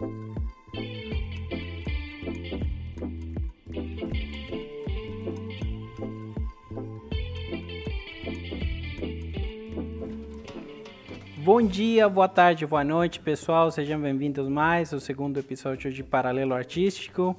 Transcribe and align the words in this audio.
Bom 0.00 0.06
dia, 11.60 12.08
boa 12.08 12.28
tarde, 12.28 12.64
boa 12.66 12.82
noite, 12.82 13.20
pessoal. 13.20 13.70
Sejam 13.70 14.00
bem-vindos 14.00 14.48
mais 14.48 14.94
ao 14.94 15.00
segundo 15.00 15.38
episódio 15.38 15.92
de 15.92 16.02
Paralelo 16.02 16.54
Artístico. 16.54 17.36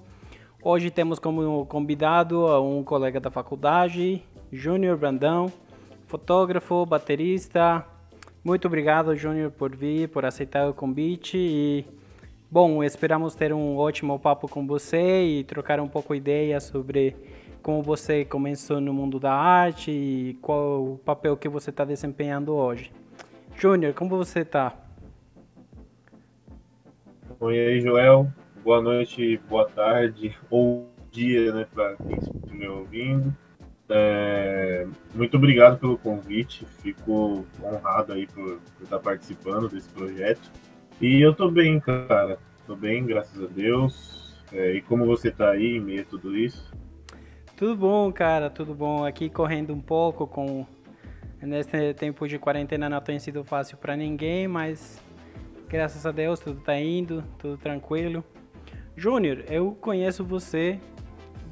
Hoje 0.62 0.91
temos 0.91 1.18
como 1.18 1.66
convidado 1.66 2.46
um 2.64 2.84
colega 2.84 3.20
da 3.20 3.32
faculdade, 3.32 4.23
Júnior 4.52 4.98
Brandão, 4.98 5.52
fotógrafo, 6.05 6.86
baterista. 6.86 7.84
Muito 8.43 8.68
obrigado, 8.68 9.16
Júnior, 9.16 9.50
por 9.50 9.75
vir, 9.75 10.09
por 10.09 10.25
aceitar 10.25 10.70
o 10.70 10.75
convite 10.75 11.38
e 11.39 12.00
bom, 12.52 12.83
esperamos 12.83 13.33
ter 13.33 13.54
um 13.54 13.77
ótimo 13.77 14.19
papo 14.19 14.46
com 14.46 14.68
você 14.68 15.23
e 15.23 15.43
trocar 15.46 15.79
um 15.79 15.87
pouco 15.87 16.14
ideia 16.14 16.59
sobre 16.59 17.15
como 17.64 17.82
você 17.82 18.25
começou 18.25 18.82
no 18.82 18.93
mundo 18.93 19.18
da 19.19 19.33
arte 19.33 19.89
e 19.89 20.37
qual 20.42 20.83
o 20.83 20.97
papel 20.97 21.37
que 21.37 21.47
você 21.47 21.69
está 21.69 21.86
desempenhando 21.86 22.54
hoje. 22.54 22.92
Júnior, 23.56 23.93
como 23.93 24.18
você 24.18 24.42
está? 24.42 24.75
Oi 27.39 27.57
aí, 27.57 27.79
Joel. 27.79 28.28
Boa 28.64 28.81
noite, 28.81 29.39
boa 29.50 29.70
tarde 29.70 30.36
ou 30.50 30.92
dia, 31.09 31.54
né, 31.54 31.65
para 31.73 31.95
quem 31.95 32.17
estiver 32.17 32.70
ouvindo. 32.70 33.33
É, 33.88 34.88
muito 35.14 35.38
obrigado 35.38 35.80
pelo 35.80 35.97
convite, 35.97 36.66
fico 36.81 37.45
honrado 37.64 38.14
aí 38.14 38.28
por, 38.28 38.59
por 38.78 38.83
estar 38.83 39.00
participando 39.00 39.70
desse 39.70 39.89
projeto. 39.89 40.52
E 41.02 41.19
eu 41.19 41.33
tô 41.33 41.50
bem, 41.50 41.80
cara, 41.80 42.38
tô 42.67 42.75
bem, 42.75 43.05
graças 43.05 43.44
a 43.44 43.47
Deus. 43.47 44.38
É, 44.53 44.73
e 44.73 44.81
como 44.81 45.05
você 45.05 45.31
tá 45.31 45.52
aí 45.52 45.78
em 45.78 45.81
meio 45.81 46.02
a 46.02 46.05
tudo 46.05 46.38
isso? 46.38 46.72
Tudo 47.58 47.76
bom, 47.76 48.12
cara, 48.12 48.50
tudo 48.50 48.76
bom. 48.76 49.03
Aqui 49.03 49.30
correndo 49.30 49.73
um 49.73 49.81
pouco 49.81 50.28
com 50.28 50.66
Nesse 51.42 51.95
tempo 51.95 52.28
de 52.28 52.38
quarentena 52.38 52.88
não 52.88 53.02
tem 53.02 53.17
sido 53.17 53.44
fácil 53.44 53.76
para 53.76 53.98
ninguém, 53.98 54.48
mas 54.48 55.02
graças 55.67 56.06
a 56.06 56.11
Deus 56.11 56.39
tudo 56.39 56.61
tá 56.61 56.80
indo, 56.80 57.23
tudo 57.39 57.58
tranquilo. 57.58 58.23
Júnior, 58.95 59.44
eu 59.50 59.76
conheço 59.81 60.23
você 60.23 60.80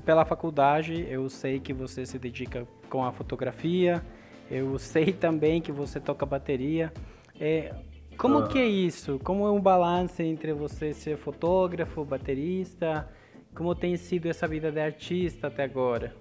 pela 0.05 0.25
faculdade, 0.25 1.07
eu 1.09 1.27
sei 1.27 1.59
que 1.59 1.73
você 1.73 2.05
se 2.05 2.19
dedica 2.19 2.67
com 2.87 3.03
a 3.03 3.11
fotografia, 3.11 4.03
eu 4.49 4.77
sei 4.77 5.11
também 5.11 5.59
que 5.59 5.71
você 5.71 5.99
toca 5.99 6.23
bateria. 6.23 6.93
É, 7.39 7.73
como 8.19 8.39
ah. 8.39 8.47
que 8.47 8.59
é 8.59 8.67
isso? 8.67 9.17
Como 9.19 9.47
é 9.47 9.51
um 9.51 9.61
balanço 9.61 10.21
entre 10.21 10.51
você 10.51 10.93
ser 10.93 11.17
fotógrafo, 11.17 12.03
baterista? 12.03 13.07
Como 13.55 13.73
tem 13.73 13.95
sido 13.95 14.27
essa 14.27 14.45
vida 14.45 14.69
de 14.71 14.79
artista 14.79 15.47
até 15.47 15.63
agora? 15.63 16.13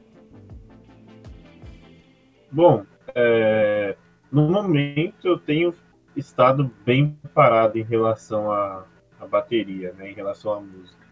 Bom, 2.51 2.87
é, 3.15 3.97
no 4.31 4.49
momento 4.49 5.27
eu 5.27 5.39
tenho 5.39 5.75
estado 6.17 6.71
bem 6.87 7.19
parado 7.35 7.77
em 7.77 7.83
relação 7.83 8.51
à, 8.51 8.87
à 9.21 9.27
bateria, 9.27 9.93
né, 9.93 10.11
em 10.11 10.15
relação 10.15 10.53
à 10.53 10.61
música. 10.61 11.05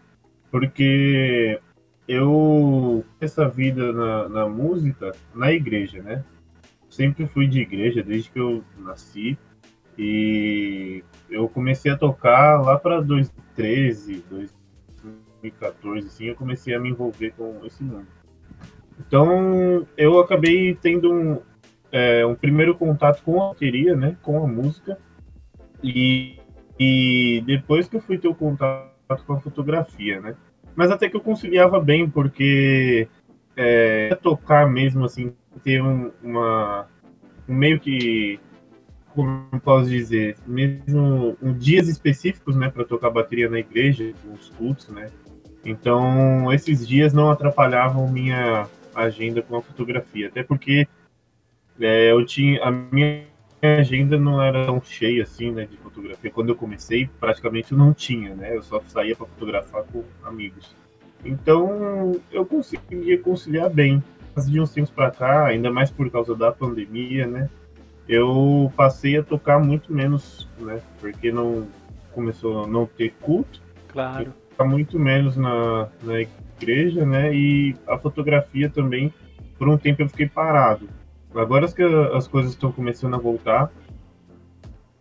Porque 0.49 1.59
eu 2.07 3.03
essa 3.19 3.47
vida 3.49 3.91
na, 3.91 4.29
na, 4.29 4.47
música 4.47 5.11
na 5.35 5.51
igreja, 5.51 6.01
né? 6.01 6.23
Sempre 6.89 7.27
fui 7.27 7.45
de 7.45 7.59
igreja 7.59 8.01
desde 8.01 8.31
que 8.31 8.39
eu 8.39 8.63
nasci 8.77 9.37
e 9.97 11.03
eu 11.29 11.49
comecei 11.49 11.91
a 11.91 11.97
tocar 11.97 12.61
lá 12.61 12.77
para 12.77 13.01
2013, 13.01 14.23
2014, 14.29 16.07
assim, 16.07 16.25
eu 16.25 16.35
comecei 16.35 16.75
a 16.75 16.79
me 16.79 16.89
envolver 16.89 17.31
com 17.31 17.65
esse 17.65 17.83
mundo. 17.83 18.07
Então 18.99 19.87
eu 19.97 20.19
acabei 20.19 20.75
tendo 20.75 21.11
um, 21.11 21.41
é, 21.91 22.25
um 22.25 22.35
primeiro 22.35 22.75
contato 22.75 23.23
com 23.23 23.41
a 23.41 23.49
bateria, 23.49 23.95
né, 23.95 24.17
com 24.21 24.43
a 24.43 24.47
música, 24.47 24.97
e, 25.83 26.39
e 26.79 27.43
depois 27.45 27.87
que 27.87 27.95
eu 27.95 28.01
fui 28.01 28.17
ter 28.17 28.27
o 28.27 28.35
contato 28.35 28.91
com 29.25 29.33
a 29.33 29.39
fotografia, 29.39 30.19
né. 30.19 30.35
Mas 30.75 30.91
até 30.91 31.09
que 31.09 31.15
eu 31.15 31.21
conciliava 31.21 31.79
bem, 31.79 32.07
porque 32.07 33.07
é, 33.55 34.15
tocar 34.21 34.69
mesmo, 34.69 35.03
assim, 35.03 35.33
ter 35.63 35.81
um, 35.81 36.11
uma, 36.21 36.87
um 37.49 37.55
meio 37.55 37.79
que, 37.79 38.39
como 39.17 39.47
eu 39.51 39.59
posso 39.59 39.89
dizer, 39.89 40.37
mesmo 40.45 41.35
dias 41.57 41.87
específicos, 41.87 42.55
né, 42.55 42.69
para 42.69 42.85
tocar 42.85 43.09
bateria 43.09 43.49
na 43.49 43.57
igreja, 43.57 44.13
nos 44.23 44.49
cultos, 44.49 44.89
né. 44.89 45.09
Então, 45.65 46.53
esses 46.53 46.87
dias 46.87 47.13
não 47.13 47.31
atrapalhavam 47.31 48.07
minha 48.07 48.67
agenda 48.93 49.41
com 49.41 49.55
a 49.57 49.61
fotografia, 49.63 50.27
até 50.27 50.43
porque 50.43 50.87
é, 51.79 52.11
eu 52.11 52.23
tinha 52.27 52.63
a 52.63 52.69
minha 52.69 53.25
agenda 53.59 54.19
não 54.19 54.39
era 54.39 54.67
tão 54.67 54.79
cheia 54.79 55.23
assim, 55.23 55.51
né, 55.51 55.65
de 55.65 55.77
fotografia. 55.77 56.29
Quando 56.29 56.49
eu 56.49 56.55
comecei, 56.55 57.09
praticamente 57.19 57.71
eu 57.71 57.77
não 57.77 57.91
tinha, 57.93 58.35
né? 58.35 58.55
Eu 58.55 58.61
só 58.61 58.79
saía 58.87 59.15
para 59.15 59.25
fotografar 59.25 59.83
com 59.85 60.03
amigos. 60.23 60.75
Então, 61.25 62.21
eu 62.31 62.45
conseguia 62.45 63.17
conciliar 63.19 63.69
bem. 63.71 64.03
Mas 64.35 64.47
de 64.47 64.61
uns 64.61 64.71
tempos 64.71 64.91
para 64.91 65.09
cá, 65.09 65.47
ainda 65.47 65.71
mais 65.71 65.89
por 65.89 66.07
causa 66.11 66.35
da 66.35 66.51
pandemia, 66.51 67.25
né? 67.25 67.49
Eu 68.07 68.71
passei 68.75 69.17
a 69.17 69.23
tocar 69.23 69.59
muito 69.59 69.93
menos, 69.93 70.47
né? 70.59 70.81
Porque 70.99 71.31
não 71.31 71.67
começou 72.13 72.63
a 72.63 72.67
não 72.67 72.85
ter 72.85 73.13
culto. 73.21 73.61
Claro. 73.89 74.33
Muito 74.65 74.97
menos 74.97 75.37
na, 75.37 75.87
na 76.01 76.21
igreja, 76.21 77.05
né? 77.05 77.33
E 77.33 77.75
a 77.87 77.97
fotografia 77.97 78.69
também, 78.69 79.13
por 79.57 79.69
um 79.69 79.77
tempo 79.77 80.01
eu 80.01 80.09
fiquei 80.09 80.27
parado. 80.27 80.89
Agora 81.35 81.71
que 81.71 81.83
as 81.83 82.27
coisas 82.27 82.53
estão 82.53 82.71
começando 82.71 83.13
a 83.13 83.19
voltar, 83.19 83.71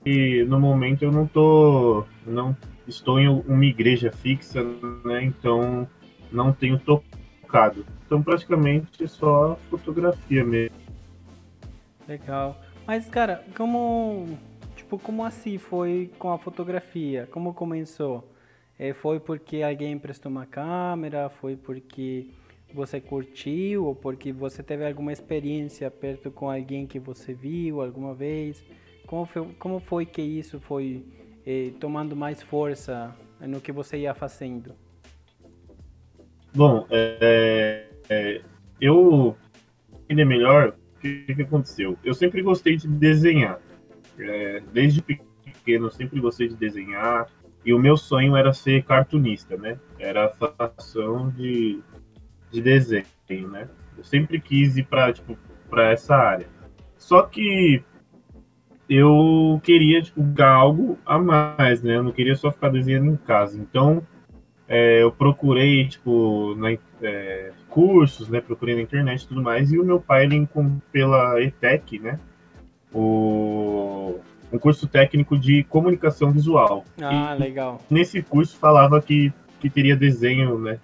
e 0.05 0.45
no 0.45 0.61
momento 0.61 1.03
eu 1.03 1.11
não 1.11 1.27
tô, 1.27 2.05
não 2.27 2.57
estou 2.87 3.19
em 3.19 3.29
uma 3.29 3.65
igreja 3.65 4.13
fixa, 4.13 4.63
né? 5.05 5.25
Então 5.25 5.89
não 6.31 6.53
tenho 6.53 6.79
tocado. 6.79 7.87
Então 8.05 8.23
praticamente 8.23 9.09
só 9.09 9.59
fotografia 9.71 10.45
mesmo. 10.45 10.77
Legal. 12.07 12.57
Mas 12.87 13.09
cara, 13.09 13.45
como 13.57 14.39
tipo 14.77 14.99
como 14.99 15.25
assim 15.25 15.59
foi 15.59 16.11
com 16.19 16.31
a 16.31 16.39
fotografia? 16.39 17.27
Como 17.33 17.53
começou? 17.53 18.33
É, 18.79 18.93
foi 18.93 19.19
porque 19.19 19.63
alguém 19.63 19.93
emprestou 19.93 20.31
uma 20.31 20.47
câmera? 20.47 21.29
Foi 21.29 21.57
porque 21.57 22.29
você 22.73 23.01
curtiu 23.01 23.87
ou 23.87 23.95
porque 23.95 24.33
você 24.33 24.63
teve 24.63 24.87
alguma 24.87 25.13
experiência 25.13 25.91
perto 25.91 26.31
com 26.31 26.51
alguém 26.51 26.87
que 26.87 26.99
você 26.99 27.35
viu 27.35 27.81
alguma 27.83 28.15
vez? 28.15 28.63
Como 29.07 29.25
foi, 29.25 29.47
como 29.59 29.81
foi 29.81 30.07
que 30.07 30.23
isso 30.23 30.61
foi 30.61 31.05
eh, 31.47 31.73
tomando 31.81 32.15
mais 32.15 32.43
força 32.43 33.17
no 33.41 33.61
que 33.61 33.73
você 33.73 33.99
ia 33.99 34.15
fazendo? 34.15 34.75
Bom, 36.55 36.87
é, 36.91 37.87
é, 38.09 38.43
eu 38.81 39.37
entender 40.05 40.25
melhor 40.25 40.77
o 41.07 41.35
que, 41.35 41.43
aconteceu. 41.43 41.99
Eu 42.05 42.15
sempre 42.15 42.43
gostei 42.43 42.77
de 42.77 42.89
desenhar. 42.89 43.61
É, 44.19 44.63
desde 44.73 45.03
pequeno, 45.03 45.87
eu 45.87 45.91
sempre 45.91 46.21
gostei 46.21 46.49
de 46.49 46.57
desenhar. 46.57 47.29
E 47.65 47.75
o 47.75 47.79
meu 47.79 47.97
sonho 47.97 48.37
era 48.37 48.53
ser 48.53 48.85
cartunista, 48.85 49.57
né? 49.57 49.79
Era 49.99 50.27
a 50.27 50.29
fação 50.29 51.31
de 51.31 51.83
de 52.51 52.61
desenho, 52.61 53.49
né? 53.51 53.69
Eu 53.97 54.05
sempre 54.05 54.41
quis 54.41 54.77
ir 54.77 54.85
para 54.85 55.13
tipo, 55.13 55.37
essa 55.79 56.15
área. 56.15 56.47
Só 56.97 57.23
que 57.23 57.83
eu 58.89 59.61
queria 59.63 60.01
tipo, 60.01 60.23
algo 60.43 60.99
a 61.05 61.19
mais, 61.19 61.83
né? 61.83 61.97
Eu 61.97 62.03
não 62.03 62.13
queria 62.13 62.37
só 62.37 62.51
ficar 62.51 62.69
desenhando 62.69 63.13
em 63.13 63.17
casa. 63.17 63.59
Então, 63.59 64.07
é, 64.69 65.03
eu 65.03 65.13
procurei, 65.13 65.87
tipo, 65.89 66.55
na, 66.57 66.73
é, 67.03 67.53
cursos, 67.77 68.31
né? 68.31 68.41
Procurei 68.41 68.75
na 68.75 68.81
internet 68.81 69.21
e 69.21 69.29
tudo 69.29 69.43
mais. 69.43 69.71
E 69.71 69.79
o 69.79 69.85
meu 69.85 70.01
pai, 70.01 70.25
ele 70.25 70.49
pela 70.91 71.39
ETEC, 71.43 71.99
né? 71.99 72.19
O, 72.91 74.19
um 74.51 74.59
curso 74.59 74.89
técnico 74.89 75.39
de 75.39 75.63
comunicação 75.65 76.33
visual. 76.33 76.87
Ah, 76.99 77.37
e, 77.37 77.39
legal. 77.39 77.79
Nesse 77.91 78.23
curso 78.23 78.57
falava 78.57 79.03
que, 79.03 79.31
que 79.61 79.69
teria 79.69 79.95
desenho, 79.95 80.59
né? 80.59 80.81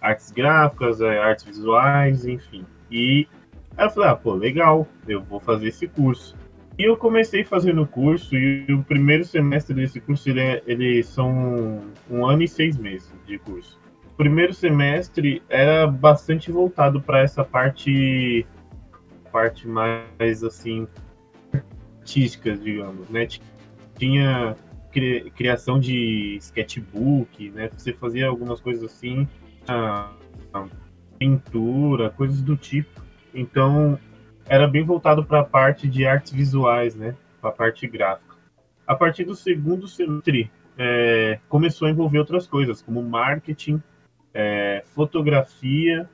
artes 0.00 0.32
gráficas, 0.32 1.00
é, 1.00 1.20
artes 1.20 1.44
visuais, 1.44 2.26
enfim. 2.26 2.66
E 2.90 3.28
aí 3.76 3.86
eu 3.86 3.90
falei, 3.90 4.08
ah, 4.10 4.16
pô, 4.16 4.34
legal, 4.34 4.88
eu 5.06 5.22
vou 5.22 5.38
fazer 5.38 5.68
esse 5.68 5.86
curso. 5.86 6.34
E 6.76 6.82
eu 6.82 6.96
comecei 6.96 7.44
fazendo 7.44 7.82
o 7.82 7.86
curso, 7.86 8.36
e 8.36 8.66
o 8.72 8.82
primeiro 8.82 9.24
semestre 9.24 9.72
desse 9.72 10.00
curso, 10.00 10.28
ele, 10.28 10.40
é, 10.40 10.62
ele 10.66 11.00
são 11.04 11.80
um 12.10 12.26
ano 12.26 12.42
e 12.42 12.48
seis 12.48 12.76
meses 12.76 13.12
de 13.24 13.38
curso. 13.38 13.78
Primeiro 14.18 14.52
semestre 14.52 15.40
era 15.48 15.86
bastante 15.86 16.50
voltado 16.50 17.00
para 17.00 17.20
essa 17.20 17.44
parte, 17.44 18.44
parte 19.30 19.68
mais, 19.68 20.42
assim, 20.42 20.88
artística, 22.00 22.56
digamos, 22.56 23.08
né? 23.10 23.28
Tinha 23.96 24.56
criação 25.36 25.78
de 25.78 26.36
sketchbook, 26.40 27.50
né? 27.50 27.70
Você 27.76 27.92
fazia 27.92 28.26
algumas 28.26 28.60
coisas 28.60 28.82
assim, 28.82 29.28
a, 29.68 30.10
a 30.52 30.66
pintura, 31.16 32.10
coisas 32.10 32.42
do 32.42 32.56
tipo. 32.56 33.00
Então, 33.32 33.96
era 34.46 34.66
bem 34.66 34.82
voltado 34.82 35.24
para 35.24 35.40
a 35.40 35.44
parte 35.44 35.86
de 35.86 36.04
artes 36.04 36.32
visuais, 36.32 36.96
né? 36.96 37.14
Para 37.40 37.50
a 37.50 37.52
parte 37.52 37.86
gráfica. 37.86 38.34
A 38.84 38.96
partir 38.96 39.22
do 39.22 39.36
segundo 39.36 39.86
semestre, 39.86 40.50
é, 40.76 41.38
começou 41.48 41.86
a 41.86 41.90
envolver 41.92 42.18
outras 42.18 42.48
coisas, 42.48 42.82
como 42.82 43.00
marketing, 43.00 43.80
é, 44.32 44.82
fotografia 44.94 46.08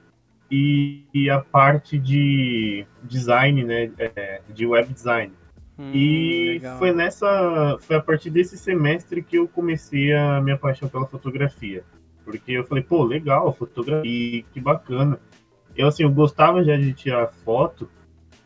e, 0.50 1.04
e, 1.12 1.30
a 1.30 1.40
parte 1.40 1.98
de 1.98 2.86
design, 3.02 3.64
né? 3.64 3.90
É, 3.98 4.40
de 4.48 4.66
web 4.66 4.92
design. 4.92 5.32
Hum, 5.78 5.90
e 5.92 6.52
legal. 6.54 6.78
foi 6.78 6.92
nessa, 6.92 7.76
foi 7.80 7.96
a 7.96 8.00
partir 8.00 8.30
desse 8.30 8.56
semestre 8.56 9.22
que 9.22 9.36
eu 9.36 9.48
comecei 9.48 10.14
a 10.14 10.40
minha 10.40 10.56
paixão 10.56 10.88
pela 10.88 11.06
fotografia, 11.06 11.82
porque 12.24 12.52
eu 12.52 12.64
falei, 12.64 12.84
pô, 12.84 13.02
legal, 13.02 13.52
fotografia, 13.52 14.44
que 14.52 14.60
bacana. 14.60 15.18
Eu 15.76 15.88
assim, 15.88 16.04
eu 16.04 16.10
gostava 16.10 16.62
já 16.62 16.76
de 16.76 16.92
tirar 16.92 17.26
foto 17.26 17.90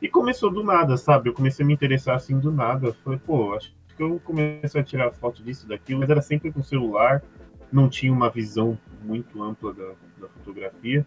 e 0.00 0.09
começou 0.09 0.50
do 0.50 0.65
nada, 0.65 0.97
sabe? 0.97 1.29
Eu 1.29 1.35
comecei 1.35 1.65
a 1.65 1.67
me 1.67 1.75
interessar 1.75 2.17
assim 2.17 2.38
do 2.38 2.50
nada. 2.50 2.88
Eu 2.88 2.94
falei, 2.94 3.19
pô, 3.19 3.53
acho 3.55 3.75
que 3.97 4.03
eu 4.03 4.20
comecei 4.25 4.81
a 4.81 4.85
tirar 4.85 5.12
foto 5.12 5.43
disso, 5.43 5.69
daquilo, 5.69 6.00
mas 6.00 6.09
era 6.09 6.23
sempre 6.23 6.50
com 6.50 6.62
celular, 6.62 7.23
não 7.70 7.88
tinha 7.88 8.12
uma 8.12 8.31
visão 8.31 8.79
muito 9.02 9.42
ampla 9.42 9.72
da, 9.72 9.88
da 10.18 10.28
fotografia. 10.28 11.06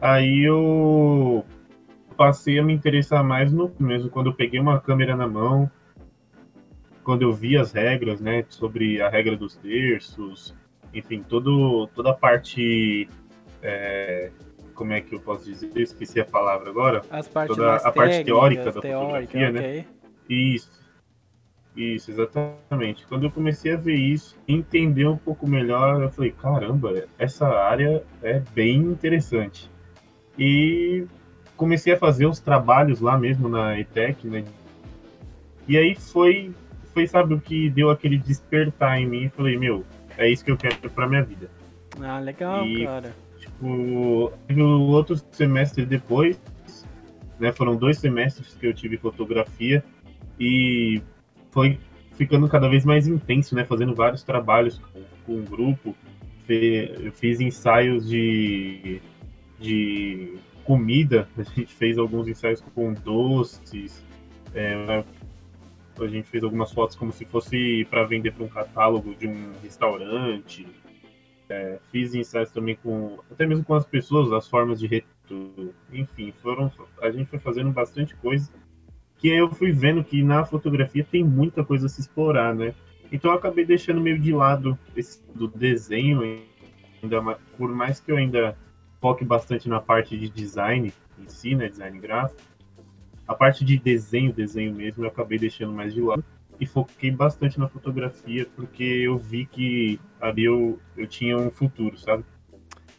Aí 0.00 0.44
eu 0.44 1.44
passei 2.16 2.58
a 2.58 2.62
me 2.62 2.72
interessar 2.72 3.22
mais 3.22 3.52
no 3.52 3.72
mesmo 3.78 4.10
quando 4.10 4.28
eu 4.28 4.34
peguei 4.34 4.58
uma 4.58 4.80
câmera 4.80 5.16
na 5.16 5.26
mão, 5.26 5.70
quando 7.02 7.22
eu 7.22 7.32
vi 7.32 7.56
as 7.56 7.72
regras, 7.72 8.20
né, 8.20 8.44
sobre 8.48 9.00
a 9.00 9.08
regra 9.08 9.36
dos 9.36 9.56
terços, 9.56 10.54
enfim, 10.92 11.22
todo, 11.22 11.86
toda 11.88 12.10
a 12.10 12.14
parte, 12.14 13.08
é, 13.62 14.30
como 14.74 14.92
é 14.92 15.00
que 15.00 15.14
eu 15.14 15.20
posso 15.20 15.44
dizer? 15.44 15.70
Eu 15.74 15.82
esqueci 15.82 16.20
a 16.20 16.24
palavra 16.24 16.70
agora. 16.70 17.02
As 17.10 17.26
partes 17.26 17.56
toda 17.56 17.76
a 17.76 17.92
parte 17.92 18.24
teórica 18.24 18.70
da 18.70 18.80
teórica, 18.80 19.32
fotografia, 19.32 19.50
okay. 19.50 19.76
né? 19.78 19.86
Isso. 20.28 20.77
Isso, 21.78 22.10
exatamente. 22.10 23.06
Quando 23.06 23.22
eu 23.26 23.30
comecei 23.30 23.72
a 23.72 23.76
ver 23.76 23.94
isso, 23.94 24.36
entender 24.48 25.06
um 25.06 25.16
pouco 25.16 25.48
melhor, 25.48 26.02
eu 26.02 26.10
falei, 26.10 26.32
caramba, 26.32 27.04
essa 27.16 27.46
área 27.46 28.02
é 28.20 28.40
bem 28.52 28.78
interessante. 28.78 29.70
E 30.36 31.06
comecei 31.56 31.92
a 31.92 31.96
fazer 31.96 32.26
os 32.26 32.40
trabalhos 32.40 33.00
lá 33.00 33.16
mesmo 33.16 33.48
na 33.48 33.78
ETEC, 33.78 34.26
né? 34.26 34.44
E 35.68 35.78
aí 35.78 35.94
foi, 35.94 36.52
foi 36.92 37.06
sabe, 37.06 37.34
o 37.34 37.40
que 37.40 37.70
deu 37.70 37.90
aquele 37.90 38.18
despertar 38.18 39.00
em 39.00 39.06
mim. 39.06 39.28
Falei, 39.28 39.56
meu, 39.56 39.84
é 40.16 40.28
isso 40.28 40.44
que 40.44 40.50
eu 40.50 40.56
quero 40.56 40.90
pra 40.90 41.06
minha 41.06 41.22
vida. 41.22 41.48
Ah, 42.00 42.18
legal, 42.18 42.66
e, 42.66 42.86
cara. 42.86 43.14
Tipo, 43.38 44.32
o 44.48 44.90
outro 44.90 45.14
semestre 45.30 45.86
depois, 45.86 46.42
né? 47.38 47.52
Foram 47.52 47.76
dois 47.76 47.98
semestres 47.98 48.52
que 48.56 48.66
eu 48.66 48.74
tive 48.74 48.96
fotografia 48.96 49.84
e 50.40 51.00
foi 51.50 51.78
ficando 52.18 52.48
cada 52.48 52.68
vez 52.68 52.84
mais 52.84 53.06
intenso, 53.06 53.54
né? 53.54 53.64
Fazendo 53.64 53.94
vários 53.94 54.22
trabalhos 54.22 54.78
com, 54.78 55.02
com 55.24 55.32
um 55.34 55.44
grupo. 55.44 55.94
Eu 56.48 57.12
fiz 57.12 57.40
ensaios 57.40 58.08
de, 58.08 59.00
de 59.60 60.34
comida, 60.64 61.28
a 61.36 61.42
gente 61.42 61.74
fez 61.74 61.98
alguns 61.98 62.26
ensaios 62.26 62.60
com 62.74 62.92
doces, 62.94 64.02
é, 64.54 65.04
a 65.98 66.06
gente 66.06 66.28
fez 66.28 66.42
algumas 66.42 66.72
fotos 66.72 66.96
como 66.96 67.12
se 67.12 67.26
fosse 67.26 67.86
para 67.90 68.04
vender 68.04 68.32
para 68.32 68.44
um 68.44 68.48
catálogo 68.48 69.14
de 69.14 69.28
um 69.28 69.52
restaurante. 69.62 70.66
É, 71.50 71.78
fiz 71.90 72.14
ensaios 72.14 72.50
também 72.50 72.76
com 72.76 73.18
até 73.30 73.46
mesmo 73.46 73.64
com 73.64 73.74
as 73.74 73.86
pessoas, 73.86 74.32
as 74.32 74.48
formas 74.48 74.80
de 74.80 74.86
retorno, 74.86 75.74
enfim, 75.92 76.32
foram 76.42 76.70
a 77.00 77.10
gente 77.10 77.28
foi 77.28 77.38
fazendo 77.38 77.70
bastante 77.70 78.14
coisa 78.16 78.50
que 79.18 79.28
eu 79.28 79.50
fui 79.50 79.72
vendo 79.72 80.04
que 80.04 80.22
na 80.22 80.44
fotografia 80.44 81.04
tem 81.04 81.24
muita 81.24 81.64
coisa 81.64 81.86
a 81.86 81.88
se 81.88 82.00
explorar, 82.00 82.54
né? 82.54 82.72
Então 83.10 83.32
eu 83.32 83.36
acabei 83.36 83.64
deixando 83.64 84.00
meio 84.00 84.18
de 84.18 84.32
lado 84.32 84.78
esse 84.96 85.20
do 85.34 85.48
desenho 85.48 86.40
ainda 87.02 87.20
mais, 87.20 87.38
por 87.56 87.74
mais 87.74 88.00
que 88.00 88.12
eu 88.12 88.16
ainda 88.16 88.56
foque 89.00 89.24
bastante 89.24 89.68
na 89.68 89.80
parte 89.80 90.16
de 90.16 90.28
design 90.28 90.92
em 91.18 91.28
si, 91.28 91.54
né, 91.54 91.68
design 91.68 91.98
gráfico. 91.98 92.40
A 93.26 93.34
parte 93.34 93.64
de 93.64 93.78
desenho, 93.78 94.32
desenho 94.32 94.74
mesmo, 94.74 95.04
eu 95.04 95.08
acabei 95.08 95.38
deixando 95.38 95.72
mais 95.72 95.92
de 95.92 96.00
lado 96.00 96.24
e 96.60 96.66
foquei 96.66 97.10
bastante 97.10 97.58
na 97.58 97.68
fotografia 97.68 98.46
porque 98.56 98.82
eu 98.82 99.16
vi 99.16 99.46
que 99.46 100.00
ali 100.20 100.44
eu, 100.44 100.78
eu 100.96 101.06
tinha 101.06 101.36
um 101.36 101.50
futuro, 101.50 101.98
sabe? 101.98 102.24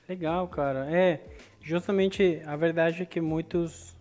Legal, 0.08 0.48
cara. 0.48 0.90
É, 0.90 1.22
justamente 1.62 2.42
a 2.46 2.56
verdade 2.56 3.04
é 3.04 3.06
que 3.06 3.20
muitos 3.20 3.96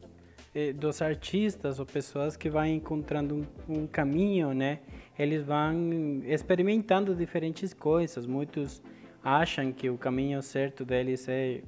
dos 0.76 1.00
artistas 1.00 1.78
ou 1.78 1.86
pessoas 1.86 2.36
que 2.36 2.50
vão 2.50 2.66
encontrando 2.66 3.46
um, 3.68 3.80
um, 3.82 3.86
caminho, 3.86 4.52
né? 4.52 4.80
Eles 5.18 5.44
vão 5.44 6.22
experimentando 6.24 7.14
diferentes 7.14 7.72
coisas. 7.72 8.26
Muitos 8.26 8.82
acham 9.22 9.72
que 9.72 9.88
o 9.88 9.96
caminho 9.96 10.42
certo 10.42 10.84
deles 10.84 11.28
é 11.28 11.60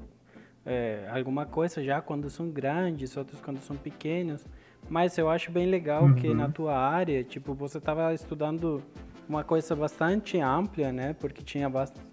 é, 0.65 1.09
alguma 1.11 1.47
coisa 1.47 1.83
já 1.83 2.01
quando 2.01 2.29
são 2.29 2.51
grandes, 2.51 3.17
outros 3.17 3.41
quando 3.41 3.61
são 3.61 3.77
pequenos. 3.77 4.45
Mas 4.89 5.17
eu 5.19 5.29
acho 5.29 5.51
bem 5.51 5.67
legal 5.67 6.05
uhum. 6.05 6.15
que 6.15 6.33
na 6.35 6.49
tua 6.49 6.77
área, 6.77 7.23
tipo, 7.23 7.55
você 7.55 7.79
estava 7.79 8.13
estudando 8.15 8.83
uma 9.29 9.45
coisa 9.45 9.77
bastante 9.77 10.39
ampla, 10.39 10.91
né? 10.91 11.15
Porque 11.15 11.43
tinha 11.43 11.71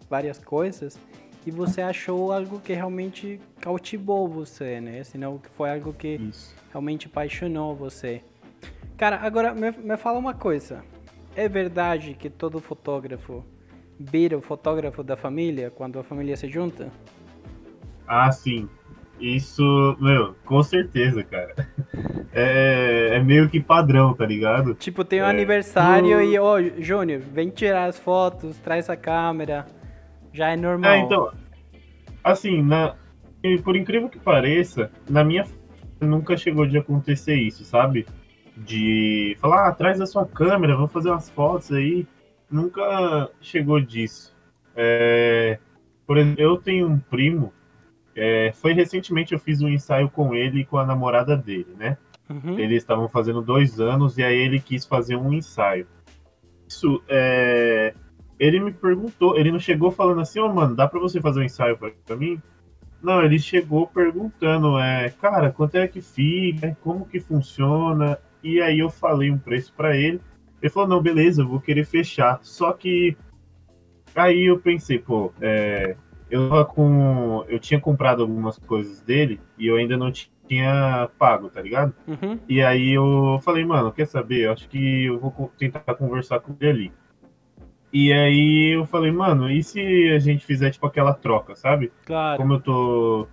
várias 0.09 0.39
coisas 0.39 0.99
e 1.47 1.51
você 1.51 1.81
achou 1.81 2.33
algo 2.33 2.59
que 2.59 2.73
realmente 2.73 3.39
cautivou 3.61 4.27
você, 4.27 4.81
né? 4.81 5.01
Senão 5.05 5.37
que 5.37 5.49
foi 5.51 5.71
algo 5.71 5.93
que 5.93 6.15
Isso. 6.15 6.53
realmente 6.69 7.07
apaixonou 7.07 7.73
você. 7.73 8.21
Cara, 8.97 9.17
agora 9.21 9.53
me, 9.53 9.71
me 9.71 9.95
fala 9.95 10.19
uma 10.19 10.33
coisa. 10.33 10.83
É 11.37 11.47
verdade 11.47 12.15
que 12.15 12.29
todo 12.29 12.59
fotógrafo 12.59 13.45
vira 13.97 14.37
o 14.37 14.41
fotógrafo 14.41 15.01
da 15.01 15.15
família 15.15 15.71
quando 15.71 15.97
a 15.97 16.03
família 16.03 16.35
se 16.35 16.49
junta? 16.49 16.91
Ah, 18.05 18.29
sim. 18.29 18.67
Isso, 19.17 19.63
meu, 20.01 20.35
com 20.43 20.61
certeza, 20.61 21.23
cara. 21.23 21.55
É, 22.39 23.15
é 23.15 23.23
meio 23.23 23.49
que 23.49 23.59
padrão, 23.59 24.13
tá 24.13 24.23
ligado? 24.23 24.75
Tipo, 24.75 25.03
tem 25.03 25.21
um 25.21 25.25
é, 25.25 25.29
aniversário 25.29 26.21
e, 26.21 26.37
ô, 26.37 26.45
oh, 26.45 26.61
Júnior, 26.79 27.19
vem 27.19 27.49
tirar 27.49 27.85
as 27.85 27.97
fotos, 27.97 28.57
traz 28.57 28.91
a 28.91 28.95
câmera. 28.95 29.65
Já 30.37 30.49
é 30.49 30.55
normal. 30.55 30.91
É, 30.91 30.99
então, 30.99 31.31
assim, 32.23 32.61
na, 32.61 32.95
por 33.63 33.75
incrível 33.75 34.07
que 34.07 34.19
pareça, 34.19 34.91
na 35.09 35.23
minha 35.23 35.45
nunca 35.99 36.37
chegou 36.37 36.67
de 36.67 36.77
acontecer 36.77 37.35
isso, 37.35 37.63
sabe? 37.65 38.05
De 38.55 39.35
falar, 39.39 39.67
ah, 39.67 39.71
traz 39.71 39.99
a 39.99 40.05
sua 40.05 40.25
câmera, 40.25 40.75
vamos 40.75 40.91
fazer 40.91 41.09
umas 41.09 41.29
fotos 41.29 41.71
aí. 41.71 42.05
Nunca 42.49 43.29
chegou 43.41 43.79
disso. 43.79 44.35
É, 44.75 45.57
por 46.05 46.17
exemplo, 46.17 46.41
eu 46.41 46.57
tenho 46.57 46.87
um 46.87 46.99
primo 46.99 47.51
é, 48.17 48.51
foi 48.53 48.73
recentemente 48.73 49.31
eu 49.31 49.39
fiz 49.39 49.61
um 49.61 49.69
ensaio 49.69 50.09
com 50.09 50.33
ele 50.33 50.61
e 50.61 50.65
com 50.65 50.79
a 50.79 50.85
namorada 50.85 51.37
dele, 51.37 51.75
né? 51.77 51.97
Uhum. 52.27 52.59
Eles 52.59 52.81
estavam 52.81 53.07
fazendo 53.07 53.43
dois 53.43 53.79
anos 53.79 54.17
e 54.17 54.23
aí 54.23 54.35
ele 54.35 54.59
quis 54.59 54.85
fazer 54.85 55.15
um 55.15 55.31
ensaio. 55.31 55.87
Isso, 56.67 57.01
é, 57.07 57.93
ele 58.39 58.59
me 58.59 58.71
perguntou, 58.71 59.37
ele 59.37 59.51
não 59.51 59.59
chegou 59.59 59.91
falando 59.91 60.21
assim, 60.21 60.39
ô 60.39 60.45
oh, 60.45 60.53
mano, 60.53 60.75
dá 60.75 60.87
pra 60.87 60.99
você 60.99 61.19
fazer 61.19 61.39
um 61.39 61.43
ensaio 61.43 61.77
pra, 61.77 61.91
pra 62.05 62.15
mim? 62.15 62.41
Não, 63.01 63.21
ele 63.23 63.39
chegou 63.39 63.87
perguntando, 63.87 64.77
é, 64.79 65.09
cara, 65.09 65.51
quanto 65.51 65.75
é 65.75 65.87
que 65.87 66.01
fica, 66.01 66.75
como 66.81 67.05
que 67.05 67.19
funciona? 67.19 68.17
E 68.43 68.61
aí 68.61 68.79
eu 68.79 68.89
falei 68.89 69.31
um 69.31 69.37
preço 69.37 69.73
para 69.75 69.95
ele. 69.95 70.19
Ele 70.61 70.71
falou, 70.71 70.89
não, 70.89 71.01
beleza, 71.01 71.41
eu 71.41 71.47
vou 71.47 71.59
querer 71.59 71.85
fechar. 71.85 72.39
Só 72.41 72.73
que 72.73 73.15
aí 74.15 74.45
eu 74.45 74.59
pensei, 74.59 74.97
pô, 74.97 75.31
é, 75.39 75.95
eu 76.29 76.65
com. 76.65 77.45
Eu 77.47 77.59
tinha 77.59 77.79
comprado 77.79 78.21
algumas 78.21 78.57
coisas 78.57 79.01
dele 79.01 79.39
e 79.57 79.67
eu 79.67 79.77
ainda 79.77 79.95
não 79.95 80.11
tinha 80.11 81.09
pago, 81.17 81.49
tá 81.49 81.61
ligado? 81.61 81.93
Uhum. 82.07 82.39
E 82.47 82.61
aí 82.61 82.93
eu 82.93 83.39
falei, 83.43 83.63
mano, 83.63 83.91
quer 83.91 84.07
saber? 84.07 84.45
Eu 84.45 84.53
acho 84.53 84.67
que 84.67 85.05
eu 85.05 85.19
vou 85.19 85.51
tentar 85.57 85.81
conversar 85.95 86.39
com 86.39 86.55
ele 86.59 86.69
ali. 86.69 86.91
E 87.91 88.11
aí 88.11 88.75
eu 88.75 88.85
falei, 88.85 89.11
mano, 89.11 89.49
e 89.49 89.63
se 89.63 90.09
a 90.09 90.19
gente 90.19 90.45
fizer 90.45 90.71
tipo 90.71 90.85
aquela 90.85 91.13
troca, 91.13 91.55
sabe? 91.55 91.91
Claro. 92.05 92.37
Como 92.37 92.53
eu 92.53 92.59
tô, 92.59 93.27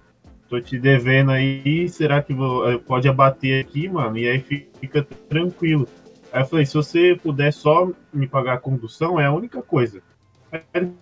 tô 0.49 0.61
te 0.61 0.79
devendo 0.79 1.33
aí, 1.33 1.89
será 1.89 2.23
que 2.23 2.33
vou, 2.33 2.71
eh, 2.71 2.79
pode 2.79 3.09
abater 3.09 3.61
aqui, 3.61 3.89
mano? 3.89 4.17
E 4.17 4.29
aí 4.29 4.41
fica 4.41 5.03
tranquilo. 5.29 5.89
Aí 6.33 6.43
eu 6.43 6.47
falei, 6.47 6.67
se 6.67 6.75
você 6.75 7.19
puder 7.21 7.53
só 7.53 7.91
me 8.13 8.27
pagar 8.27 8.55
a 8.55 8.59
condução, 8.59 9.19
é 9.21 9.27
a 9.27 9.33
única 9.33 9.61
coisa. 9.61 10.03
Aí 10.53 10.63
ele 10.73 10.93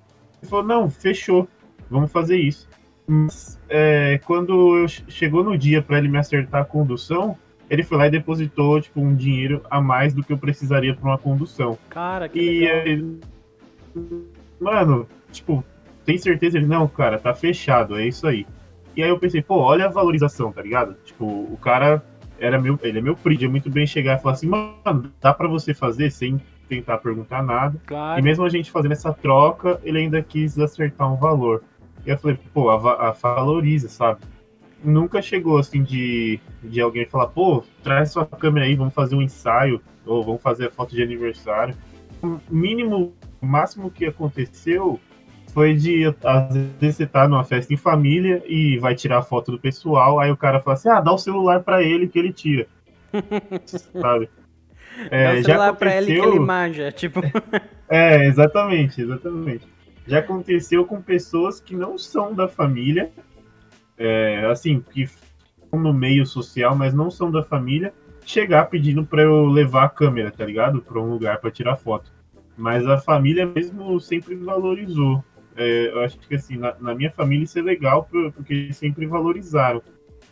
falou, 0.49 0.64
não, 0.64 0.90
fechou 0.90 1.49
vamos 1.92 2.11
fazer 2.11 2.38
isso. 2.38 2.68
Mas 3.06 3.61
é, 3.68 4.18
quando 4.25 4.76
eu, 4.76 4.88
chegou 4.88 5.44
no 5.44 5.56
dia 5.56 5.82
para 5.82 5.99
ele 5.99 6.09
me 6.09 6.18
acertar 6.18 6.62
a 6.62 6.64
condução, 6.64 7.37
ele 7.68 7.82
foi 7.82 7.99
lá 7.99 8.06
e 8.06 8.11
depositou, 8.11 8.80
tipo, 8.80 9.00
um 9.00 9.14
dinheiro 9.14 9.62
a 9.71 9.80
mais 9.80 10.14
do 10.14 10.25
que 10.25 10.32
eu 10.32 10.38
precisaria 10.38 10.94
para 10.94 11.04
uma 11.04 11.18
condução. 11.18 11.78
Cara, 11.90 12.28
que 12.28 12.40
e 12.40 12.61
legal. 12.61 12.87
Ele... 12.87 13.21
Mano, 14.61 15.06
tipo, 15.30 15.64
tem 16.04 16.18
certeza? 16.18 16.58
Ele, 16.58 16.66
não, 16.66 16.87
cara, 16.88 17.18
tá 17.18 17.34
fechado, 17.34 17.99
é 17.99 18.06
isso 18.06 18.26
aí. 18.26 18.46
E 18.96 19.02
aí 19.02 19.08
eu 19.08 19.18
pensei, 19.18 19.42
pô, 19.42 19.56
olha 19.56 19.87
a 19.87 19.88
valorização, 19.88 20.52
tá 20.52 20.62
ligado? 20.62 20.96
Tipo, 21.04 21.25
o 21.25 21.58
cara 21.61 22.04
era 22.38 22.61
meu, 22.61 22.78
ele 22.82 22.99
é 22.99 23.02
meu 23.02 23.16
primo, 23.16 23.44
é 23.44 23.49
muito 23.49 23.70
bem 23.70 23.87
chegar 23.87 24.18
e 24.18 24.22
falar 24.22 24.34
assim, 24.34 24.49
mano, 24.49 25.12
dá 25.20 25.32
para 25.32 25.49
você 25.49 25.72
fazer 25.72 26.11
sem 26.11 26.40
tentar 26.68 26.99
perguntar 26.99 27.42
nada. 27.42 27.80
Claro. 27.87 28.18
E 28.18 28.22
mesmo 28.22 28.44
a 28.44 28.49
gente 28.49 28.70
fazendo 28.70 28.92
essa 28.92 29.12
troca, 29.12 29.80
ele 29.82 29.99
ainda 29.99 30.22
quis 30.22 30.58
acertar 30.58 31.12
um 31.12 31.16
valor. 31.16 31.62
E 32.04 32.11
eu 32.11 32.18
falei, 32.18 32.38
pô, 32.52 32.70
a, 32.70 33.08
a 33.08 33.11
valoriza, 33.12 33.88
sabe? 33.88 34.20
Nunca 34.82 35.22
chegou 35.22 35.58
assim 35.58 35.82
de, 35.82 36.40
de 36.62 36.80
alguém 36.80 37.06
falar, 37.06 37.28
pô, 37.28 37.62
traz 37.82 38.11
sua 38.11 38.26
câmera 38.26 38.66
aí, 38.66 38.75
vamos 38.75 38.92
fazer 38.92 39.14
um 39.14 39.22
ensaio, 39.22 39.80
ou 40.04 40.25
vamos 40.25 40.42
fazer 40.42 40.66
a 40.66 40.70
foto 40.70 40.94
de 40.94 41.02
aniversário. 41.02 41.75
O 42.20 42.40
mínimo, 42.50 43.14
o 43.42 43.46
máximo 43.46 43.90
que 43.90 44.06
aconteceu 44.06 45.00
foi 45.52 45.75
de, 45.75 46.04
às 46.25 46.54
vezes, 46.80 46.96
você 46.96 47.06
tá 47.06 47.28
numa 47.28 47.44
festa 47.44 47.75
em 47.75 47.76
família 47.76 48.42
e 48.46 48.78
vai 48.78 48.94
tirar 48.94 49.18
a 49.18 49.22
foto 49.22 49.50
do 49.50 49.58
pessoal, 49.58 50.18
aí 50.18 50.30
o 50.30 50.37
cara 50.37 50.61
fala 50.61 50.75
assim, 50.75 50.88
ah, 50.88 51.00
dá 51.00 51.12
o 51.12 51.18
celular 51.18 51.62
para 51.62 51.82
ele 51.82 52.08
que 52.08 52.18
ele 52.18 52.32
tira. 52.32 52.66
sabe? 53.66 54.30
É, 55.11 55.34
Dá 55.34 55.40
o 55.40 55.44
celular 55.44 55.75
pra 55.75 55.96
ele 55.96 56.06
que 56.06 56.20
ele 56.20 56.38
manja, 56.38 56.92
tipo... 56.92 57.20
é, 57.88 58.26
exatamente, 58.26 59.02
exatamente. 59.02 59.66
Já 60.06 60.18
aconteceu 60.18 60.84
com 60.84 61.02
pessoas 61.02 61.61
que 61.61 61.75
não 61.75 61.99
são 61.99 62.34
da 62.34 62.49
família, 62.49 63.11
é, 63.99 64.46
assim, 64.50 64.80
que 64.92 65.02
estão 65.02 65.80
no 65.80 65.92
meio 65.92 66.25
social, 66.25 66.76
mas 66.76 66.94
não 66.94 67.11
são 67.11 67.30
da 67.30 67.42
família, 67.42 67.92
chegar 68.25 68.66
pedindo 68.66 69.04
para 69.04 69.22
eu 69.22 69.46
levar 69.46 69.84
a 69.84 69.88
câmera, 69.88 70.30
tá 70.30 70.44
ligado? 70.44 70.80
Para 70.80 71.00
um 71.00 71.11
lugar 71.11 71.38
para 71.38 71.50
tirar 71.50 71.76
foto. 71.76 72.12
Mas 72.56 72.87
a 72.87 72.99
família 72.99 73.47
mesmo 73.47 73.99
sempre 74.00 74.35
valorizou. 74.37 75.25
É, 75.56 75.88
eu 75.92 76.00
acho 76.00 76.18
que 76.18 76.35
assim, 76.35 76.56
na, 76.56 76.75
na, 76.80 76.94
minha 76.94 77.11
família 77.11 77.44
isso 77.44 77.59
é 77.59 77.62
legal 77.62 78.09
porque 78.11 78.52
eles 78.52 78.76
sempre 78.76 79.06
valorizaram. 79.06 79.82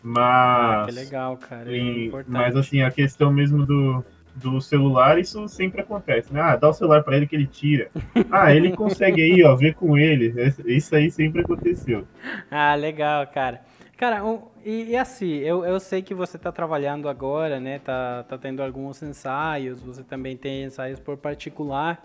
Mas. 0.03 0.83
Ah, 0.83 0.85
que 0.87 0.91
legal, 0.95 1.37
cara. 1.37 1.71
É 1.71 1.77
e, 1.77 2.11
mas 2.27 2.55
assim, 2.55 2.81
a 2.81 2.89
questão 2.89 3.31
mesmo 3.31 3.65
do, 3.65 4.03
do 4.35 4.59
celular, 4.59 5.19
isso 5.19 5.47
sempre 5.47 5.81
acontece, 5.81 6.33
né? 6.33 6.41
Ah, 6.41 6.55
dá 6.55 6.69
o 6.69 6.73
celular 6.73 7.03
para 7.03 7.17
ele 7.17 7.27
que 7.27 7.35
ele 7.35 7.47
tira. 7.47 7.89
Ah, 8.31 8.53
ele 8.55 8.71
consegue 8.71 9.21
aí, 9.21 9.43
ó, 9.43 9.55
ver 9.55 9.75
com 9.75 9.97
ele. 9.97 10.33
Isso 10.65 10.95
aí 10.95 11.11
sempre 11.11 11.41
aconteceu. 11.41 12.07
Ah, 12.49 12.73
legal, 12.75 13.27
cara. 13.27 13.61
Cara, 14.01 14.25
um, 14.25 14.41
e, 14.65 14.85
e, 14.85 14.97
assim, 14.97 15.27
eu, 15.27 15.63
eu 15.63 15.79
sei 15.79 16.01
que 16.01 16.15
você 16.15 16.35
está 16.35 16.51
trabalhando 16.51 17.07
agora, 17.07 17.59
né? 17.59 17.77
Tá, 17.77 18.25
tá 18.27 18.35
tendo 18.35 18.63
alguns 18.63 18.99
ensaios, 19.03 19.79
você 19.79 20.01
também 20.01 20.35
tem 20.35 20.63
ensaios 20.63 20.99
por 20.99 21.15
particular. 21.17 22.03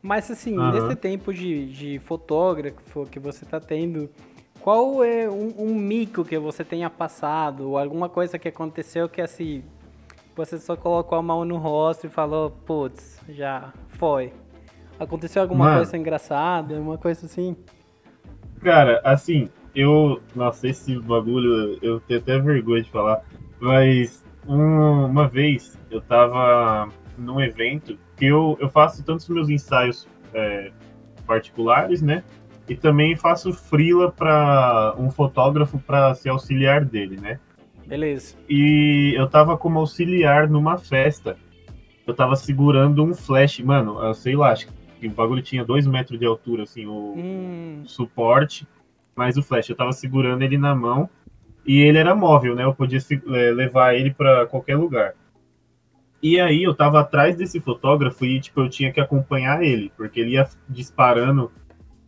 Mas 0.00 0.30
assim, 0.30 0.56
uhum. 0.56 0.70
nesse 0.70 0.96
tempo 0.96 1.34
de, 1.34 1.70
de 1.70 1.98
fotógrafo 1.98 3.04
que 3.04 3.18
você 3.18 3.44
está 3.44 3.60
tendo, 3.60 4.08
qual 4.62 5.04
é 5.04 5.28
um, 5.28 5.52
um, 5.58 5.74
mico 5.74 6.24
que 6.24 6.38
você 6.38 6.64
tenha 6.64 6.88
passado, 6.88 7.68
ou 7.68 7.78
alguma 7.78 8.08
coisa 8.08 8.38
que 8.38 8.48
aconteceu 8.48 9.06
que 9.06 9.20
assim, 9.20 9.62
você 10.34 10.56
só 10.56 10.76
colocou 10.78 11.18
a 11.18 11.22
mão 11.22 11.44
no 11.44 11.58
rosto 11.58 12.06
e 12.06 12.08
falou, 12.08 12.52
putz, 12.64 13.20
já 13.28 13.70
foi. 13.90 14.32
Aconteceu 14.98 15.42
alguma 15.42 15.66
Mano, 15.66 15.76
coisa 15.76 15.94
engraçada, 15.98 16.80
uma 16.80 16.96
coisa 16.96 17.26
assim? 17.26 17.54
Cara, 18.62 19.02
assim, 19.04 19.50
eu. 19.74 20.20
Nossa, 20.34 20.68
esse 20.68 20.98
bagulho 20.98 21.78
eu 21.82 22.00
tenho 22.00 22.20
até 22.20 22.38
vergonha 22.38 22.82
de 22.82 22.90
falar. 22.90 23.22
Mas 23.60 24.24
um, 24.46 25.06
uma 25.06 25.28
vez 25.28 25.78
eu 25.90 26.00
tava 26.00 26.88
num 27.16 27.40
evento 27.40 27.98
que 28.16 28.26
eu, 28.26 28.56
eu 28.60 28.68
faço 28.68 29.04
tantos 29.04 29.28
meus 29.28 29.48
ensaios 29.48 30.06
é, 30.32 30.70
particulares, 31.26 32.00
né? 32.00 32.22
E 32.68 32.74
também 32.74 33.16
faço 33.16 33.52
frila 33.52 34.10
para 34.10 34.94
um 34.98 35.10
fotógrafo 35.10 35.78
para 35.78 36.14
ser 36.14 36.28
auxiliar 36.28 36.84
dele, 36.84 37.18
né? 37.20 37.40
Beleza. 37.86 38.36
E 38.48 39.14
eu 39.16 39.26
tava 39.26 39.56
como 39.56 39.78
auxiliar 39.78 40.48
numa 40.48 40.76
festa. 40.76 41.36
Eu 42.06 42.14
tava 42.14 42.36
segurando 42.36 43.02
um 43.02 43.14
flash, 43.14 43.60
mano, 43.60 44.02
eu 44.02 44.14
sei 44.14 44.36
lá, 44.36 44.52
acho 44.52 44.68
que 45.00 45.06
o 45.06 45.10
bagulho 45.10 45.42
tinha 45.42 45.64
dois 45.64 45.86
metros 45.86 46.18
de 46.18 46.26
altura, 46.26 46.64
assim, 46.64 46.86
o 46.86 47.14
hum. 47.16 47.82
suporte, 47.84 48.66
mas 49.18 49.36
o 49.36 49.42
flash, 49.42 49.68
eu 49.68 49.74
tava 49.74 49.92
segurando 49.92 50.42
ele 50.42 50.56
na 50.56 50.76
mão 50.76 51.10
e 51.66 51.80
ele 51.80 51.98
era 51.98 52.14
móvel, 52.14 52.54
né? 52.54 52.62
Eu 52.62 52.72
podia 52.72 53.00
é, 53.00 53.50
levar 53.50 53.96
ele 53.96 54.14
para 54.14 54.46
qualquer 54.46 54.76
lugar. 54.76 55.14
E 56.22 56.38
aí 56.38 56.62
eu 56.62 56.72
tava 56.72 57.00
atrás 57.00 57.34
desse 57.34 57.58
fotógrafo 57.58 58.24
e, 58.24 58.40
tipo, 58.40 58.60
eu 58.60 58.68
tinha 58.68 58.92
que 58.92 59.00
acompanhar 59.00 59.60
ele, 59.60 59.90
porque 59.96 60.20
ele 60.20 60.34
ia 60.34 60.48
disparando 60.68 61.50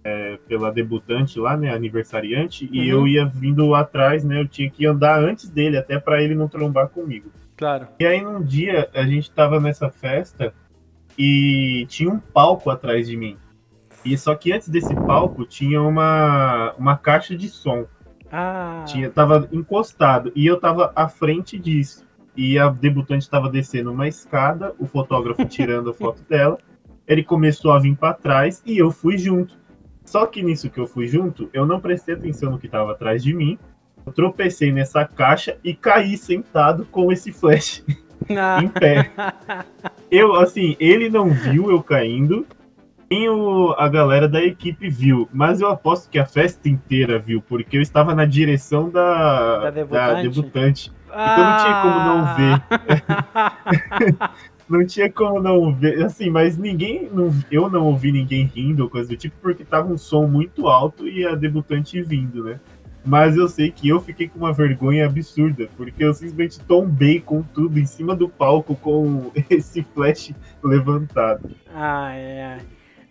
é, 0.05 0.38
pela 0.47 0.71
debutante 0.71 1.40
lá, 1.40 1.57
né, 1.57 1.75
aniversariante, 1.75 2.67
uhum. 2.67 2.75
e 2.75 2.88
eu 2.88 3.09
ia 3.09 3.26
vindo 3.26 3.75
atrás, 3.75 4.23
né, 4.23 4.40
eu 4.40 4.47
tinha 4.47 4.71
que 4.71 4.87
andar 4.87 5.19
antes 5.19 5.50
dele, 5.50 5.76
até 5.76 5.99
para 5.99 6.23
ele 6.23 6.37
não 6.37 6.47
trombar 6.47 6.90
comigo. 6.90 7.29
Claro. 7.57 7.88
E 7.99 8.07
aí 8.07 8.23
num 8.23 8.40
dia 8.40 8.88
a 8.95 9.02
gente 9.02 9.33
tava 9.33 9.59
nessa 9.59 9.90
festa 9.90 10.55
e 11.19 11.87
tinha 11.88 12.09
um 12.09 12.21
palco 12.21 12.71
atrás 12.71 13.09
de 13.09 13.17
mim. 13.17 13.37
E 14.04 14.16
só 14.16 14.35
que 14.35 14.52
antes 14.52 14.69
desse 14.69 14.95
palco 14.95 15.45
tinha 15.45 15.83
uma, 15.83 16.73
uma 16.78 16.97
caixa 16.97 17.37
de 17.37 17.49
som. 17.49 17.87
Ah. 18.33 18.85
Tinha, 18.87 19.11
tava 19.11 19.49
encostado 19.52 20.33
e 20.35 20.47
eu 20.47 20.59
tava 20.59 20.92
à 20.95 21.09
frente 21.09 21.59
disso 21.59 22.07
e 22.37 22.59
a 22.59 22.69
debutante 22.69 23.23
estava 23.23 23.49
descendo 23.49 23.92
uma 23.92 24.07
escada, 24.07 24.75
o 24.78 24.87
fotógrafo 24.87 25.45
tirando 25.47 25.90
a 25.90 25.95
foto 25.95 26.23
dela. 26.28 26.59
Ele 27.07 27.25
começou 27.25 27.73
a 27.73 27.78
vir 27.78 27.97
para 27.97 28.14
trás 28.14 28.62
e 28.64 28.78
eu 28.78 28.90
fui 28.90 29.19
junto. 29.19 29.59
Só 30.04 30.26
que 30.26 30.42
nisso 30.42 30.71
que 30.71 30.78
eu 30.78 30.87
fui 30.87 31.07
junto, 31.07 31.50
eu 31.52 31.66
não 31.66 31.80
prestei 31.80 32.14
atenção 32.14 32.50
no 32.50 32.59
que 32.59 32.66
estava 32.66 32.92
atrás 32.92 33.23
de 33.23 33.35
mim. 33.35 33.59
Eu 34.07 34.12
tropecei 34.12 34.73
nessa 34.73 35.04
caixa 35.04 35.59
e 35.62 35.75
caí 35.75 36.16
sentado 36.16 36.87
com 36.87 37.12
esse 37.12 37.33
flash 37.33 37.85
em 38.62 38.69
pé. 38.69 39.11
Eu, 40.11 40.35
assim, 40.35 40.76
ele 40.80 41.09
não 41.09 41.30
viu 41.30 41.71
eu 41.71 41.80
caindo, 41.80 42.45
nem 43.11 43.29
o, 43.29 43.75
a 43.76 43.88
galera 43.88 44.29
da 44.29 44.40
equipe 44.40 44.88
viu, 44.88 45.29
mas 45.33 45.61
eu 45.61 45.69
aposto 45.69 46.09
que 46.09 46.19
a 46.19 46.25
festa 46.25 46.69
inteira 46.69 47.19
viu, 47.19 47.43
porque 47.43 47.76
eu 47.76 47.83
estava 47.83 48.14
na 48.14 48.25
direção 48.25 48.88
da, 48.88 49.59
da 49.59 49.71
debutante. 49.71 50.12
Da 50.14 50.23
debutante. 50.23 50.93
Então 51.09 51.45
não 51.45 51.57
tinha 51.59 51.83
como 51.83 52.00
não 52.05 52.37
ver. 52.37 52.62
não 54.71 54.87
tinha 54.87 55.12
como 55.12 55.43
não 55.43 55.75
ver. 55.75 56.05
Assim, 56.05 56.31
mas 56.31 56.57
ninguém. 56.57 57.11
Não, 57.12 57.35
eu 57.50 57.69
não 57.69 57.87
ouvi 57.87 58.12
ninguém 58.12 58.45
rindo 58.45 58.85
ou 58.85 58.88
coisa 58.88 59.09
do 59.09 59.17
tipo, 59.17 59.35
porque 59.43 59.64
tava 59.64 59.93
um 59.93 59.99
som 59.99 60.29
muito 60.29 60.69
alto 60.69 61.09
e 61.09 61.26
a 61.26 61.35
debutante 61.35 62.00
vindo, 62.02 62.45
né? 62.45 62.61
Mas 63.05 63.37
eu 63.37 63.49
sei 63.49 63.73
que 63.73 63.88
eu 63.88 64.00
fiquei 64.00 64.29
com 64.29 64.38
uma 64.38 64.52
vergonha 64.52 65.07
absurda, 65.07 65.69
porque 65.76 66.05
eu 66.05 66.14
simplesmente 66.14 66.61
tombei 66.61 67.19
com 67.19 67.43
tudo 67.43 67.79
em 67.79 67.87
cima 67.87 68.14
do 68.14 68.29
palco 68.29 68.76
com 68.76 69.33
esse 69.50 69.83
flash 69.83 70.33
levantado. 70.62 71.50
Ai, 71.75 72.40
ai. 72.40 72.59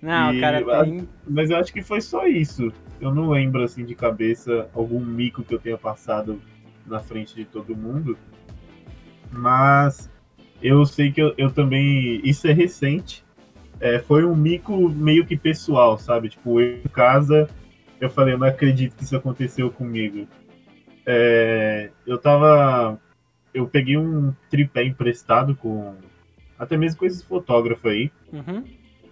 Não, 0.01 0.33
e, 0.33 0.39
cara, 0.39 0.83
tem... 0.85 1.07
Mas 1.27 1.49
eu 1.49 1.57
acho 1.57 1.73
que 1.73 1.81
foi 1.81 2.01
só 2.01 2.25
isso. 2.25 2.71
Eu 3.01 3.13
não 3.13 3.29
lembro, 3.29 3.63
assim, 3.63 3.83
de 3.85 3.95
cabeça, 3.95 4.69
algum 4.73 4.99
mico 4.99 5.43
que 5.43 5.53
eu 5.53 5.59
tenha 5.59 5.77
passado 5.77 6.41
na 6.85 6.99
frente 6.99 7.35
de 7.35 7.45
todo 7.45 7.75
mundo. 7.75 8.17
Mas 9.31 10.09
eu 10.61 10.85
sei 10.85 11.11
que 11.11 11.21
eu, 11.21 11.33
eu 11.37 11.51
também. 11.51 12.21
Isso 12.23 12.47
é 12.47 12.53
recente. 12.53 13.23
É, 13.79 13.99
foi 13.99 14.25
um 14.25 14.35
mico 14.35 14.89
meio 14.89 15.25
que 15.25 15.37
pessoal, 15.37 15.97
sabe? 15.97 16.29
Tipo, 16.29 16.59
eu 16.59 16.77
em 16.77 16.89
casa, 16.89 17.49
eu 17.99 18.09
falei, 18.09 18.33
eu 18.33 18.37
não 18.37 18.47
acredito 18.47 18.95
que 18.95 19.03
isso 19.03 19.15
aconteceu 19.15 19.69
comigo. 19.69 20.27
É, 21.05 21.91
eu 22.05 22.17
tava. 22.17 22.99
Eu 23.53 23.67
peguei 23.67 23.97
um 23.97 24.33
tripé 24.49 24.83
emprestado 24.83 25.55
com. 25.55 25.95
Até 26.57 26.75
mesmo 26.75 26.99
com 26.99 27.05
esses 27.05 27.23
fotógrafos 27.23 27.89
aí. 27.89 28.11
Uhum. 28.33 28.63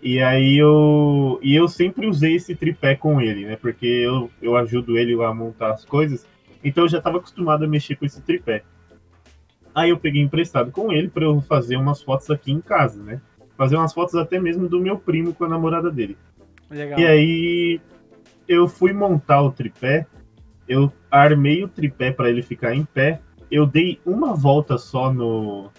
E 0.07 0.23
aí 0.23 0.57
eu. 0.57 1.37
E 1.43 1.53
eu 1.53 1.67
sempre 1.67 2.07
usei 2.07 2.35
esse 2.35 2.55
tripé 2.55 2.95
com 2.95 3.19
ele, 3.19 3.45
né? 3.45 3.57
Porque 3.57 3.85
eu, 3.85 4.31
eu 4.41 4.55
ajudo 4.55 4.97
ele 4.97 5.21
a 5.21 5.33
montar 5.33 5.71
as 5.71 5.83
coisas. 5.83 6.25
Então 6.63 6.85
eu 6.85 6.87
já 6.87 6.99
estava 6.99 7.17
acostumado 7.17 7.65
a 7.65 7.67
mexer 7.67 7.97
com 7.97 8.05
esse 8.05 8.21
tripé. 8.21 8.63
Aí 9.75 9.89
eu 9.89 9.97
peguei 9.97 10.21
emprestado 10.21 10.71
com 10.71 10.93
ele 10.93 11.09
para 11.09 11.25
eu 11.25 11.41
fazer 11.41 11.75
umas 11.75 12.01
fotos 12.01 12.31
aqui 12.31 12.53
em 12.53 12.61
casa, 12.61 13.03
né? 13.03 13.19
Fazer 13.57 13.75
umas 13.75 13.93
fotos 13.93 14.15
até 14.15 14.39
mesmo 14.39 14.69
do 14.69 14.79
meu 14.79 14.97
primo 14.97 15.33
com 15.33 15.43
a 15.43 15.49
namorada 15.49 15.91
dele. 15.91 16.17
Legal. 16.71 16.97
E 16.97 17.05
aí 17.05 17.81
eu 18.47 18.65
fui 18.65 18.93
montar 18.93 19.41
o 19.41 19.51
tripé, 19.51 20.07
eu 20.69 20.89
armei 21.11 21.65
o 21.65 21.67
tripé 21.67 22.13
para 22.13 22.29
ele 22.29 22.41
ficar 22.41 22.73
em 22.73 22.85
pé, 22.85 23.19
eu 23.51 23.65
dei 23.65 23.99
uma 24.05 24.33
volta 24.33 24.77
só 24.77 25.11
no 25.11 25.69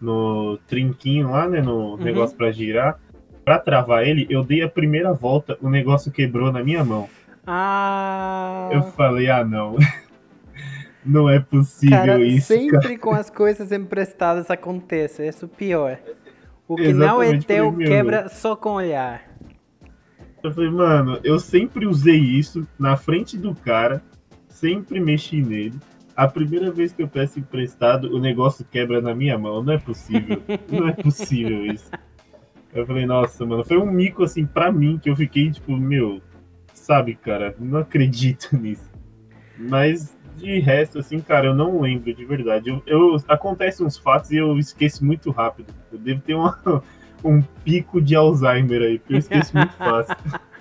no 0.00 0.56
trinquinho 0.68 1.30
lá, 1.30 1.48
né, 1.48 1.60
no 1.60 1.90
uhum. 1.90 1.96
negócio 1.96 2.36
para 2.36 2.50
girar, 2.52 2.98
para 3.44 3.58
travar 3.58 4.06
ele, 4.06 4.26
eu 4.30 4.44
dei 4.44 4.62
a 4.62 4.68
primeira 4.68 5.12
volta, 5.12 5.58
o 5.60 5.68
negócio 5.68 6.12
quebrou 6.12 6.52
na 6.52 6.62
minha 6.62 6.84
mão. 6.84 7.08
Ah. 7.46 8.68
Eu 8.72 8.82
falei, 8.82 9.28
ah, 9.28 9.44
não. 9.44 9.76
Não 11.04 11.30
é 11.30 11.40
possível 11.40 11.96
cara, 11.96 12.22
isso. 12.22 12.48
Sempre 12.48 12.78
cara. 12.78 12.98
com 12.98 13.12
as 13.12 13.30
coisas 13.30 13.72
emprestadas 13.72 14.50
acontece. 14.50 15.26
Isso 15.26 15.46
é 15.46 15.46
o 15.46 15.48
pior. 15.48 15.98
O 16.68 16.76
que 16.76 16.82
Exatamente, 16.82 17.08
não 17.08 17.22
é 17.22 17.38
teu 17.38 17.76
quebra 17.78 18.28
só 18.28 18.54
com 18.54 18.74
olhar. 18.74 19.22
Eu 20.42 20.52
falei, 20.52 20.70
mano, 20.70 21.18
eu 21.24 21.38
sempre 21.38 21.86
usei 21.86 22.18
isso 22.18 22.66
na 22.78 22.96
frente 22.96 23.36
do 23.36 23.54
cara, 23.54 24.02
sempre 24.48 25.00
mexi 25.00 25.42
nele. 25.42 25.78
A 26.14 26.28
primeira 26.28 26.70
vez 26.70 26.92
que 26.92 27.02
eu 27.02 27.08
peço 27.08 27.38
emprestado, 27.38 28.14
o 28.14 28.20
negócio 28.20 28.64
quebra 28.70 29.00
na 29.00 29.14
minha 29.14 29.38
mão. 29.38 29.62
Não 29.62 29.72
é 29.72 29.78
possível. 29.78 30.42
não 30.70 30.88
é 30.88 30.92
possível 30.92 31.64
isso. 31.64 31.90
Eu 32.72 32.86
falei, 32.86 33.04
nossa, 33.04 33.44
mano, 33.44 33.64
foi 33.64 33.78
um 33.78 33.86
mico 33.86 34.22
assim 34.22 34.46
pra 34.46 34.70
mim 34.70 34.98
que 34.98 35.10
eu 35.10 35.16
fiquei 35.16 35.50
tipo, 35.50 35.76
meu, 35.76 36.20
sabe, 36.72 37.14
cara, 37.14 37.54
não 37.58 37.80
acredito 37.80 38.54
nisso. 38.56 38.90
Mas 39.58 40.16
de 40.36 40.58
resto, 40.58 40.98
assim, 40.98 41.20
cara, 41.20 41.48
eu 41.48 41.54
não 41.54 41.80
lembro 41.80 42.12
de 42.14 42.24
verdade. 42.24 42.70
Eu, 42.70 42.82
eu 42.86 43.16
acontecem 43.28 43.84
uns 43.84 43.98
fatos 43.98 44.30
e 44.30 44.36
eu 44.36 44.58
esqueço 44.58 45.04
muito 45.04 45.30
rápido. 45.30 45.72
Eu 45.92 45.98
devo 45.98 46.20
ter 46.22 46.34
uma, 46.34 46.58
um 47.22 47.42
pico 47.64 48.00
de 48.00 48.14
Alzheimer 48.14 48.82
aí, 48.82 48.98
porque 48.98 49.14
eu 49.14 49.18
esqueço 49.18 49.56
muito 49.56 49.74
fácil. 49.74 50.16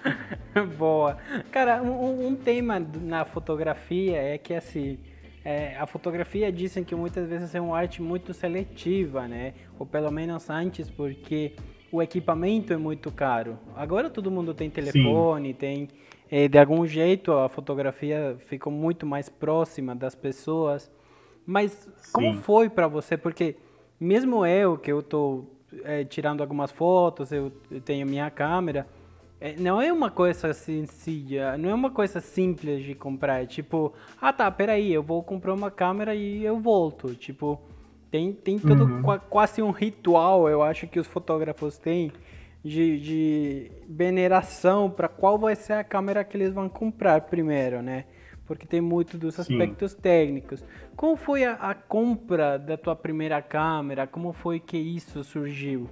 Boa. 0.77 1.17
Cara, 1.51 1.81
um, 1.81 2.27
um, 2.27 2.35
tema 2.35 2.79
na 3.01 3.23
fotografia 3.23 4.17
é 4.17 4.37
que 4.37 4.53
assim. 4.53 4.99
É, 5.45 5.77
a 5.77 5.87
fotografia 5.87 6.51
dizem 6.51 6.83
que 6.83 6.93
muitas 6.93 7.29
vezes 7.29 7.55
é 7.55 7.61
uma 7.61 7.77
arte 7.77 8.01
muito 8.01 8.33
seletiva, 8.33 9.25
né? 9.25 9.53
Ou 9.79 9.85
pelo 9.85 10.11
menos 10.11 10.49
antes, 10.49 10.89
porque 10.89 11.53
o 11.91 12.01
equipamento 12.01 12.73
é 12.73 12.77
muito 12.77 13.11
caro. 13.11 13.57
Agora 13.75 14.09
todo 14.09 14.29
mundo 14.29 14.53
tem 14.53 14.69
telefone, 14.69 15.49
Sim. 15.49 15.53
tem 15.53 15.87
é, 16.31 16.47
de 16.47 16.59
algum 16.59 16.85
jeito 16.85 17.31
a 17.33 17.49
fotografia 17.49 18.35
ficou 18.39 18.71
muito 18.71 19.05
mais 19.05 19.29
próxima 19.29 19.95
das 19.95 20.13
pessoas. 20.15 20.91
Mas 21.45 21.71
Sim. 21.71 22.11
como 22.11 22.33
foi 22.41 22.69
para 22.69 22.87
você? 22.87 23.17
Porque 23.17 23.55
mesmo 23.99 24.45
eu, 24.45 24.77
que 24.77 24.91
eu 24.91 24.99
estou 24.99 25.49
é, 25.83 26.03
tirando 26.03 26.41
algumas 26.41 26.71
fotos, 26.71 27.31
eu 27.31 27.51
tenho 27.83 28.05
minha 28.05 28.29
câmera, 28.29 28.87
é, 29.41 29.55
não 29.57 29.81
é 29.81 29.91
uma 29.91 30.11
coisa 30.11 30.53
sencilla, 30.53 31.57
não 31.57 31.69
é 31.69 31.73
uma 31.73 31.89
coisa 31.89 32.19
simples 32.19 32.83
de 32.83 32.93
comprar. 32.93 33.41
É 33.41 33.45
tipo, 33.45 33.93
ah 34.21 34.33
tá, 34.33 34.51
peraí, 34.51 34.93
eu 34.93 35.01
vou 35.01 35.23
comprar 35.23 35.53
uma 35.53 35.71
câmera 35.71 36.13
e 36.13 36.43
eu 36.43 36.59
volto. 36.59 37.15
Tipo, 37.15 37.59
tem, 38.11 38.33
tem 38.33 38.57
todo 38.57 38.85
uhum. 38.85 39.01
quase 39.29 39.61
um 39.61 39.71
ritual, 39.71 40.49
eu 40.49 40.63
acho 40.63 40.87
que 40.87 40.99
os 40.99 41.05
fotógrafos 41.05 41.77
têm 41.77 42.11
de, 42.63 42.99
de 42.99 43.71
veneração 43.87 44.89
para 44.89 45.07
qual 45.07 45.37
vai 45.37 45.55
ser 45.55 45.73
a 45.73 45.83
câmera 45.83 46.23
que 46.23 46.35
eles 46.35 46.53
vão 46.53 46.67
comprar 46.67 47.21
primeiro, 47.21 47.81
né? 47.81 48.05
Porque 48.45 48.65
tem 48.65 48.81
muito 48.81 49.17
dos 49.17 49.39
aspectos 49.39 49.91
Sim. 49.91 50.01
técnicos. 50.01 50.65
Como 50.95 51.15
foi 51.15 51.45
a, 51.45 51.53
a, 51.53 51.75
compra 51.75 52.57
da 52.57 52.75
tua 52.75 52.95
primeira 52.95 53.41
câmera? 53.43 54.07
Como 54.07 54.33
foi 54.33 54.59
que 54.59 54.77
isso 54.77 55.23
surgiu? 55.23 55.87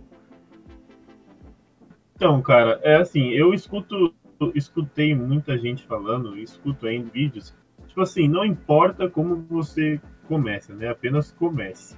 Então, 2.16 2.42
cara, 2.42 2.80
é 2.84 2.96
assim, 2.96 3.30
eu 3.30 3.54
escuto, 3.54 4.12
escutei 4.56 5.14
muita 5.14 5.56
gente 5.56 5.86
falando, 5.86 6.36
escuto 6.36 6.88
aí 6.88 6.96
em 6.96 7.04
vídeos, 7.04 7.56
tipo 7.88 8.02
assim, 8.02 8.28
não 8.28 8.44
importa 8.44 9.08
como 9.08 9.46
você 9.48 10.02
começa, 10.28 10.74
né? 10.74 10.90
Apenas 10.90 11.32
comece. 11.32 11.96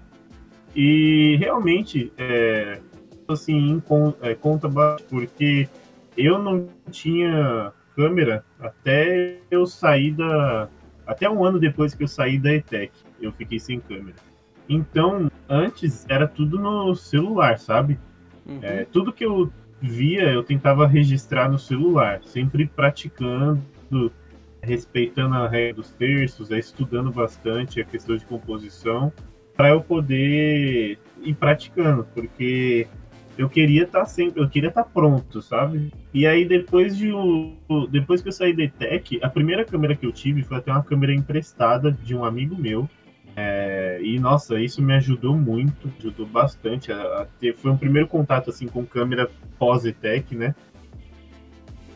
E 0.76 1.36
realmente, 1.38 2.12
é, 2.18 2.80
assim, 3.28 3.82
é, 4.22 4.36
conta 4.36 4.68
bastante, 4.68 5.10
porque 5.10 5.70
eu 6.16 6.38
não 6.38 6.68
tinha 6.92 7.74
câmera 7.96 8.44
até 8.60 9.40
eu 9.50 9.66
sair 9.66 10.12
da. 10.12 10.70
Até 11.06 11.30
um 11.30 11.44
ano 11.44 11.60
depois 11.60 11.96
que 11.96 12.04
eu 12.04 12.08
saí 12.08 12.38
da 12.38 12.54
ETEC, 12.54 12.92
eu 13.20 13.32
fiquei 13.32 13.60
sem 13.60 13.80
câmera. 13.80 14.16
Então, 14.68 15.32
antes 15.50 16.06
era 16.08 16.28
tudo 16.28 16.60
no 16.60 16.94
celular, 16.96 17.58
sabe? 17.58 18.00
Uhum. 18.46 18.60
É, 18.62 18.86
tudo 18.86 19.12
que 19.12 19.26
eu 19.26 19.52
via, 19.82 20.32
eu 20.32 20.44
tentava 20.44 20.86
registrar 20.86 21.50
no 21.50 21.58
celular, 21.58 22.22
sempre 22.24 22.68
praticando, 22.68 23.62
respeitando 24.62 25.36
a 25.36 25.48
regra 25.48 25.76
dos 25.76 25.90
terços, 25.92 26.52
é, 26.52 26.60
estudando 26.60 27.12
bastante 27.12 27.82
a 27.82 27.86
questão 27.86 28.16
de 28.16 28.26
composição, 28.26 29.12
para 29.60 29.72
eu 29.72 29.82
poder 29.82 30.98
ir 31.22 31.34
praticando, 31.34 32.08
porque 32.16 32.88
eu 33.38 33.50
queria 33.50 33.84
estar 33.84 34.00
tá 34.00 34.06
sempre, 34.06 34.42
eu 34.42 34.48
queria 34.48 34.70
estar 34.70 34.86
tá 34.86 34.90
pronto, 34.90 35.42
sabe? 35.42 35.92
E 36.14 36.26
aí 36.26 36.46
depois 36.46 36.96
de 36.96 37.12
depois 37.92 38.22
que 38.22 38.30
eu 38.30 38.32
saí 38.32 38.56
da 38.56 38.64
ETEC, 38.64 39.20
a 39.22 39.28
primeira 39.28 39.66
câmera 39.66 39.98
que 39.98 40.06
eu 40.06 40.14
tive 40.14 40.44
foi 40.44 40.60
até 40.60 40.72
uma 40.72 40.82
câmera 40.82 41.14
emprestada 41.14 41.92
de 41.92 42.16
um 42.16 42.24
amigo 42.24 42.56
meu. 42.58 42.90
É, 43.36 44.00
e 44.02 44.18
nossa, 44.18 44.62
isso 44.62 44.82
me 44.82 44.94
ajudou 44.94 45.36
muito, 45.36 45.92
ajudou 46.00 46.26
bastante 46.26 46.94
a, 46.94 47.02
a, 47.02 47.26
ter, 47.26 47.54
foi 47.54 47.70
um 47.70 47.78
primeiro 47.78 48.08
contato 48.08 48.52
assim 48.52 48.66
com 48.66 48.86
câmera 48.86 49.30
pós 49.58 49.84
ETEC, 49.84 50.38
né? 50.38 50.56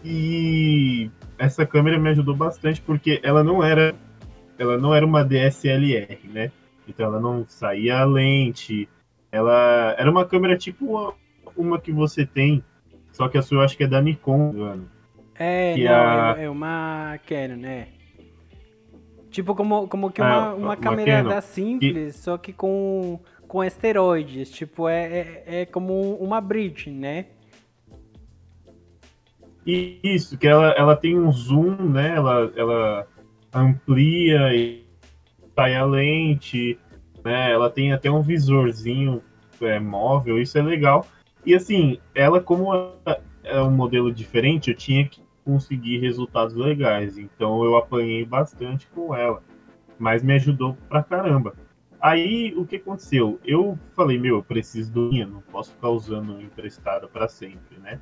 E 0.04 1.10
essa 1.38 1.65
câmera 1.65 1.97
me 1.97 2.10
ajudou 2.10 2.36
bastante 2.36 2.82
porque 2.82 3.21
ela 3.23 3.41
não 3.41 3.63
era 3.63 3.95
ela 4.60 4.78
não 4.78 4.93
era 4.93 5.06
uma 5.06 5.23
DSLR, 5.23 6.19
né? 6.26 6.52
Então 6.88 7.06
ela 7.06 7.19
não 7.19 7.46
saía 7.48 8.04
lente, 8.04 8.89
ela 9.32 9.96
era 9.98 10.10
uma 10.10 10.26
câmera 10.26 10.58
tipo 10.58 11.15
uma 11.56 11.80
que 11.80 11.91
você 11.91 12.26
tem, 12.26 12.63
só 13.12 13.28
que 13.28 13.38
a 13.38 13.41
sua 13.41 13.58
eu 13.58 13.62
acho 13.62 13.78
que 13.78 13.84
é 13.84 13.88
da 13.88 14.02
Nikon, 14.02 14.54
mano. 14.54 14.89
É, 15.36 15.74
que 15.74 15.84
não, 15.84 15.93
a... 15.93 16.36
é, 16.38 16.43
é 16.43 16.50
uma 16.50 17.19
Canon, 17.28 17.58
né? 17.58 17.88
Tipo 19.30 19.56
como, 19.56 19.88
como 19.88 20.12
que 20.12 20.22
uma, 20.22 20.30
ah, 20.30 20.54
uma, 20.54 20.65
uma 20.65 20.78
câmera 20.78 21.24
da 21.24 21.41
simples, 21.41 22.17
só 22.17 22.38
que 22.38 22.54
com, 22.54 23.19
com 23.48 23.63
esteroides. 23.63 24.52
Tipo, 24.52 24.88
é, 24.88 25.06
é, 25.06 25.43
é 25.62 25.65
como 25.65 26.15
uma 26.17 26.39
bridge, 26.39 26.91
né? 26.91 27.26
Isso, 29.65 30.38
que 30.38 30.46
ela, 30.48 30.72
ela 30.72 30.96
tem 30.96 31.17
um 31.17 31.32
zoom, 31.32 31.76
né? 31.89 32.15
Ela, 32.15 32.52
ela 32.56 33.08
amplia 33.52 34.54
e 34.54 34.83
sai 35.56 35.76
a 35.76 35.86
lente, 35.86 36.80
né? 37.24 37.52
Ela 37.52 37.70
tem 37.70 37.94
até 37.94 38.10
um 38.10 38.22
visorzinho 38.22 39.22
é, 39.62 39.80
móvel, 39.80 40.42
isso 40.42 40.58
é 40.58 40.62
legal. 40.62 41.06
E 41.46 41.54
assim, 41.54 42.00
ela 42.16 42.39
como 42.39 42.72
é 43.44 43.62
um 43.62 43.72
modelo 43.72 44.12
diferente, 44.12 44.70
eu 44.70 44.76
tinha 44.76 45.06
que 45.08 45.22
conseguir 45.44 46.00
resultados 46.00 46.56
legais. 46.56 47.18
Então 47.18 47.63
eu 47.63 47.76
apanhei 47.76 48.26
bastante 48.26 48.88
com 48.88 49.13
ela, 49.16 49.44
mas 50.00 50.24
me 50.24 50.34
ajudou 50.34 50.78
pra 50.88 51.04
caramba. 51.04 51.54
Aí 52.02 52.54
o 52.58 52.66
que 52.66 52.78
aconteceu? 52.78 53.39
Eu 53.46 53.78
falei, 53.96 54.20
meu, 54.20 54.38
eu 54.38 54.44
preciso 54.44 54.92
do 54.92 55.10
minha, 55.10 55.26
não 55.26 55.42
posso 55.42 55.72
ficar 55.72 55.89
usando 55.89 56.42
emprestada 56.42 57.08
para 57.08 57.28
sempre, 57.28 57.78
né? 57.80 58.00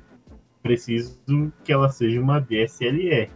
Preciso 0.60 1.20
que 1.64 1.72
ela 1.72 1.88
seja 1.88 2.20
uma 2.20 2.40
DSLR. 2.40 3.30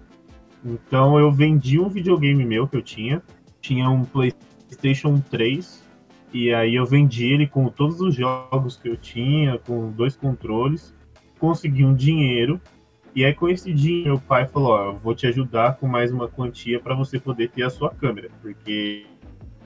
Então 0.65 1.19
eu 1.19 1.31
vendi 1.31 1.79
um 1.79 1.89
videogame 1.89 2.45
meu 2.45 2.67
que 2.67 2.77
eu 2.77 2.83
tinha, 2.83 3.23
tinha 3.67 3.91
um 3.91 4.05
PlayStation 4.05 5.21
3 5.29 5.85
e 6.33 6.55
aí 6.55 6.77
eu 6.77 6.87
vendi 6.87 7.27
ele 7.27 7.47
com 7.49 7.69
todos 7.69 8.01
os 8.01 8.15
jogos 8.15 8.77
que 8.77 8.89
eu 8.89 8.97
tinha, 8.97 9.59
com 9.59 9.91
dois 9.91 10.17
controles, 10.17 10.95
consegui 11.39 11.85
um 11.85 11.95
dinheiro. 11.95 12.61
E 13.15 13.25
aí 13.25 13.35
com 13.35 13.49
esse 13.49 13.73
dinheiro, 13.73 14.11
meu 14.11 14.21
pai 14.21 14.47
falou: 14.47 14.71
Ó, 14.71 14.85
eu 14.85 14.99
vou 14.99 15.15
te 15.15 15.27
ajudar 15.27 15.77
com 15.77 15.89
mais 15.89 16.13
uma 16.13 16.29
quantia 16.29 16.79
para 16.79 16.95
você 16.95 17.19
poder 17.19 17.51
ter 17.51 17.65
a 17.65 17.71
sua 17.71 17.91
câmera, 17.91 18.29
porque 18.41 19.07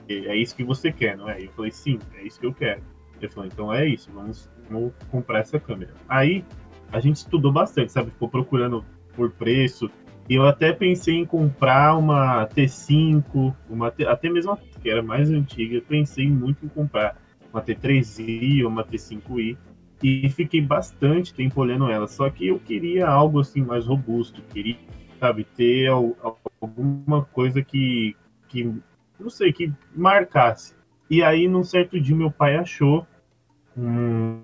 é 0.09 0.35
isso 0.35 0.55
que 0.55 0.63
você 0.63 0.91
quer, 0.91 1.15
não 1.15 1.29
é? 1.29 1.43
Eu 1.43 1.51
falei: 1.51 1.71
sim, 1.71 1.99
é 2.15 2.23
isso 2.23 2.39
que 2.39 2.45
eu 2.45 2.53
quero. 2.53 2.81
Ele 3.19 3.29
falou: 3.29 3.47
então 3.47 3.73
é 3.73 3.85
isso, 3.85 4.09
vamos, 4.11 4.49
vamos 4.69 4.93
comprar 5.11 5.39
essa 5.39 5.59
câmera. 5.59 5.93
Aí 6.07 6.43
a 6.91 6.99
gente 6.99 7.17
estudou 7.17 7.51
bastante, 7.51 7.91
sabe? 7.91 8.09
Ficou 8.11 8.29
procurando 8.29 8.83
por 9.15 9.31
preço, 9.31 9.91
eu 10.29 10.45
até 10.45 10.71
pensei 10.71 11.15
em 11.15 11.25
comprar 11.25 11.97
uma 11.97 12.47
T5, 12.47 13.53
uma 13.69 13.87
até 13.87 14.29
mesmo 14.29 14.57
que 14.81 14.89
era 14.89 15.01
mais 15.01 15.29
antiga, 15.29 15.75
eu 15.75 15.81
pensei 15.81 16.29
muito 16.29 16.65
em 16.65 16.69
comprar 16.69 17.17
uma 17.51 17.61
T3i 17.61 18.63
ou 18.63 18.69
uma 18.69 18.83
T5i 18.83 19.57
e 20.01 20.29
fiquei 20.29 20.61
bastante 20.61 21.33
tempo 21.33 21.61
olhando 21.61 21.89
ela. 21.89 22.07
Só 22.07 22.29
que 22.29 22.47
eu 22.47 22.59
queria 22.59 23.07
algo 23.07 23.39
assim 23.39 23.61
mais 23.61 23.85
robusto, 23.85 24.41
queria, 24.49 24.77
sabe, 25.19 25.43
ter 25.43 25.87
alguma 25.87 27.23
coisa 27.25 27.61
que, 27.61 28.15
que 28.47 28.73
não 29.19 29.29
sei, 29.29 29.53
que 29.53 29.71
marcasse. 29.95 30.75
E 31.09 31.21
aí, 31.21 31.47
num 31.47 31.63
certo 31.63 31.99
dia, 31.99 32.15
meu 32.15 32.31
pai 32.31 32.55
achou 32.55 33.05
um, 33.77 34.41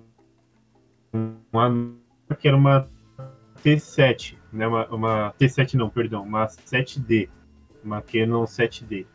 uma 1.52 1.94
que 2.38 2.46
era 2.46 2.56
uma 2.56 2.86
T7 3.64 4.37
né, 4.52 4.66
uma, 4.66 4.86
uma 4.88 5.34
T7 5.38 5.74
não, 5.74 5.88
perdão, 5.88 6.22
uma 6.22 6.46
7D, 6.46 7.28
uma 7.82 8.02
Canon 8.02 8.44
7D. 8.44 9.06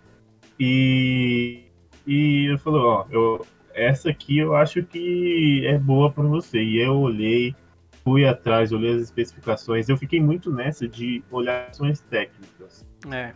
E, 0.59 1.63
e 2.05 2.47
ele 2.47 2.57
falou, 2.57 2.85
ó, 2.85 3.05
eu, 3.09 3.45
essa 3.73 4.09
aqui 4.09 4.37
eu 4.37 4.55
acho 4.55 4.83
que 4.83 5.65
é 5.65 5.77
boa 5.77 6.11
para 6.11 6.23
você. 6.23 6.61
E 6.61 6.79
eu 6.79 6.95
olhei, 6.97 7.55
fui 8.03 8.25
atrás, 8.25 8.71
olhei 8.71 8.95
as 8.95 9.01
especificações. 9.01 9.89
Eu 9.89 9.97
fiquei 9.97 10.21
muito 10.21 10.51
nessa 10.51 10.87
de 10.87 11.23
olhar 11.31 11.69
ações 11.69 11.99
técnicas. 12.01 12.85
É. 13.11 13.33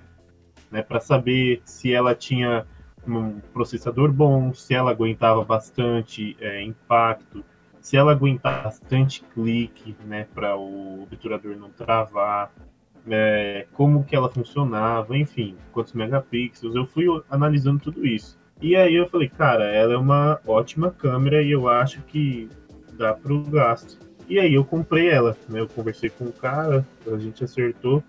né, 0.72 0.82
para 0.82 1.00
saber 1.00 1.62
se 1.66 1.94
ela 1.94 2.16
tinha 2.16 2.66
um 3.06 3.40
processador 3.54 4.12
bom, 4.12 4.54
se 4.54 4.74
ela 4.74 4.92
aguentava 4.92 5.44
bastante 5.44 6.38
é, 6.40 6.62
impacto, 6.62 7.44
se 7.88 7.96
ela 7.96 8.12
aguentava 8.12 8.64
bastante 8.64 9.24
clique, 9.34 9.96
né, 10.06 10.28
para 10.36 10.58
o 10.58 11.04
obturador 11.04 11.56
não 11.56 11.70
travar, 11.70 12.52
é, 13.10 13.66
como 13.72 14.04
que 14.04 14.14
ela 14.14 14.30
funcionava, 14.30 15.18
enfim, 15.18 15.56
quantos 15.72 15.94
megapixels, 15.94 16.76
eu 16.76 16.86
fui 16.86 17.06
analisando 17.30 17.80
tudo 17.80 18.06
isso. 18.06 18.38
E 18.62 18.76
aí 18.76 18.94
eu 18.94 19.08
falei, 19.08 19.30
cara, 19.30 19.64
ela 19.72 19.94
é 19.94 19.98
uma 19.98 20.38
ótima 20.46 20.92
câmera 20.92 21.42
e 21.42 21.50
eu 21.50 21.70
acho 21.70 22.02
que 22.02 22.50
dá 22.92 23.14
para 23.14 23.32
o 23.32 23.42
gasto. 23.44 23.98
E 24.28 24.38
aí 24.38 24.54
eu 24.54 24.66
comprei 24.66 25.08
ela, 25.08 25.38
né? 25.48 25.62
Eu 25.62 25.68
conversei 25.70 26.10
com 26.10 26.26
o 26.26 26.34
cara, 26.34 26.86
a 27.10 27.18
gente 27.18 27.42
acertou. 27.42 28.04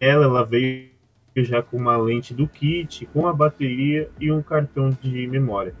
Ela, 0.00 0.24
ela 0.24 0.44
veio 0.44 0.90
já 1.36 1.62
com 1.62 1.76
uma 1.76 1.96
lente 1.96 2.34
do 2.34 2.48
kit, 2.48 3.06
com 3.06 3.28
a 3.28 3.32
bateria 3.32 4.10
e 4.18 4.32
um 4.32 4.42
cartão 4.42 4.90
de 4.90 5.28
memória. 5.28 5.76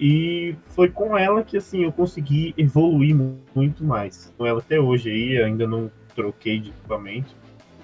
E 0.00 0.56
foi 0.68 0.88
com 0.88 1.16
ela 1.16 1.44
que 1.44 1.58
assim 1.58 1.84
eu 1.84 1.92
consegui 1.92 2.54
evoluir 2.56 3.14
muito 3.54 3.84
mais. 3.84 4.32
Com 4.38 4.46
ela 4.46 4.60
até 4.60 4.80
hoje 4.80 5.10
aí, 5.10 5.42
ainda 5.42 5.66
não 5.66 5.90
troquei 6.14 6.58
de 6.58 6.70
equipamento. 6.70 7.34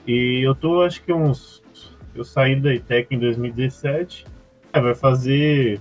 E 0.07 0.41
eu 0.43 0.55
tô 0.55 0.83
acho 0.83 1.03
que 1.03 1.13
uns 1.13 1.63
eu 2.15 2.25
saí 2.25 2.59
da 2.59 2.75
ITEC 2.75 3.15
em 3.15 3.19
2017. 3.19 4.25
É, 4.73 4.81
vai 4.81 4.95
fazer 4.95 5.79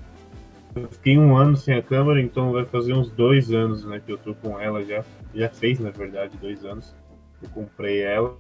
eu 0.76 0.90
fiquei 0.90 1.18
um 1.18 1.38
ano 1.38 1.56
sem 1.56 1.74
a 1.74 1.82
câmera, 1.82 2.22
então 2.22 2.52
vai 2.52 2.66
fazer 2.66 2.94
uns 2.94 3.10
dois 3.10 3.50
anos, 3.50 3.86
né, 3.86 4.02
que 4.06 4.12
eu 4.12 4.18
tô 4.18 4.36
com 4.36 4.60
ela 4.60 4.84
já. 4.84 5.06
Já 5.34 5.50
fez, 5.50 5.80
na 5.80 5.90
verdade, 5.90 6.38
dois 6.38 6.66
anos. 6.66 6.94
Eu 7.42 7.50
comprei 7.50 8.02
ela. 8.02 8.38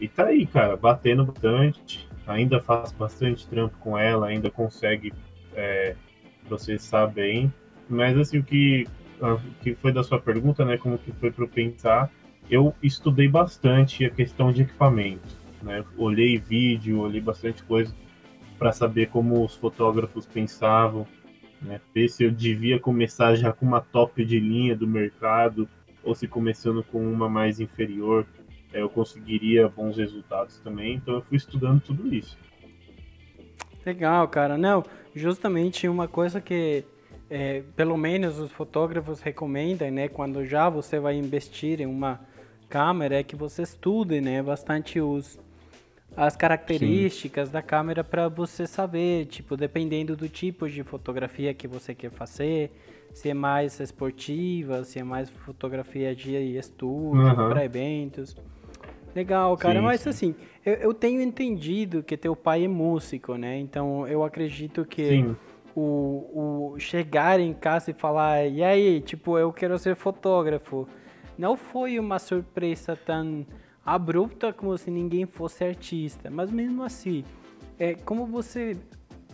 E 0.00 0.06
tá 0.06 0.26
aí, 0.26 0.46
cara, 0.46 0.76
batendo 0.76 1.24
bastante. 1.24 2.08
Ainda 2.24 2.60
faço 2.60 2.94
bastante 2.96 3.48
trampo 3.48 3.76
com 3.78 3.98
ela, 3.98 4.28
ainda 4.28 4.48
consegue 4.48 5.12
é, 5.54 5.96
processar 6.48 7.06
bem. 7.06 7.52
Mas 7.88 8.16
assim, 8.18 8.38
o 8.38 8.42
que, 8.42 8.86
que 9.62 9.74
foi 9.74 9.92
da 9.92 10.02
sua 10.02 10.20
pergunta, 10.20 10.64
né? 10.64 10.76
Como 10.76 10.98
que 10.98 11.12
foi 11.12 11.30
para 11.30 11.46
pensar? 11.46 12.10
Eu 12.50 12.74
estudei 12.82 13.28
bastante 13.28 14.04
a 14.04 14.10
questão 14.10 14.52
de 14.52 14.62
equipamento, 14.62 15.36
né? 15.62 15.84
Olhei 15.96 16.38
vídeo, 16.38 17.00
olhei 17.00 17.20
bastante 17.20 17.62
coisa 17.62 17.94
para 18.58 18.72
saber 18.72 19.08
como 19.08 19.44
os 19.44 19.54
fotógrafos 19.54 20.26
pensavam, 20.26 21.06
né? 21.60 21.80
Ver 21.94 22.08
se 22.08 22.24
eu 22.24 22.30
devia 22.30 22.78
começar 22.78 23.34
já 23.34 23.52
com 23.52 23.66
uma 23.66 23.80
top 23.80 24.24
de 24.24 24.38
linha 24.38 24.76
do 24.76 24.86
mercado 24.86 25.68
ou 26.02 26.14
se 26.14 26.28
começando 26.28 26.82
com 26.84 27.00
uma 27.00 27.28
mais 27.28 27.58
inferior 27.60 28.26
é, 28.76 28.82
eu 28.82 28.90
conseguiria 28.90 29.68
bons 29.68 29.96
resultados 29.96 30.58
também. 30.58 30.94
Então 30.96 31.14
eu 31.14 31.22
fui 31.22 31.36
estudando 31.36 31.80
tudo 31.80 32.12
isso. 32.14 32.36
Legal, 33.86 34.26
cara. 34.26 34.58
Não, 34.58 34.82
justamente 35.14 35.88
uma 35.88 36.08
coisa 36.08 36.40
que 36.40 36.84
é, 37.30 37.62
pelo 37.76 37.96
menos 37.96 38.36
os 38.38 38.50
fotógrafos 38.50 39.20
recomendam, 39.20 39.90
né, 39.92 40.08
quando 40.08 40.44
já 40.44 40.68
você 40.68 40.98
vai 40.98 41.14
investir 41.14 41.80
em 41.80 41.86
uma 41.86 42.20
câmera, 42.68 43.20
é 43.20 43.22
que 43.22 43.36
você 43.36 43.62
estude, 43.62 44.20
né, 44.20 44.42
bastante 44.42 45.00
os 45.00 45.38
as 46.16 46.34
características 46.34 47.48
Sim. 47.48 47.52
da 47.52 47.60
câmera 47.60 48.02
para 48.02 48.26
você 48.26 48.66
saber, 48.66 49.26
tipo, 49.26 49.54
dependendo 49.54 50.16
do 50.16 50.30
tipo 50.30 50.66
de 50.66 50.82
fotografia 50.82 51.52
que 51.52 51.68
você 51.68 51.94
quer 51.94 52.10
fazer, 52.10 52.72
se 53.12 53.28
é 53.28 53.34
mais 53.34 53.78
esportiva, 53.80 54.82
se 54.82 54.98
é 54.98 55.04
mais 55.04 55.28
fotografia 55.28 56.16
de 56.16 56.34
estúdio, 56.56 57.20
uhum. 57.20 57.50
para 57.50 57.64
eventos. 57.64 58.34
Legal, 59.16 59.56
cara, 59.56 59.78
sim, 59.78 59.84
mas 59.86 60.00
sim. 60.02 60.08
assim, 60.10 60.34
eu, 60.62 60.74
eu, 60.74 60.94
tenho 60.94 61.22
entendido 61.22 62.02
que 62.02 62.18
teu 62.18 62.36
pai 62.36 62.66
é 62.66 62.68
músico, 62.68 63.34
né? 63.36 63.58
Então 63.58 64.06
eu 64.06 64.22
acredito 64.22 64.84
que 64.84 65.24
o, 65.74 66.74
o 66.74 66.78
chegar 66.78 67.40
em 67.40 67.54
casa 67.54 67.92
e 67.92 67.94
falar, 67.94 68.46
e 68.46 68.62
aí, 68.62 69.00
tipo, 69.00 69.38
eu 69.38 69.50
quero 69.54 69.78
ser 69.78 69.96
fotógrafo, 69.96 70.86
não 71.38 71.56
foi 71.56 71.98
uma 71.98 72.18
surpresa 72.18 72.94
tão 72.94 73.46
abrupta 73.82 74.52
como 74.52 74.76
se 74.76 74.90
ninguém 74.90 75.24
fosse 75.24 75.64
artista, 75.64 76.28
mas 76.30 76.50
mesmo 76.50 76.82
assim, 76.82 77.24
é, 77.78 77.94
como 77.94 78.26
você 78.26 78.76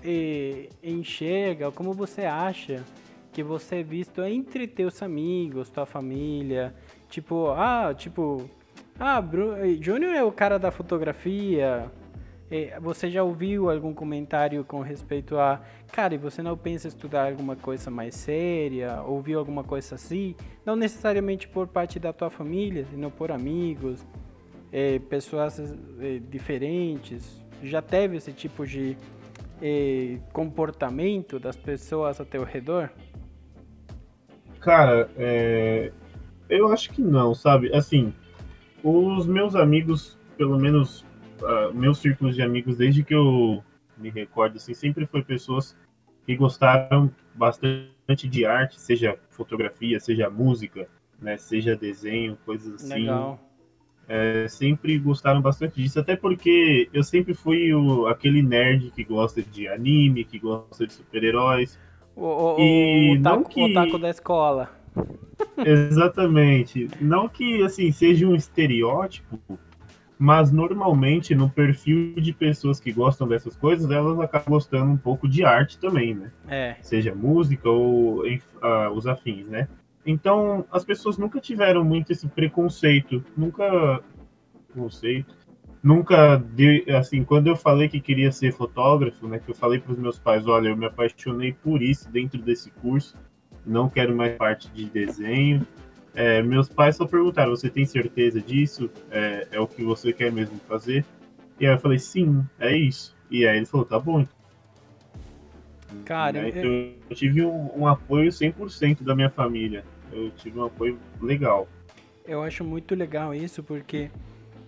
é, 0.05 0.68
enxerga, 0.81 1.73
como 1.73 1.92
você 1.92 2.23
acha 2.23 2.85
que 3.33 3.42
você 3.42 3.81
é 3.81 3.83
visto 3.83 4.23
entre 4.23 4.68
teus 4.68 5.03
amigos, 5.03 5.71
tua 5.71 5.87
família, 5.87 6.73
tipo, 7.09 7.49
ah, 7.51 7.92
tipo, 7.92 8.49
ah, 8.98 9.20
Bruno, 9.20 9.57
Júnior 9.83 10.14
é 10.14 10.22
o 10.22 10.33
cara 10.33 10.59
da 10.59 10.70
fotografia. 10.70 11.90
Você 12.83 13.11
já 13.11 13.22
ouviu 13.22 13.70
algum 13.70 13.94
comentário 13.94 14.62
com 14.62 14.81
respeito 14.83 15.38
a, 15.38 15.62
cara, 15.90 16.14
e 16.14 16.18
você 16.18 16.42
não 16.42 16.55
pensa 16.55 16.87
estudar 16.87 17.31
alguma 17.31 17.57
coisa 17.57 17.90
mais 17.90 18.14
séria? 18.14 19.00
Ouviu 19.02 19.38
alguma 19.38 19.64
coisa 19.64 19.94
assim? 19.94 20.35
Não 20.64 20.76
necessariamente 20.76 21.48
por 21.48 21.66
parte 21.66 21.98
da 21.98 22.12
tua 22.12 22.28
família, 22.28 22.85
senão 22.90 23.11
por 23.11 23.33
amigos, 23.33 24.05
é, 24.70 24.98
pessoas 24.98 25.59
é, 25.98 26.18
diferentes. 26.18 27.46
Já 27.62 27.81
teve 27.81 28.18
esse 28.18 28.33
tipo 28.33 28.66
de 28.66 28.98
é, 29.62 30.18
comportamento 30.31 31.38
das 31.38 31.57
pessoas 31.57 32.20
ao 32.20 32.26
teu 32.26 32.44
redor? 32.44 32.90
Cara, 34.61 35.11
eu 36.48 36.70
acho 36.70 36.90
que 36.90 37.00
não, 37.00 37.35
sabe? 37.35 37.74
Assim, 37.74 38.12
os 38.83 39.27
meus 39.27 39.55
amigos, 39.55 40.18
pelo 40.37 40.59
menos 40.59 41.05
uh, 41.40 41.75
meus 41.75 41.99
círculos 41.99 42.35
de 42.35 42.42
amigos, 42.42 42.77
desde 42.77 43.03
que 43.03 43.14
eu 43.14 43.62
me 43.97 44.11
recordo, 44.11 44.57
assim, 44.57 44.75
sempre 44.75 45.07
foi 45.07 45.23
pessoas 45.23 45.77
que 46.27 46.37
gostaram 46.37 47.11
bastante 47.35 48.29
de 48.29 48.45
arte, 48.45 48.81
seja 48.81 49.18
fotografia, 49.31 49.99
seja 50.01 50.31
música, 50.31 50.88
né, 51.21 51.37
seja 51.37 51.77
desenho, 51.77 52.37
coisas 52.45 52.75
assim. 52.75 53.03
Legal. 53.03 53.40
É, 54.09 54.47
sempre 54.49 54.99
gostaram 54.99 55.40
bastante 55.40 55.81
disso, 55.81 55.99
até 55.99 56.16
porque 56.16 56.88
eu 56.92 57.03
sempre 57.03 57.35
fui 57.35 57.73
o, 57.73 58.07
aquele 58.07 58.42
nerd 58.42 58.90
que 58.90 59.05
gosta 59.05 59.40
de 59.42 59.68
anime, 59.68 60.25
que 60.25 60.38
gosta 60.38 60.87
de 60.87 60.92
super-heróis. 60.92 61.79
O, 62.14 62.27
o, 62.27 62.61
e 62.61 63.16
o, 63.16 63.23
taco, 63.23 63.49
que... 63.49 63.62
o 63.62 63.73
taco 63.73 63.99
da 63.99 64.11
escola. 64.11 64.71
Exatamente. 65.64 66.88
Não 67.00 67.28
que 67.28 67.62
assim 67.62 67.90
seja 67.92 68.26
um 68.26 68.35
estereótipo, 68.35 69.38
mas 70.18 70.52
normalmente 70.52 71.35
no 71.35 71.50
perfil 71.50 72.14
de 72.14 72.33
pessoas 72.33 72.78
que 72.78 72.92
gostam 72.92 73.26
dessas 73.26 73.57
coisas, 73.57 73.90
elas 73.90 74.18
acabam 74.20 74.50
gostando 74.50 74.90
um 74.92 74.96
pouco 74.96 75.28
de 75.28 75.44
arte 75.44 75.78
também, 75.78 76.14
né? 76.14 76.31
É. 76.48 76.76
Seja 76.81 77.14
música 77.14 77.68
ou 77.68 78.24
uh, 78.24 78.90
os 78.94 79.07
afins, 79.07 79.46
né? 79.46 79.68
Então, 80.05 80.64
as 80.70 80.85
pessoas 80.85 81.16
nunca 81.16 81.40
tiveram 81.40 81.85
muito 81.85 82.12
esse 82.12 82.26
preconceito, 82.28 83.24
nunca 83.37 84.02
preconceito, 84.66 85.35
nunca 85.83 86.37
de, 86.37 86.85
assim, 86.90 87.22
quando 87.22 87.46
eu 87.48 87.57
falei 87.57 87.88
que 87.88 88.00
queria 88.00 88.33
ser 88.33 88.52
fotógrafo, 88.52 89.28
né, 89.28 89.38
que 89.38 89.50
eu 89.50 89.55
falei 89.55 89.78
para 89.78 89.92
os 89.92 89.98
meus 89.98 90.18
pais, 90.18 90.46
olha, 90.46 90.68
eu 90.68 90.76
me 90.76 90.87
apaixonei 90.87 91.52
por 91.52 91.83
isso 91.83 92.11
dentro 92.11 92.40
desse 92.40 92.70
curso 92.70 93.16
não 93.66 93.88
quero 93.88 94.14
mais 94.14 94.37
parte 94.37 94.68
de 94.68 94.85
desenho. 94.87 95.66
É, 96.14 96.42
meus 96.42 96.68
pais 96.68 96.96
só 96.96 97.07
perguntaram: 97.07 97.51
você 97.51 97.70
tem 97.70 97.87
certeza 97.87 98.40
disso? 98.40 98.90
É, 99.11 99.48
é, 99.53 99.61
o 99.61 99.66
que 99.66 99.83
você 99.83 100.12
quer 100.12 100.31
mesmo 100.31 100.59
fazer? 100.68 101.05
E 101.59 101.66
aí 101.66 101.72
eu 101.72 101.79
falei: 101.79 101.98
sim, 101.98 102.44
é 102.59 102.77
isso. 102.77 103.16
E 103.31 103.46
aí 103.46 103.57
ele 103.57 103.66
falou: 103.66 103.87
tá 103.87 103.98
bom. 103.98 104.27
Cara, 106.05 106.48
então, 106.48 106.62
eu... 106.62 106.94
eu 107.11 107.16
tive 107.16 107.44
um, 107.44 107.83
um 107.83 107.87
apoio 107.87 108.31
100% 108.31 109.03
da 109.03 109.14
minha 109.14 109.31
família. 109.31 109.85
Eu 110.12 110.31
tive 110.31 110.59
um 110.59 110.64
apoio 110.64 110.98
legal. 111.20 111.66
Eu 112.27 112.42
acho 112.42 112.62
muito 112.62 112.94
legal 112.94 113.35
isso 113.35 113.62
porque 113.62 114.11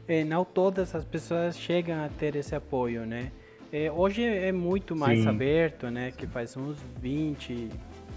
é, 0.08 0.24
não 0.24 0.44
todas 0.44 0.94
as 0.94 1.04
pessoas 1.04 1.58
chegam 1.58 2.04
a 2.04 2.08
ter 2.08 2.36
esse 2.36 2.54
apoio, 2.54 3.06
né? 3.06 3.30
É, 3.72 3.90
hoje 3.90 4.22
é 4.22 4.52
muito 4.52 4.94
mais 4.94 5.20
Sim. 5.22 5.28
aberto, 5.28 5.90
né? 5.90 6.12
Que 6.12 6.26
faz 6.26 6.56
uns 6.56 6.78
20, 7.00 7.70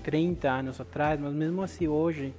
30 0.08 0.50
anos 0.50 0.80
atrás, 0.80 1.20
mas 1.20 1.34
mesmo 1.34 1.62
assim 1.62 1.86
hoje 1.86 2.34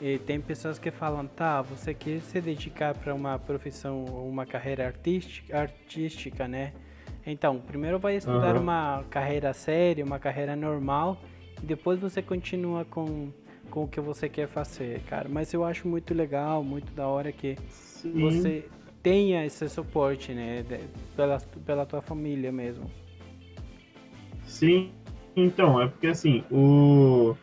eh, 0.00 0.20
tem 0.24 0.40
pessoas 0.40 0.78
que 0.78 0.92
falam, 0.92 1.26
tá, 1.26 1.60
você 1.60 1.92
quer 1.92 2.20
se 2.20 2.40
dedicar 2.40 2.94
para 2.94 3.12
uma 3.12 3.36
profissão 3.36 4.04
uma 4.04 4.46
carreira 4.46 4.86
artística, 4.86 5.58
artística, 5.58 6.46
né? 6.46 6.72
Então, 7.26 7.58
primeiro 7.58 7.98
vai 7.98 8.14
estudar 8.14 8.54
uhum. 8.54 8.62
uma 8.62 9.04
carreira 9.10 9.52
séria, 9.52 10.04
uma 10.04 10.20
carreira 10.20 10.54
normal, 10.54 11.20
e 11.60 11.66
depois 11.66 11.98
você 11.98 12.22
continua 12.22 12.84
com, 12.84 13.32
com 13.68 13.82
o 13.82 13.88
que 13.88 14.00
você 14.00 14.28
quer 14.28 14.46
fazer, 14.46 15.00
cara. 15.00 15.28
Mas 15.28 15.52
eu 15.52 15.64
acho 15.64 15.88
muito 15.88 16.14
legal, 16.14 16.62
muito 16.62 16.92
da 16.94 17.08
hora 17.08 17.32
que 17.32 17.56
Sim. 17.68 18.20
você 18.20 18.68
tenha 19.02 19.44
esse 19.44 19.68
suporte, 19.68 20.32
né? 20.32 20.62
De, 20.62 20.78
pela, 21.16 21.40
pela 21.66 21.84
tua 21.84 22.00
família 22.00 22.52
mesmo. 22.52 22.88
Sim, 24.44 24.92
então, 25.44 25.80
é 25.80 25.86
porque 25.86 26.08
assim, 26.08 26.44
o... 26.50 27.36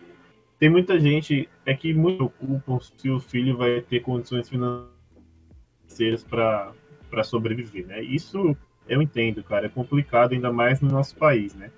tem 0.59 0.69
muita 0.69 0.99
gente 0.99 1.49
é 1.65 1.73
que 1.73 1.93
muito 1.93 2.29
preocupam 2.29 2.79
se 2.79 3.09
o 3.09 3.19
filho 3.19 3.57
vai 3.57 3.81
ter 3.81 3.99
condições 3.99 4.49
financeiras 4.49 6.23
para 6.23 7.23
sobreviver, 7.23 7.87
né? 7.87 8.01
Isso 8.01 8.55
eu 8.87 9.01
entendo, 9.01 9.43
cara, 9.43 9.65
é 9.65 9.69
complicado 9.69 10.33
ainda 10.33 10.51
mais 10.51 10.79
no 10.79 10.89
nosso 10.89 11.15
país, 11.15 11.53
né? 11.53 11.71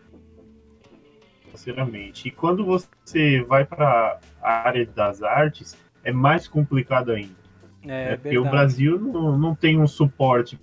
Sinceramente. 1.52 2.28
E 2.28 2.32
quando 2.32 2.64
você 2.64 3.42
vai 3.42 3.66
para 3.66 4.20
a 4.42 4.68
área 4.68 4.86
das 4.86 5.24
artes, 5.24 5.76
é 6.04 6.12
mais 6.12 6.48
complicado 6.48 7.12
ainda. 7.12 7.40
É, 7.84 8.14
é 8.14 8.18
porque 8.18 8.38
o 8.38 8.50
Brasil 8.50 9.00
não, 9.00 9.38
não 9.38 9.56
tem 9.56 9.80
um 9.80 9.88
suporte. 9.88 10.60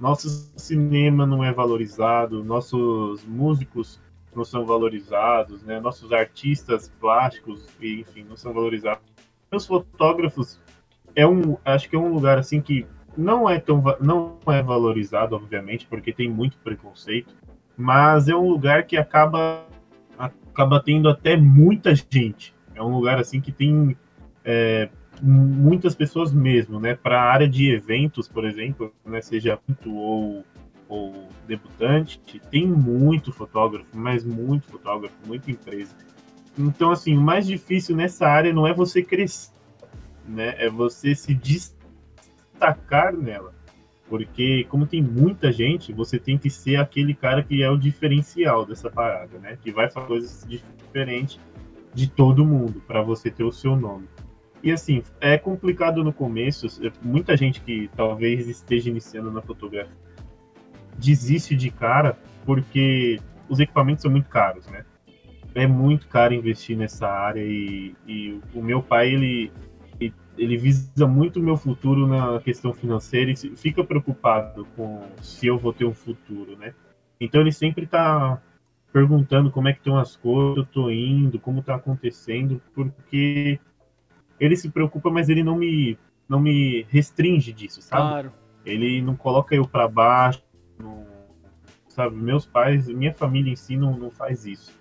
Nosso 0.00 0.28
cinema 0.56 1.24
não 1.24 1.44
é 1.44 1.52
valorizado, 1.52 2.42
nossos 2.42 3.24
músicos 3.24 4.00
não 4.34 4.44
são 4.44 4.64
valorizados, 4.64 5.62
né? 5.62 5.80
Nossos 5.80 6.12
artistas 6.12 6.92
plásticos, 7.00 7.66
enfim, 7.80 8.24
não 8.28 8.36
são 8.36 8.52
valorizados. 8.52 9.02
Os 9.52 9.66
fotógrafos 9.66 10.60
é 11.14 11.26
um, 11.26 11.56
acho 11.64 11.88
que 11.88 11.96
é 11.96 11.98
um 11.98 12.12
lugar 12.12 12.38
assim 12.38 12.60
que 12.60 12.86
não 13.16 13.48
é 13.48 13.58
tão 13.58 13.82
não 14.00 14.38
é 14.46 14.62
valorizado, 14.62 15.36
obviamente, 15.36 15.86
porque 15.86 16.12
tem 16.12 16.28
muito 16.28 16.58
preconceito, 16.58 17.34
mas 17.76 18.28
é 18.28 18.34
um 18.34 18.48
lugar 18.48 18.84
que 18.84 18.96
acaba 18.96 19.64
acaba 20.18 20.80
tendo 20.80 21.08
até 21.08 21.36
muita 21.36 21.94
gente. 21.94 22.54
É 22.74 22.82
um 22.82 22.94
lugar 22.94 23.18
assim 23.18 23.40
que 23.40 23.52
tem 23.52 23.96
é, 24.44 24.88
muitas 25.22 25.94
pessoas 25.94 26.32
mesmo, 26.32 26.80
né? 26.80 26.94
Para 26.94 27.20
a 27.20 27.24
área 27.24 27.48
de 27.48 27.72
eventos, 27.72 28.28
por 28.28 28.44
exemplo, 28.44 28.92
né? 29.04 29.20
seja 29.20 29.58
ou, 29.86 30.44
ou 30.88 31.28
debutante, 31.46 32.20
tem 32.50 32.66
muito 32.66 33.32
fotógrafo, 33.32 33.88
mas 33.94 34.24
muito 34.24 34.66
fotógrafo, 34.66 35.14
muita 35.26 35.50
empresa. 35.50 35.94
Então, 36.58 36.90
assim, 36.90 37.16
o 37.16 37.20
mais 37.20 37.46
difícil 37.46 37.96
nessa 37.96 38.26
área 38.26 38.52
não 38.52 38.66
é 38.66 38.72
você 38.72 39.02
crescer, 39.02 39.50
né? 40.26 40.54
É 40.58 40.70
você 40.70 41.14
se 41.14 41.34
destacar 41.34 43.12
nela. 43.12 43.52
Porque, 44.08 44.64
como 44.68 44.86
tem 44.86 45.02
muita 45.02 45.50
gente, 45.50 45.92
você 45.92 46.18
tem 46.18 46.38
que 46.38 46.50
ser 46.50 46.76
aquele 46.76 47.14
cara 47.14 47.42
que 47.42 47.62
é 47.62 47.70
o 47.70 47.76
diferencial 47.76 48.64
dessa 48.64 48.90
parada, 48.90 49.38
né? 49.38 49.58
Que 49.60 49.72
vai 49.72 49.90
fazer 49.90 50.06
coisas 50.06 50.46
diferentes 50.46 51.40
de 51.92 52.08
todo 52.08 52.44
mundo, 52.44 52.82
para 52.86 53.02
você 53.02 53.30
ter 53.30 53.44
o 53.44 53.52
seu 53.52 53.74
nome. 53.74 54.06
E 54.62 54.72
assim, 54.72 55.02
é 55.20 55.36
complicado 55.36 56.02
no 56.02 56.12
começo, 56.12 56.66
muita 57.02 57.36
gente 57.36 57.60
que 57.60 57.90
talvez 57.96 58.48
esteja 58.48 58.90
iniciando 58.90 59.30
na 59.30 59.42
fotografia 59.42 60.03
desiste 61.04 61.54
de 61.54 61.70
cara 61.70 62.18
porque 62.44 63.20
os 63.48 63.60
equipamentos 63.60 64.02
são 64.02 64.10
muito 64.10 64.28
caros, 64.28 64.66
né? 64.66 64.84
É 65.54 65.66
muito 65.66 66.08
caro 66.08 66.34
investir 66.34 66.76
nessa 66.76 67.08
área 67.08 67.40
e, 67.40 67.94
e 68.06 68.40
o 68.52 68.62
meu 68.62 68.82
pai, 68.82 69.14
ele, 69.14 69.52
ele 70.36 70.56
visa 70.56 71.06
muito 71.06 71.38
o 71.38 71.42
meu 71.42 71.56
futuro 71.56 72.06
na 72.06 72.40
questão 72.40 72.72
financeira 72.72 73.30
e 73.30 73.36
fica 73.36 73.84
preocupado 73.84 74.66
com 74.76 75.02
se 75.22 75.46
eu 75.46 75.58
vou 75.58 75.72
ter 75.72 75.84
um 75.84 75.94
futuro, 75.94 76.56
né? 76.56 76.74
Então 77.20 77.40
ele 77.40 77.52
sempre 77.52 77.84
está 77.84 78.40
perguntando 78.92 79.50
como 79.50 79.68
é 79.68 79.72
que 79.72 79.78
estão 79.78 79.98
as 79.98 80.16
coisas, 80.16 80.58
eu 80.58 80.66
tô 80.66 80.90
indo, 80.90 81.38
como 81.38 81.60
está 81.60 81.74
acontecendo, 81.74 82.60
porque 82.74 83.58
ele 84.38 84.56
se 84.56 84.70
preocupa, 84.70 85.10
mas 85.10 85.28
ele 85.28 85.42
não 85.42 85.56
me, 85.56 85.98
não 86.28 86.40
me 86.40 86.86
restringe 86.88 87.52
disso, 87.52 87.80
sabe? 87.82 88.02
Claro. 88.02 88.32
Ele 88.64 89.02
não 89.02 89.16
coloca 89.16 89.54
eu 89.54 89.66
para 89.66 89.88
baixo, 89.88 90.42
não, 90.78 91.06
sabe? 91.88 92.16
Meus 92.16 92.44
pais, 92.44 92.88
minha 92.88 93.12
família 93.12 93.52
em 93.52 93.56
si 93.56 93.76
não, 93.76 93.96
não 93.96 94.10
faz 94.10 94.44
isso. 94.44 94.72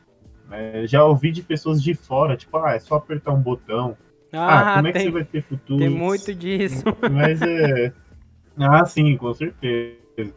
Né? 0.49 0.85
Já 0.87 1.03
ouvi 1.03 1.31
de 1.31 1.41
pessoas 1.41 1.81
de 1.81 1.93
fora, 1.93 2.35
tipo, 2.35 2.57
ah, 2.57 2.73
é 2.73 2.79
só 2.79 2.95
apertar 2.95 3.31
um 3.31 3.41
botão. 3.41 3.97
Ah, 4.31 4.73
ah 4.73 4.75
como 4.75 4.87
é 4.87 4.91
que 4.91 4.99
você 4.99 5.11
vai 5.11 5.23
ter 5.23 5.43
futuro? 5.43 5.79
Tem 5.79 5.89
muito 5.89 6.33
disso. 6.33 6.83
Mas 7.11 7.41
é. 7.41 7.93
Ah, 8.57 8.85
sim, 8.85 9.15
com 9.17 9.33
certeza. 9.33 10.33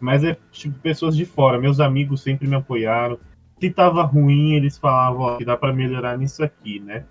Mas 0.00 0.24
é 0.24 0.36
tipo 0.50 0.78
pessoas 0.80 1.16
de 1.16 1.24
fora. 1.24 1.60
Meus 1.60 1.80
amigos 1.80 2.22
sempre 2.22 2.48
me 2.48 2.56
apoiaram. 2.56 3.18
Se 3.60 3.70
tava 3.70 4.02
ruim, 4.02 4.54
eles 4.54 4.76
falavam, 4.76 5.20
ó, 5.20 5.36
que 5.36 5.44
dá 5.44 5.56
para 5.56 5.72
melhorar 5.72 6.18
nisso 6.18 6.42
aqui, 6.42 6.80
né? 6.80 7.04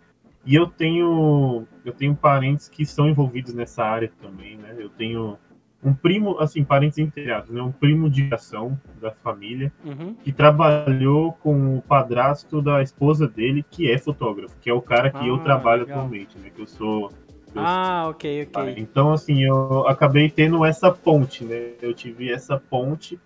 E 0.46 0.56
eu 0.56 0.68
tenho 0.68 1.66
eu 1.86 1.94
tenho 1.94 2.16
parentes 2.16 2.68
que 2.68 2.86
são 2.86 3.08
envolvidos 3.08 3.54
nessa 3.54 3.84
área 3.84 4.12
também, 4.22 4.58
né? 4.58 4.76
Eu 4.78 4.90
tenho 4.90 5.38
um 5.84 5.94
primo, 5.94 6.38
assim, 6.40 6.64
parentes 6.64 6.98
inteirados, 6.98 7.50
né? 7.50 7.62
Um 7.62 7.72
primo 7.72 8.10
de 8.10 8.32
ação 8.34 8.80
da 9.02 9.12
família 9.12 9.72
uhum. 9.84 10.14
que 10.14 10.32
trabalhou 10.32 11.34
com 11.34 11.78
o 11.78 11.82
padrasto 11.82 12.62
da 12.62 12.82
esposa 12.84 13.28
dele, 13.28 13.66
que 13.70 13.90
é 13.90 13.98
fotógrafo, 13.98 14.56
que 14.62 14.70
é 14.70 14.74
o 14.74 14.82
cara 14.82 15.10
que 15.10 15.18
ah, 15.18 15.28
eu 15.28 15.40
trabalho 15.40 15.82
legal. 15.82 16.00
atualmente, 16.00 16.38
né? 16.38 16.52
Que 16.54 16.62
eu 16.62 16.68
sou 16.68 17.12
eu 17.54 17.62
ah, 17.62 18.08
ok, 18.10 18.48
ok. 18.48 18.76
Então, 18.78 19.12
assim, 19.12 19.44
eu 19.44 19.86
acabei 19.88 20.30
tendo 20.30 20.64
essa 20.64 20.90
ponte, 20.90 21.44
né? 21.44 21.72
Eu 21.82 21.94
tive 21.94 22.32
essa 22.32 22.58
ponte 22.58 23.20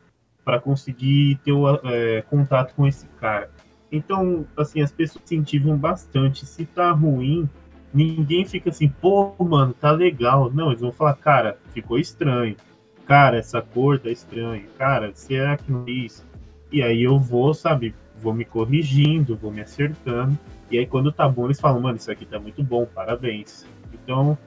para 0.43 0.59
conseguir 0.59 1.39
ter 1.43 1.51
o, 1.51 1.69
é, 1.83 2.23
contato 2.23 2.73
com 2.75 2.87
esse 2.87 3.05
cara. 3.19 3.51
Então, 3.91 4.45
assim, 4.57 4.81
as 4.81 4.91
pessoas 4.91 5.23
incentivam 5.25 5.77
bastante. 5.77 6.45
Se 6.45 6.65
tá 6.65 6.91
ruim, 6.91 7.47
ninguém 7.95 8.45
fica 8.45 8.69
assim, 8.69 8.89
pô, 8.89 9.33
mano, 9.39 9.73
tá 9.73 9.89
legal. 9.91 10.51
Não, 10.53 10.67
eles 10.67 10.81
vão 10.81 10.91
falar, 10.91 11.13
cara, 11.15 11.57
ficou 11.73 11.97
estranho. 11.97 12.57
Cara, 13.05 13.37
essa 13.37 13.61
cor 13.61 13.97
tá 13.97 14.09
estranha. 14.09 14.65
Cara, 14.77 15.11
será 15.13 15.55
que 15.55 15.71
não 15.71 15.85
é 15.87 15.91
isso? 15.91 16.25
E 16.71 16.83
aí 16.83 17.01
eu 17.03 17.17
vou, 17.17 17.53
sabe, 17.53 17.95
vou 18.17 18.33
me 18.33 18.43
corrigindo, 18.43 19.37
vou 19.37 19.51
me 19.51 19.61
acertando. 19.61 20.37
E 20.69 20.77
aí 20.77 20.85
quando 20.85 21.11
tá 21.11 21.29
bom, 21.29 21.45
eles 21.45 21.59
falam, 21.59 21.79
mano, 21.79 21.95
isso 21.95 22.11
aqui 22.11 22.25
tá 22.25 22.37
muito 22.37 22.61
bom, 22.61 22.85
parabéns. 22.85 23.65
Então, 23.93 24.37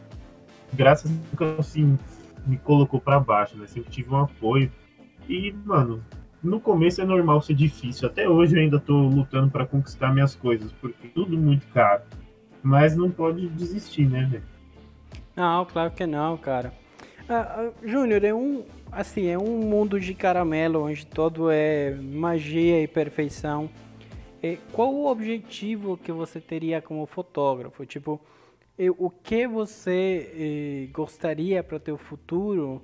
graças 0.74 1.10
a 1.10 1.36
Deus, 1.36 1.60
assim, 1.60 1.98
me 2.46 2.58
colocou 2.58 3.00
para 3.00 3.18
baixo, 3.18 3.56
né? 3.56 3.66
Sempre 3.66 3.90
tive 3.90 4.10
um 4.10 4.18
apoio. 4.18 4.70
E, 5.26 5.54
mano, 5.64 6.04
no 6.42 6.60
começo 6.60 7.00
é 7.00 7.04
normal 7.04 7.40
ser 7.40 7.54
difícil. 7.54 8.08
Até 8.08 8.28
hoje 8.28 8.56
eu 8.56 8.60
ainda 8.60 8.78
tô 8.78 8.94
lutando 8.94 9.50
para 9.50 9.64
conquistar 9.64 10.12
minhas 10.12 10.34
coisas, 10.34 10.70
porque 10.72 11.08
tudo 11.08 11.38
muito 11.38 11.66
caro. 11.68 12.02
Mas 12.62 12.96
não 12.96 13.10
pode 13.10 13.48
desistir, 13.48 14.08
né, 14.08 14.24
velho? 14.30 14.42
Não, 15.36 15.64
claro 15.64 15.90
que 15.92 16.06
não, 16.06 16.36
cara. 16.36 16.72
Ah, 17.28 17.56
ah, 17.58 17.72
Júnior, 17.84 18.24
é 18.24 18.34
um 18.34 18.64
assim, 18.90 19.26
é 19.26 19.38
um 19.38 19.58
mundo 19.58 20.00
de 20.00 20.14
caramelo 20.14 20.82
onde 20.82 21.06
todo 21.06 21.50
é 21.50 21.94
magia 21.94 22.82
e 22.82 22.88
perfeição. 22.88 23.68
E 24.42 24.56
qual 24.72 24.94
o 24.94 25.06
objetivo 25.06 25.96
que 25.96 26.12
você 26.12 26.40
teria 26.40 26.80
como 26.80 27.04
fotógrafo? 27.06 27.84
Tipo, 27.84 28.20
o 28.96 29.10
que 29.10 29.46
você 29.46 30.32
eh, 30.34 30.92
gostaria 30.92 31.62
para 31.62 31.92
o 31.92 31.96
futuro 31.96 32.80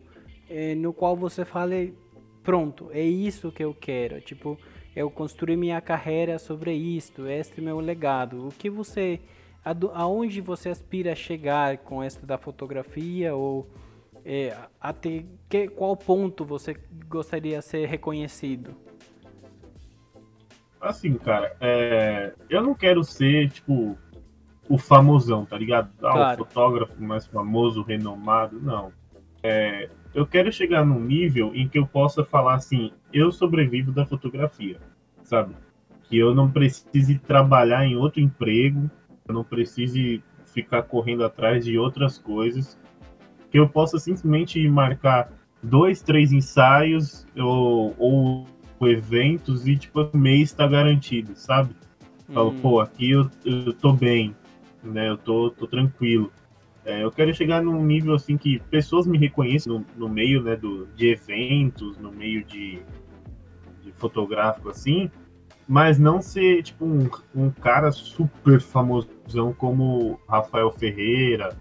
eh, 0.50 0.74
no 0.74 0.92
qual 0.92 1.16
você 1.16 1.44
fale 1.44 1.94
pronto, 2.42 2.90
é 2.92 3.02
isso 3.02 3.52
que 3.52 3.64
eu 3.64 3.72
quero. 3.72 4.20
Tipo, 4.20 4.58
eu 4.94 5.10
construí 5.10 5.56
minha 5.56 5.80
carreira 5.80 6.38
sobre 6.38 6.72
isto, 6.72 7.26
este 7.28 7.60
é 7.60 7.62
meu 7.62 7.78
legado. 7.80 8.48
O 8.48 8.50
que 8.50 8.68
você, 8.68 9.20
aonde 9.92 10.40
você 10.40 10.68
aspira 10.68 11.12
a 11.12 11.16
chegar 11.16 11.78
com 11.78 12.02
esta 12.02 12.26
da 12.26 12.36
fotografia 12.36 13.34
ou 13.34 13.68
é, 14.24 14.56
até 14.80 15.24
que, 15.48 15.68
qual 15.68 15.96
ponto 15.96 16.44
você 16.44 16.76
gostaria 17.08 17.58
de 17.58 17.64
ser 17.64 17.86
reconhecido? 17.86 18.74
Assim, 20.80 21.14
cara, 21.14 21.56
é, 21.60 22.34
eu 22.48 22.62
não 22.62 22.74
quero 22.74 23.02
ser 23.02 23.50
tipo 23.50 23.96
o 24.68 24.78
famosão, 24.78 25.44
tá 25.44 25.56
ligado? 25.58 25.90
Ah, 25.98 26.12
claro. 26.12 26.42
o 26.42 26.46
fotógrafo 26.46 27.02
mais 27.02 27.26
famoso, 27.26 27.82
renomado, 27.82 28.60
não. 28.60 28.92
É, 29.42 29.90
eu 30.14 30.26
quero 30.26 30.50
chegar 30.52 30.84
num 30.86 31.00
nível 31.00 31.54
em 31.54 31.68
que 31.68 31.78
eu 31.78 31.86
possa 31.86 32.24
falar 32.24 32.54
assim, 32.54 32.92
eu 33.12 33.30
sobrevivo 33.30 33.92
da 33.92 34.06
fotografia, 34.06 34.78
sabe? 35.22 35.54
Que 36.04 36.18
eu 36.18 36.34
não 36.34 36.50
precise 36.50 37.18
trabalhar 37.18 37.84
em 37.84 37.96
outro 37.96 38.20
emprego, 38.20 38.90
não 39.32 39.44
precise 39.44 40.22
ficar 40.46 40.82
correndo 40.82 41.24
atrás 41.24 41.64
de 41.64 41.78
outras 41.78 42.18
coisas, 42.18 42.78
que 43.50 43.58
eu 43.58 43.68
possa 43.68 43.98
simplesmente 43.98 44.66
marcar 44.68 45.32
dois, 45.62 46.02
três 46.02 46.32
ensaios 46.32 47.26
ou, 47.36 47.94
ou 47.98 48.46
eventos 48.86 49.66
e 49.66 49.76
tipo 49.76 50.02
o 50.12 50.16
mês 50.16 50.50
está 50.50 50.66
garantido, 50.66 51.32
sabe? 51.34 51.74
Falo, 52.32 52.50
hum. 52.50 52.60
pô, 52.60 52.80
aqui 52.80 53.10
eu, 53.10 53.30
eu 53.44 53.72
tô 53.72 53.92
bem, 53.92 54.34
né? 54.82 55.08
Eu 55.08 55.16
tô, 55.16 55.50
tô 55.50 55.66
tranquilo. 55.66 56.32
É, 56.84 57.02
eu 57.02 57.10
quero 57.10 57.32
chegar 57.32 57.62
num 57.62 57.82
nível 57.84 58.14
assim 58.14 58.36
que 58.36 58.60
pessoas 58.70 59.06
me 59.06 59.16
reconheçam 59.16 59.78
no, 59.78 60.06
no 60.06 60.08
meio 60.08 60.42
né, 60.42 60.54
do, 60.54 60.86
de 60.94 61.08
eventos, 61.08 61.96
no 61.96 62.12
meio 62.12 62.44
de, 62.44 62.78
de 63.82 63.92
fotográfico 63.92 64.68
assim, 64.68 65.10
mas 65.66 65.98
não 65.98 66.20
ser 66.20 66.62
tipo 66.62 66.84
um, 66.84 67.08
um 67.34 67.50
cara 67.50 67.90
super 67.90 68.60
famosão 68.60 69.52
como 69.54 70.20
Rafael 70.28 70.70
Ferreira 70.70 71.56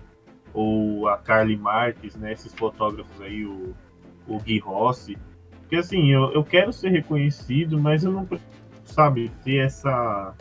ou 0.53 1.07
a 1.07 1.17
Carly 1.17 1.57
Marques, 1.57 2.15
né? 2.15 2.33
Esses 2.33 2.53
fotógrafos 2.53 3.19
aí, 3.21 3.45
o, 3.45 3.73
o 4.27 4.37
Gui 4.39 4.59
Rossi. 4.59 5.17
Porque 5.61 5.77
assim, 5.77 6.11
eu, 6.11 6.31
eu 6.33 6.43
quero 6.43 6.71
ser 6.71 6.89
reconhecido, 6.89 7.79
mas 7.79 8.03
eu 8.03 8.11
não 8.11 8.27
sabe 8.83 9.31
ter 9.43 9.57
essa 9.57 10.35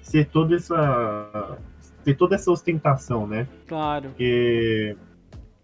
ser 0.00 0.26
toda 0.26 0.56
essa 0.56 1.58
ter 2.02 2.14
toda 2.14 2.34
essa 2.34 2.50
ostentação, 2.50 3.26
né? 3.26 3.46
Claro. 3.66 4.10
Porque 4.10 4.96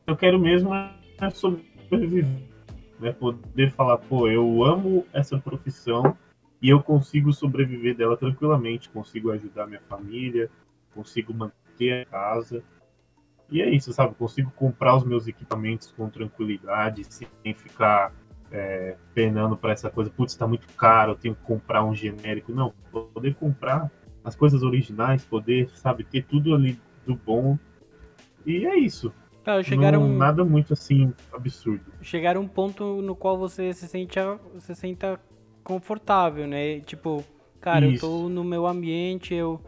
eu 0.07 0.16
quero 0.16 0.38
mesmo 0.38 0.75
é 0.75 1.31
sobreviver, 1.31 2.27
né? 3.01 3.12
Poder 3.12 3.71
falar, 3.73 3.99
pô, 3.99 4.29
eu 4.29 4.64
amo 4.64 5.07
essa 5.12 5.38
profissão 5.38 6.16
e 6.62 6.68
eu 6.70 6.81
consigo 6.81 7.33
sobreviver 7.33 7.96
dela 7.96 8.16
tranquilamente, 8.16 8.88
consigo 8.88 9.33
ajudar 9.33 9.66
minha 9.66 9.81
família, 9.88 10.48
consigo 10.94 11.35
manter 11.35 12.03
a 12.03 12.07
casa. 12.07 12.62
E 13.51 13.61
é 13.61 13.68
isso, 13.68 13.92
sabe? 13.92 14.14
Consigo 14.14 14.53
comprar 14.53 14.96
os 14.96 15.05
meus 15.05 15.27
equipamentos 15.27 15.90
com 15.90 16.09
tranquilidade, 16.09 17.03
sem 17.05 17.29
ficar 17.53 18.14
é, 18.53 18.96
penando 19.12 19.57
para 19.57 19.72
essa 19.72 19.90
coisa, 19.90 20.09
putz, 20.09 20.33
está 20.33 20.46
muito 20.46 20.68
caro, 20.75 21.12
eu 21.12 21.16
tenho 21.16 21.35
que 21.35 21.42
comprar 21.42 21.85
um 21.85 21.94
genérico. 21.94 22.53
Não, 22.53 22.72
poder 23.12 23.35
comprar 23.35 23.90
as 24.25 24.37
coisas 24.37 24.62
originais, 24.62 25.25
poder, 25.25 25.68
sabe, 25.70 26.05
ter 26.05 26.25
tudo 26.25 26.55
ali 26.55 26.79
do 27.05 27.16
bom. 27.16 27.59
E 28.46 28.64
é 28.66 28.79
isso. 28.79 29.12
Tá, 29.42 29.61
chegaram... 29.64 30.07
Não, 30.07 30.16
nada 30.16 30.44
muito 30.44 30.72
assim 30.72 31.12
absurdo. 31.33 31.92
Chegar 32.01 32.37
a 32.37 32.40
um 32.40 32.46
ponto 32.46 33.03
no 33.03 33.16
qual 33.16 33.37
você 33.37 33.72
se 33.72 33.88
sente, 33.88 34.16
se 34.61 34.75
senta 34.77 35.20
confortável, 35.62 36.46
né? 36.46 36.81
Tipo, 36.81 37.25
cara, 37.61 37.87
isso. 37.87 38.05
eu 38.05 38.11
tô 38.11 38.29
no 38.29 38.44
meu 38.44 38.66
ambiente, 38.66 39.35
eu 39.35 39.61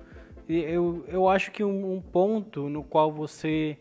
eu, 0.48 1.04
eu 1.08 1.28
acho 1.28 1.50
que 1.50 1.64
um, 1.64 1.94
um 1.94 2.00
ponto 2.00 2.68
no 2.68 2.82
qual 2.84 3.10
você 3.10 3.78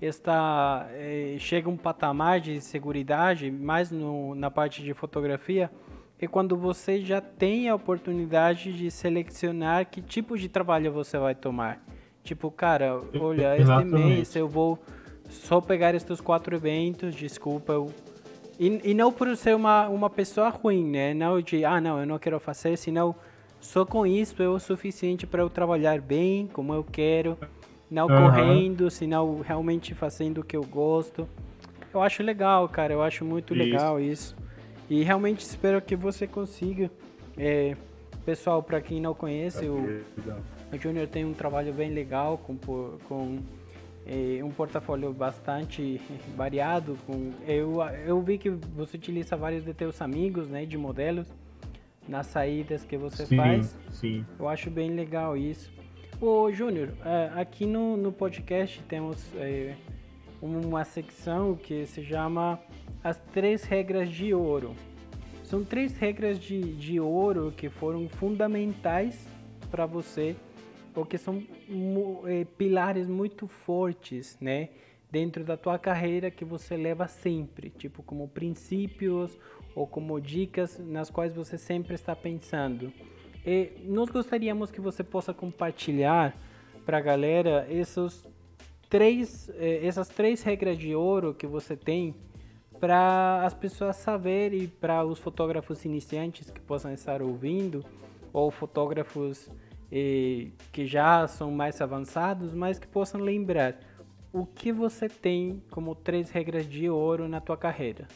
está 0.00 0.86
é, 0.92 1.36
chega 1.38 1.68
um 1.68 1.76
patamar 1.76 2.40
de 2.40 2.60
segurança 2.60 3.50
mais 3.50 3.90
no, 3.90 4.34
na 4.34 4.50
parte 4.50 4.82
de 4.82 4.94
fotografia 4.94 5.70
é 6.18 6.26
quando 6.26 6.56
você 6.56 7.00
já 7.00 7.20
tem 7.20 7.68
a 7.68 7.74
oportunidade 7.74 8.72
de 8.72 8.90
selecionar 8.90 9.86
que 9.90 10.00
tipo 10.00 10.38
de 10.38 10.48
trabalho 10.48 10.90
você 10.92 11.18
vai 11.18 11.34
tomar. 11.34 11.82
Tipo, 12.22 12.50
cara, 12.50 13.00
olha, 13.20 13.56
este 13.56 13.84
mês 13.84 14.34
eu 14.34 14.48
vou 14.48 14.78
só 15.28 15.60
pegar 15.60 15.94
estes 15.94 16.20
quatro 16.20 16.56
eventos, 16.56 17.14
desculpa, 17.14 17.72
eu... 17.72 17.90
E, 18.58 18.90
e 18.90 18.94
não 18.94 19.12
por 19.12 19.34
ser 19.36 19.54
uma, 19.54 19.88
uma 19.88 20.08
pessoa 20.08 20.48
ruim, 20.48 20.84
né? 20.84 21.12
Não 21.12 21.40
de, 21.40 21.64
ah, 21.64 21.80
não, 21.80 22.00
eu 22.00 22.06
não 22.06 22.18
quero 22.18 22.40
fazer, 22.40 22.76
senão 22.76 23.14
só 23.60 23.84
com 23.84 24.06
isso 24.06 24.42
é 24.42 24.48
o 24.48 24.58
suficiente 24.58 25.26
para 25.26 25.42
eu 25.42 25.50
trabalhar 25.50 26.00
bem, 26.00 26.46
como 26.52 26.72
eu 26.72 26.84
quero, 26.84 27.36
não 27.90 28.06
uhum. 28.06 28.30
correndo, 28.30 28.90
senão 28.90 29.40
realmente 29.40 29.94
fazendo 29.94 30.40
o 30.40 30.44
que 30.44 30.56
eu 30.56 30.64
gosto. 30.64 31.28
Eu 31.92 32.02
acho 32.02 32.22
legal, 32.22 32.68
cara, 32.68 32.92
eu 32.92 33.02
acho 33.02 33.24
muito 33.24 33.54
isso. 33.54 33.62
legal 33.62 34.00
isso. 34.00 34.36
E 34.88 35.02
realmente 35.02 35.40
espero 35.40 35.80
que 35.80 35.96
você 35.96 36.26
consiga. 36.26 36.90
É, 37.36 37.76
pessoal, 38.24 38.62
para 38.62 38.80
quem 38.80 39.00
não 39.00 39.14
conhece, 39.14 39.66
o, 39.66 40.02
o 40.72 40.78
Junior 40.78 41.06
tem 41.06 41.24
um 41.24 41.32
trabalho 41.32 41.72
bem 41.72 41.90
legal 41.90 42.38
com, 42.38 42.56
com 43.08 43.38
é, 44.06 44.42
um 44.42 44.50
portfólio 44.50 45.12
bastante 45.12 46.00
variado. 46.36 46.96
Com, 47.06 47.32
eu, 47.46 47.82
eu 48.06 48.20
vi 48.22 48.38
que 48.38 48.50
você 48.50 48.96
utiliza 48.96 49.36
vários 49.36 49.64
de 49.64 49.74
teus 49.74 50.00
amigos, 50.00 50.48
né, 50.48 50.64
de 50.64 50.78
modelos 50.78 51.26
nas 52.08 52.26
saídas 52.26 52.84
que 52.84 52.96
você 52.96 53.26
sim, 53.26 53.36
faz. 53.36 53.76
Sim. 53.90 54.24
Eu 54.38 54.48
acho 54.48 54.70
bem 54.70 54.90
legal 54.90 55.36
isso. 55.36 55.72
Ô, 56.20 56.50
Júnior, 56.50 56.94
é, 57.04 57.32
aqui 57.34 57.66
no, 57.66 57.96
no 57.96 58.12
podcast 58.12 58.80
temos 58.84 59.26
é, 59.34 59.74
uma 60.40 60.84
secção 60.84 61.54
que 61.54 61.84
se 61.86 62.02
chama 62.04 62.58
As 63.02 63.18
Três 63.32 63.64
Regras 63.64 64.08
de 64.08 64.32
Ouro. 64.32 64.74
São 65.46 65.62
três 65.62 65.96
regras 65.96 66.40
de, 66.40 66.60
de 66.74 66.98
ouro 66.98 67.52
que 67.56 67.68
foram 67.68 68.08
fundamentais 68.08 69.28
para 69.70 69.86
você, 69.86 70.34
ou 70.96 71.04
que 71.04 71.18
são 71.18 71.42
é, 72.24 72.44
pilares 72.56 73.06
muito 73.06 73.46
fortes, 73.46 74.36
né? 74.40 74.70
Dentro 75.10 75.44
da 75.44 75.56
tua 75.56 75.78
carreira 75.78 76.30
que 76.30 76.44
você 76.44 76.76
leva 76.76 77.06
sempre, 77.06 77.70
tipo 77.70 78.02
como 78.02 78.26
princípios 78.26 79.38
ou 79.74 79.86
como 79.86 80.20
dicas 80.20 80.78
nas 80.78 81.10
quais 81.10 81.34
você 81.34 81.56
sempre 81.56 81.94
está 81.94 82.16
pensando. 82.16 82.92
E 83.44 83.72
nós 83.84 84.08
gostaríamos 84.08 84.70
que 84.70 84.80
você 84.80 85.04
possa 85.04 85.32
compartilhar 85.32 86.36
para 86.84 86.98
a 86.98 87.00
galera 87.00 87.66
esses 87.70 88.24
três, 88.88 89.48
eh, 89.50 89.86
essas 89.86 90.08
três 90.08 90.42
regras 90.42 90.78
de 90.78 90.94
ouro 90.94 91.34
que 91.34 91.46
você 91.46 91.76
tem 91.76 92.14
para 92.80 93.44
as 93.44 93.54
pessoas 93.54 93.96
saberem 93.96 94.66
para 94.66 95.04
os 95.04 95.18
fotógrafos 95.18 95.84
iniciantes 95.84 96.50
que 96.50 96.60
possam 96.60 96.92
estar 96.92 97.22
ouvindo 97.22 97.84
ou 98.32 98.50
fotógrafos 98.50 99.48
eh, 99.90 100.48
que 100.72 100.86
já 100.86 101.26
são 101.28 101.50
mais 101.50 101.80
avançados, 101.80 102.54
mas 102.54 102.78
que 102.78 102.86
possam 102.86 103.20
lembrar 103.20 103.78
o 104.32 104.44
que 104.44 104.72
você 104.72 105.08
tem 105.08 105.62
como 105.70 105.94
três 105.94 106.30
regras 106.30 106.68
de 106.68 106.90
ouro 106.90 107.28
na 107.28 107.40
tua 107.40 107.56
carreira. 107.56 108.06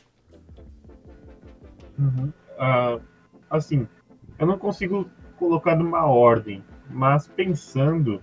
Uhum. 1.98 2.32
Uh, 2.58 3.00
assim, 3.48 3.88
eu 4.38 4.46
não 4.46 4.58
consigo 4.58 5.08
colocar 5.38 5.76
numa 5.76 6.04
ordem, 6.04 6.62
mas 6.90 7.28
pensando, 7.28 8.20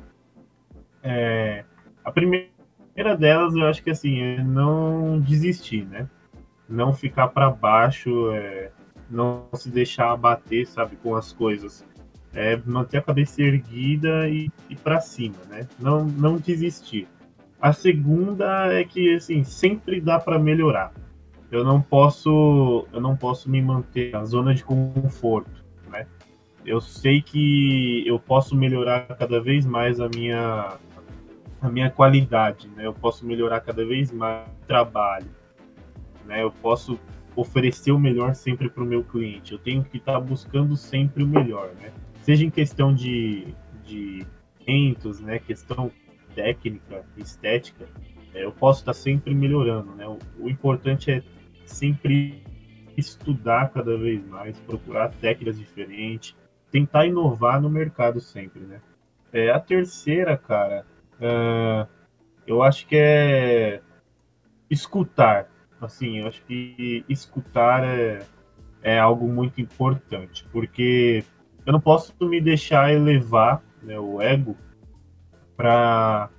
é, 1.01 1.63
a 2.03 2.11
primeira 2.11 3.15
delas 3.17 3.55
eu 3.55 3.65
acho 3.65 3.83
que 3.83 3.89
assim 3.89 4.19
é 4.21 4.43
não 4.43 5.19
desistir, 5.19 5.85
né? 5.85 6.07
Não 6.67 6.93
ficar 6.93 7.29
para 7.29 7.49
baixo, 7.49 8.31
é, 8.31 8.71
não 9.09 9.47
se 9.53 9.69
deixar 9.69 10.11
abater, 10.11 10.67
sabe, 10.67 10.95
com 10.97 11.15
as 11.15 11.31
coisas. 11.31 11.86
É 12.39 12.59
manter 12.65 12.97
a 12.97 13.01
cabeça 13.01 13.41
erguida 13.41 14.29
e, 14.29 14.49
e 14.69 14.75
para 14.75 15.01
cima, 15.01 15.37
né? 15.49 15.67
Não, 15.79 16.05
não 16.05 16.37
desistir. 16.37 17.07
A 17.59 17.73
segunda 17.73 18.71
é 18.71 18.83
que 18.83 19.15
assim 19.15 19.43
sempre 19.43 19.99
dá 19.99 20.19
para 20.19 20.37
melhorar 20.37 20.93
eu 21.51 21.63
não 21.63 21.81
posso 21.81 22.87
eu 22.91 22.99
não 22.99 23.15
posso 23.15 23.49
me 23.49 23.61
manter 23.61 24.11
na 24.11 24.25
zona 24.25 24.53
de 24.53 24.63
conforto, 24.63 25.63
né? 25.89 26.05
Eu 26.65 26.81
sei 26.81 27.21
que 27.21 28.05
eu 28.05 28.19
posso 28.19 28.55
melhorar 28.55 29.07
cada 29.15 29.39
vez 29.39 29.65
mais 29.65 29.99
a 29.99 30.09
minha 30.09 30.77
a 31.61 31.69
minha 31.69 31.89
qualidade, 31.89 32.67
né? 32.75 32.85
Eu 32.85 32.93
posso 32.93 33.25
melhorar 33.25 33.61
cada 33.61 33.85
vez 33.85 34.11
mais 34.11 34.47
o 34.47 34.67
trabalho, 34.67 35.29
né? 36.25 36.43
Eu 36.43 36.51
posso 36.51 36.99
oferecer 37.35 37.91
o 37.91 37.99
melhor 37.99 38.35
sempre 38.35 38.69
para 38.69 38.83
o 38.83 38.85
meu 38.85 39.03
cliente. 39.03 39.53
Eu 39.53 39.59
tenho 39.59 39.83
que 39.83 39.97
estar 39.97 40.13
tá 40.13 40.19
buscando 40.19 40.75
sempre 40.75 41.23
o 41.23 41.27
melhor, 41.27 41.69
né? 41.81 41.91
Seja 42.27 42.43
em 42.43 42.49
questão 42.49 42.93
de 42.93 43.55
de 43.85 44.27
eventos, 44.59 45.21
né? 45.21 45.39
Questão 45.39 45.89
técnica, 46.35 47.05
estética, 47.15 47.87
é, 48.33 48.43
eu 48.43 48.51
posso 48.51 48.81
estar 48.81 48.91
sempre 48.91 49.33
melhorando, 49.33 49.95
né? 49.95 50.05
O, 50.05 50.19
o 50.37 50.49
importante 50.49 51.09
é 51.09 51.23
sempre 51.65 52.43
estudar 52.97 53.69
cada 53.69 53.97
vez 53.97 54.21
mais, 54.27 54.59
procurar 54.59 55.07
técnicas 55.21 55.57
diferentes, 55.57 56.35
tentar 56.69 57.05
inovar 57.05 57.61
no 57.61 57.69
mercado 57.69 58.19
sempre, 58.19 58.59
né? 58.59 58.81
É, 59.31 59.49
a 59.49 59.59
terceira, 59.61 60.35
cara, 60.35 60.85
uh, 61.21 61.87
eu 62.45 62.61
acho 62.61 62.85
que 62.87 62.97
é 62.97 63.81
escutar. 64.69 65.49
Assim, 65.79 66.17
eu 66.17 66.27
acho 66.27 66.43
que 66.43 67.05
escutar 67.07 67.85
é, 67.85 68.25
é 68.81 68.99
algo 68.99 69.29
muito 69.29 69.61
importante, 69.61 70.45
porque 70.51 71.23
eu 71.67 71.73
não 71.73 71.81
posso 71.81 72.15
me 72.21 72.39
deixar 72.39 72.93
elevar 72.93 73.61
né, 73.83 73.99
o 73.99 74.21
ego 74.21 74.55
para 75.57 76.29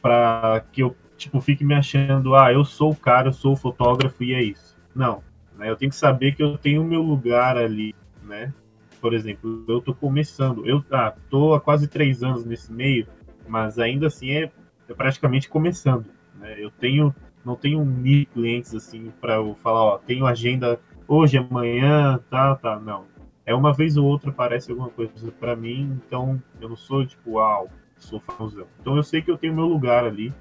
para 0.00 0.64
que 0.72 0.80
eu 0.80 0.96
tipo, 1.16 1.40
fique 1.40 1.64
me 1.64 1.74
achando, 1.74 2.36
ah, 2.36 2.52
eu 2.52 2.64
sou 2.64 2.92
o 2.92 2.96
cara, 2.96 3.28
eu 3.28 3.32
sou 3.32 3.54
o 3.54 3.56
fotógrafo 3.56 4.22
e 4.22 4.32
é 4.32 4.40
isso. 4.40 4.78
Não, 4.94 5.24
né? 5.56 5.68
Eu 5.68 5.74
tenho 5.74 5.90
que 5.90 5.96
saber 5.96 6.36
que 6.36 6.42
eu 6.42 6.56
tenho 6.56 6.82
o 6.82 6.84
meu 6.84 7.02
lugar 7.02 7.56
ali, 7.56 7.92
né? 8.22 8.54
Por 9.00 9.12
exemplo, 9.12 9.64
eu 9.66 9.80
tô 9.80 9.92
começando, 9.92 10.64
eu 10.64 10.84
ah, 10.92 11.12
tô 11.28 11.54
há 11.54 11.60
quase 11.60 11.88
três 11.88 12.22
anos 12.22 12.44
nesse 12.44 12.72
meio, 12.72 13.08
mas 13.48 13.76
ainda 13.76 14.06
assim 14.06 14.30
é, 14.30 14.52
é 14.88 14.94
praticamente 14.94 15.48
começando, 15.48 16.06
né? 16.38 16.54
Eu 16.56 16.70
tenho, 16.70 17.12
não 17.44 17.56
tenho 17.56 17.84
mil 17.84 18.24
clientes 18.26 18.72
assim 18.72 19.12
para 19.20 19.34
eu 19.34 19.56
falar, 19.56 19.82
ó, 19.82 19.98
tenho 19.98 20.26
agenda 20.26 20.78
hoje, 21.08 21.38
amanhã, 21.38 22.20
tá, 22.30 22.54
tá, 22.54 22.78
não. 22.78 23.17
É 23.48 23.54
uma 23.54 23.72
vez 23.72 23.96
ou 23.96 24.04
outra 24.04 24.28
aparece 24.28 24.70
alguma 24.70 24.90
coisa 24.90 25.32
para 25.32 25.56
mim, 25.56 25.98
então 26.06 26.40
eu 26.60 26.68
não 26.68 26.76
sou 26.76 27.06
tipo, 27.06 27.32
uau, 27.32 27.70
sou 27.96 28.20
famosão. 28.20 28.66
Então 28.78 28.94
eu 28.94 29.02
sei 29.02 29.22
que 29.22 29.30
eu 29.30 29.38
tenho 29.38 29.54
meu 29.54 29.64
lugar 29.64 30.04
ali, 30.04 30.34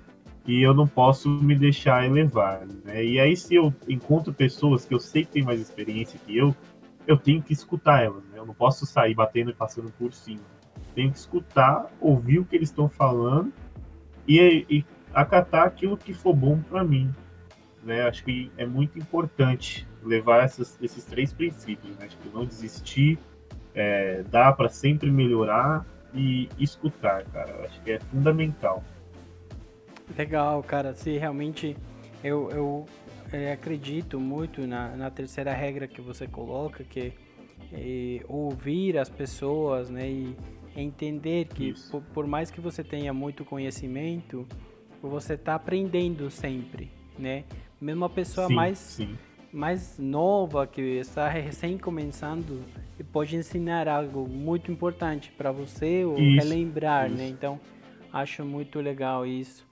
e 0.46 0.62
eu 0.62 0.74
não 0.74 0.86
posso 0.86 1.30
me 1.30 1.56
deixar 1.56 2.06
elevar. 2.06 2.66
Né? 2.84 3.06
E 3.06 3.18
aí, 3.18 3.36
se 3.36 3.56
eu 3.56 3.74
encontro 3.88 4.34
pessoas 4.34 4.84
que 4.84 4.94
eu 4.94 5.00
sei 5.00 5.24
que 5.24 5.32
têm 5.32 5.44
mais 5.44 5.62
experiência 5.62 6.20
que 6.26 6.38
eu, 6.38 6.54
eu 7.06 7.18
tenho 7.18 7.42
que 7.42 7.54
escutar 7.54 8.04
elas. 8.04 8.24
Né? 8.26 8.40
Eu 8.40 8.46
não 8.46 8.54
posso 8.54 8.86
sair 8.86 9.14
batendo 9.14 9.52
e 9.52 9.54
passando 9.54 9.90
por 9.98 10.14
cima. 10.14 10.44
Tenho 10.94 11.10
que 11.10 11.18
escutar, 11.18 11.90
ouvir 12.02 12.40
o 12.40 12.46
que 12.46 12.58
eles 12.58 12.70
estão 12.70 12.90
falando 12.90 13.54
e, 14.28 14.66
e 14.70 14.86
acatar 15.14 15.66
aquilo 15.66 15.96
que 15.96 16.14
for 16.14 16.34
bom 16.34 16.60
para 16.60 16.84
mim. 16.84 17.10
Né? 17.84 18.04
Acho 18.04 18.26
que 18.26 18.52
é 18.58 18.66
muito 18.66 19.00
importante 19.00 19.88
levar 20.04 20.44
essas, 20.44 20.78
esses 20.82 21.04
três 21.06 21.34
princípios. 21.34 21.96
Né? 21.98 22.08
Tipo, 22.08 22.38
não 22.38 22.46
desistir, 22.46 23.18
é, 23.74 24.24
dá 24.24 24.52
para 24.52 24.70
sempre 24.70 25.12
melhorar 25.12 25.86
e 26.14 26.50
escutar, 26.60 27.24
cara. 27.26 27.66
Acho 27.66 27.82
que 27.82 27.92
é 27.92 28.00
fundamental. 28.00 28.84
Legal, 30.18 30.64
cara. 30.64 30.94
Se 30.94 31.18
realmente 31.18 31.76
eu, 32.24 32.50
eu 32.52 32.86
é, 33.32 33.52
acredito 33.52 34.20
muito 34.20 34.66
na, 34.66 34.96
na, 34.96 35.12
terceira 35.12 35.54
regra 35.54 35.88
que 35.88 36.02
você 36.02 36.28
coloca, 36.28 36.84
que 36.84 37.14
é 37.72 38.22
ouvir 38.28 38.98
as 38.98 39.10
pessoas, 39.10 39.90
né? 39.90 40.10
E 40.10 40.36
entender 40.76 41.46
que 41.48 41.74
por, 41.92 42.02
por, 42.02 42.28
mais 42.28 42.50
que 42.50 42.62
você 42.62 42.84
tenha 42.84 43.14
muito 43.14 43.44
conhecimento, 43.44 44.48
você 45.02 45.34
está 45.34 45.56
aprendendo 45.56 46.30
sempre, 46.30 46.92
né? 47.18 47.44
Mesmo 47.80 48.06
a 48.06 48.10
pessoa 48.10 48.48
sim, 48.48 48.54
mais 48.54 48.78
sim. 48.78 49.18
Mais 49.58 49.98
nova 49.98 50.68
que 50.68 50.82
está 50.82 51.28
recém 51.28 51.80
começando 51.80 52.64
pode 53.12 53.36
ensinar 53.36 53.88
algo 53.88 54.28
muito 54.30 54.72
importante 54.72 55.34
para 55.36 55.52
você 55.52 56.06
ou 56.06 56.18
isso, 56.20 56.48
relembrar, 56.48 57.10
né? 57.10 57.10
isso. 57.10 57.18
né? 57.18 57.28
Então 57.30 57.60
acho 58.14 58.46
muito 58.46 58.80
legal 58.80 59.26
isso. 59.26 59.66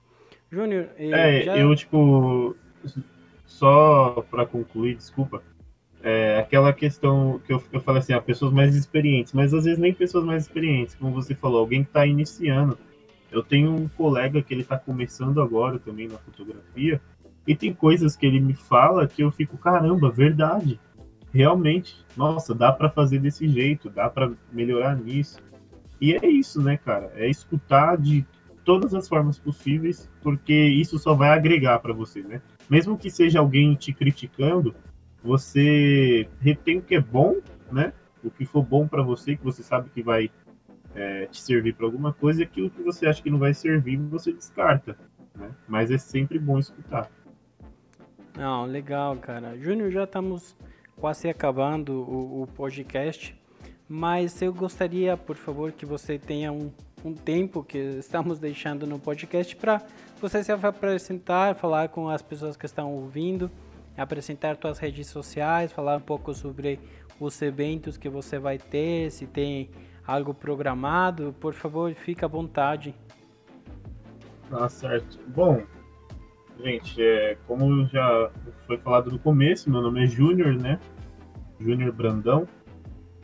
Júnior, 0.51 0.89
é, 0.97 1.41
já... 1.43 1.57
eu 1.57 1.75
tipo 1.75 2.55
só 3.45 4.25
para 4.31 4.45
concluir, 4.45 4.95
desculpa, 4.95 5.43
é 6.01 6.39
aquela 6.39 6.73
questão 6.73 7.39
que 7.45 7.53
eu, 7.53 7.61
eu 7.71 7.79
falei 7.79 7.99
assim, 7.99 8.13
ah, 8.13 8.21
pessoas 8.21 8.51
mais 8.51 8.75
experientes, 8.75 9.33
mas 9.33 9.53
às 9.53 9.65
vezes 9.65 9.79
nem 9.79 9.93
pessoas 9.93 10.23
mais 10.23 10.43
experientes, 10.43 10.95
como 10.95 11.11
você 11.11 11.35
falou, 11.35 11.59
alguém 11.59 11.83
que 11.83 11.89
está 11.89 12.07
iniciando. 12.07 12.77
Eu 13.31 13.43
tenho 13.43 13.71
um 13.71 13.87
colega 13.87 14.41
que 14.41 14.53
ele 14.53 14.61
está 14.61 14.79
começando 14.79 15.41
agora 15.41 15.77
também 15.77 16.07
na 16.07 16.17
fotografia, 16.17 16.99
e 17.47 17.55
tem 17.55 17.73
coisas 17.73 18.15
que 18.15 18.25
ele 18.25 18.39
me 18.39 18.53
fala 18.53 19.07
que 19.07 19.21
eu 19.21 19.31
fico, 19.31 19.57
caramba, 19.57 20.09
verdade. 20.09 20.79
Realmente, 21.31 21.95
nossa, 22.15 22.55
dá 22.55 22.71
para 22.71 22.89
fazer 22.89 23.19
desse 23.19 23.47
jeito, 23.47 23.89
dá 23.89 24.09
para 24.09 24.31
melhorar 24.51 24.95
nisso. 24.95 25.39
E 25.99 26.13
é 26.13 26.27
isso, 26.27 26.61
né, 26.61 26.77
cara? 26.77 27.11
É 27.15 27.29
escutar 27.29 27.97
de 27.97 28.25
todas 28.63 28.93
as 28.95 29.07
formas 29.07 29.37
possíveis, 29.37 30.09
porque 30.23 30.53
isso 30.53 30.97
só 30.97 31.13
vai 31.13 31.29
agregar 31.29 31.79
para 31.79 31.93
você, 31.93 32.21
né? 32.21 32.41
Mesmo 32.69 32.97
que 32.97 33.11
seja 33.11 33.39
alguém 33.39 33.75
te 33.75 33.93
criticando, 33.93 34.73
você 35.23 36.27
retém 36.39 36.79
o 36.79 36.81
que 36.81 36.95
é 36.95 37.01
bom, 37.01 37.35
né? 37.71 37.93
O 38.23 38.31
que 38.31 38.45
for 38.45 38.63
bom 38.63 38.87
para 38.87 39.03
você, 39.03 39.35
que 39.35 39.43
você 39.43 39.61
sabe 39.61 39.89
que 39.93 40.01
vai 40.01 40.31
é, 40.95 41.27
te 41.27 41.41
servir 41.41 41.75
para 41.75 41.85
alguma 41.85 42.11
coisa, 42.11 42.41
e 42.41 42.43
aquilo 42.43 42.71
que 42.71 42.81
você 42.81 43.05
acha 43.05 43.21
que 43.21 43.29
não 43.29 43.37
vai 43.37 43.53
servir, 43.53 43.97
você 43.97 44.33
descarta, 44.33 44.97
né? 45.35 45.51
Mas 45.67 45.91
é 45.91 45.97
sempre 45.97 46.39
bom 46.39 46.57
escutar. 46.57 47.09
Não, 48.35 48.65
legal, 48.65 49.15
cara. 49.15 49.57
Júnior, 49.57 49.89
já 49.91 50.03
estamos 50.03 50.55
quase 50.97 51.29
acabando 51.29 51.93
o, 52.01 52.43
o, 52.43 52.47
podcast, 52.47 53.33
mas 53.87 54.41
eu 54.41 54.53
gostaria, 54.53 55.15
por 55.15 55.37
favor, 55.37 55.71
que 55.71 55.85
você 55.85 56.19
tenha 56.19 56.51
um, 56.51 56.69
um 57.03 57.13
tempo 57.13 57.63
que 57.63 57.77
estamos 57.77 58.37
deixando 58.37 58.85
no 58.85 58.99
podcast 58.99 59.55
para 59.55 59.81
você 60.19 60.43
se 60.43 60.51
apresentar, 60.51 61.55
falar 61.55 61.89
com 61.89 62.09
as 62.09 62.21
pessoas 62.21 62.57
que 62.57 62.65
estão 62.65 62.93
ouvindo, 62.93 63.49
apresentar 63.97 64.57
suas 64.59 64.79
redes 64.79 65.07
sociais, 65.07 65.71
falar 65.71 65.97
um 65.97 66.01
pouco 66.01 66.33
sobre 66.33 66.79
os 67.19 67.41
eventos 67.41 67.95
que 67.95 68.09
você 68.09 68.37
vai 68.37 68.57
ter, 68.57 69.11
se 69.11 69.25
tem 69.25 69.69
algo 70.05 70.33
programado, 70.33 71.33
por 71.39 71.53
favor, 71.53 71.93
fique 71.93 72.25
à 72.25 72.27
vontade. 72.27 72.93
Ah, 74.51 74.67
certo. 74.67 75.19
Bom, 75.27 75.63
Gente, 76.63 77.01
é, 77.01 77.37
como 77.47 77.85
já 77.87 78.31
foi 78.65 78.77
falado 78.77 79.11
no 79.11 79.19
começo, 79.19 79.69
meu 79.69 79.81
nome 79.81 80.03
é 80.03 80.07
Júnior, 80.07 80.55
né? 80.55 80.79
Júnior 81.59 81.91
Brandão. 81.91 82.47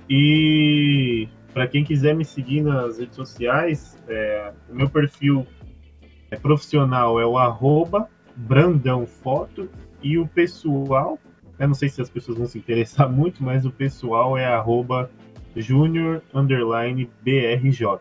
E 0.09 1.27
para 1.53 1.67
quem 1.67 1.83
quiser 1.83 2.15
me 2.15 2.25
seguir 2.25 2.61
nas 2.61 2.99
redes 2.99 3.15
sociais, 3.15 3.97
é, 4.07 4.53
o 4.69 4.75
meu 4.75 4.89
perfil 4.89 5.45
é 6.29 6.37
profissional 6.37 7.19
é 7.19 7.25
o 7.25 7.37
arroba 7.37 8.09
Brandão 8.35 9.05
Foto 9.05 9.69
e 10.01 10.17
o 10.17 10.27
pessoal, 10.27 11.19
eu 11.59 11.67
não 11.67 11.75
sei 11.75 11.89
se 11.89 12.01
as 12.01 12.09
pessoas 12.09 12.37
vão 12.37 12.47
se 12.47 12.57
interessar 12.57 13.09
muito, 13.11 13.43
mas 13.43 13.65
o 13.65 13.71
pessoal 13.71 14.37
é 14.37 14.45
arroba 14.45 15.09
Júnior 15.55 16.21
BRJ. 16.33 17.99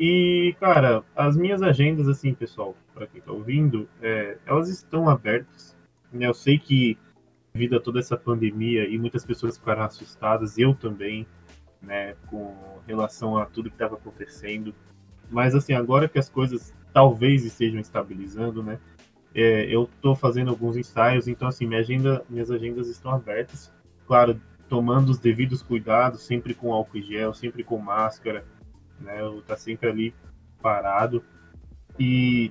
E, 0.00 0.56
cara, 0.58 1.04
as 1.14 1.36
minhas 1.36 1.62
agendas, 1.62 2.08
assim, 2.08 2.34
pessoal, 2.34 2.74
para 2.94 3.06
quem 3.06 3.18
está 3.18 3.32
ouvindo, 3.32 3.88
é, 4.00 4.38
elas 4.46 4.68
estão 4.68 5.08
abertas. 5.08 5.76
Né? 6.12 6.26
Eu 6.26 6.34
sei 6.34 6.58
que, 6.58 6.96
devido 7.52 7.76
a 7.76 7.80
toda 7.80 7.98
essa 7.98 8.16
pandemia, 8.16 8.88
e 8.88 8.96
muitas 8.96 9.24
pessoas 9.24 9.58
ficaram 9.58 9.82
assustadas, 9.82 10.56
eu 10.56 10.74
também, 10.74 11.26
né, 11.82 12.14
com 12.28 12.54
relação 12.86 13.36
a 13.36 13.44
tudo 13.44 13.68
que 13.68 13.74
estava 13.74 13.96
acontecendo. 13.96 14.74
Mas, 15.30 15.54
assim, 15.54 15.72
agora 15.72 16.08
que 16.08 16.18
as 16.18 16.28
coisas 16.28 16.72
talvez 16.92 17.44
estejam 17.44 17.80
estabilizando, 17.80 18.62
né, 18.62 18.78
é, 19.34 19.64
eu 19.64 19.84
estou 19.84 20.14
fazendo 20.14 20.50
alguns 20.50 20.76
ensaios, 20.76 21.26
então, 21.26 21.48
assim, 21.48 21.66
minha 21.66 21.80
agenda, 21.80 22.24
minhas 22.30 22.50
agendas 22.50 22.88
estão 22.88 23.10
abertas. 23.10 23.72
Claro, 24.06 24.40
tomando 24.68 25.10
os 25.10 25.18
devidos 25.18 25.62
cuidados, 25.62 26.22
sempre 26.22 26.54
com 26.54 26.72
álcool 26.72 27.00
gel, 27.00 27.34
sempre 27.34 27.64
com 27.64 27.78
máscara, 27.78 28.44
né, 29.00 29.20
eu 29.20 29.42
tá 29.42 29.56
sempre 29.56 29.88
ali 29.88 30.14
parado. 30.62 31.22
E 31.98 32.50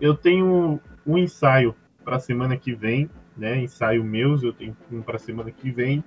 eu 0.00 0.14
tenho 0.14 0.80
um 1.06 1.18
ensaio 1.18 1.74
para 2.04 2.16
a 2.16 2.20
semana 2.20 2.56
que 2.56 2.74
vem, 2.74 3.08
né? 3.36 3.62
Ensaio 3.62 4.02
meus, 4.02 4.42
eu 4.42 4.52
tenho 4.52 4.76
um 4.90 5.02
para 5.02 5.16
a 5.16 5.18
semana 5.18 5.50
que 5.50 5.70
vem. 5.70 6.02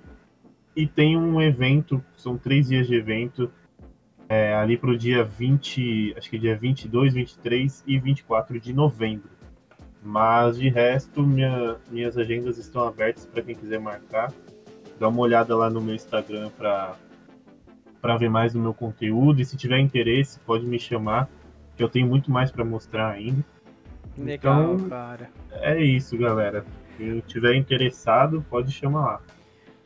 E 0.76 0.86
tem 0.86 1.16
um 1.16 1.40
evento, 1.40 2.02
são 2.16 2.36
três 2.36 2.68
dias 2.68 2.86
de 2.86 2.96
evento, 2.96 3.50
é, 4.28 4.54
ali 4.54 4.76
para 4.76 4.90
o 4.90 4.98
dia 4.98 5.22
20, 5.22 6.14
acho 6.16 6.28
que 6.28 6.38
dia 6.38 6.56
22, 6.56 7.14
23 7.14 7.84
e 7.86 7.98
24 7.98 8.58
de 8.58 8.72
novembro. 8.72 9.30
Mas 10.02 10.58
de 10.58 10.68
resto, 10.68 11.22
minha, 11.22 11.76
minhas 11.90 12.18
agendas 12.18 12.58
estão 12.58 12.86
abertas 12.86 13.24
para 13.26 13.42
quem 13.42 13.54
quiser 13.54 13.78
marcar. 13.78 14.32
Dá 14.98 15.08
uma 15.08 15.20
olhada 15.20 15.56
lá 15.56 15.70
no 15.70 15.80
meu 15.80 15.94
Instagram 15.94 16.50
para 16.50 16.96
ver 18.18 18.28
mais 18.28 18.52
do 18.52 18.60
meu 18.60 18.74
conteúdo. 18.74 19.40
E 19.40 19.44
se 19.44 19.56
tiver 19.56 19.78
interesse, 19.78 20.38
pode 20.40 20.66
me 20.66 20.78
chamar, 20.78 21.28
que 21.76 21.82
eu 21.82 21.88
tenho 21.88 22.06
muito 22.06 22.30
mais 22.30 22.50
para 22.50 22.64
mostrar 22.64 23.10
ainda. 23.10 23.44
Legal, 24.16 24.74
então, 24.74 24.88
cara. 24.88 25.30
É 25.52 25.80
isso, 25.82 26.16
galera. 26.16 26.64
Se 26.96 27.22
tiver 27.26 27.54
interessado, 27.56 28.44
pode 28.48 28.72
chamar 28.72 29.04
lá. 29.04 29.20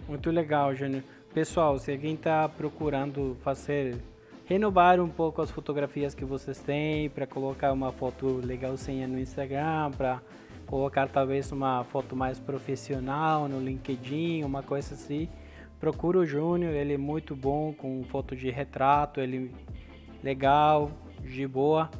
Muito 0.06 0.30
legal, 0.30 0.74
Júnior. 0.74 1.02
Pessoal, 1.32 1.78
se 1.78 1.92
alguém 1.92 2.14
está 2.14 2.48
procurando 2.48 3.36
fazer 3.42 3.96
renovar 4.46 4.98
um 4.98 5.08
pouco 5.08 5.42
as 5.42 5.50
fotografias 5.50 6.14
que 6.14 6.24
vocês 6.24 6.58
têm 6.58 7.10
para 7.10 7.26
colocar 7.26 7.70
uma 7.70 7.92
foto 7.92 8.40
legalzinha 8.42 9.06
no 9.06 9.18
Instagram, 9.18 9.90
para 9.96 10.22
colocar 10.66 11.06
talvez 11.08 11.52
uma 11.52 11.84
foto 11.84 12.16
mais 12.16 12.38
profissional 12.38 13.46
no 13.46 13.60
LinkedIn, 13.60 14.44
uma 14.44 14.62
coisa 14.62 14.94
assim. 14.94 15.28
Procura 15.78 16.18
o 16.18 16.26
Júnior, 16.26 16.72
ele 16.72 16.94
é 16.94 16.98
muito 16.98 17.36
bom 17.36 17.72
com 17.72 18.02
foto 18.04 18.34
de 18.34 18.50
retrato, 18.50 19.20
ele 19.20 19.54
legal, 20.22 20.90
de 21.22 21.46
boa. 21.46 21.90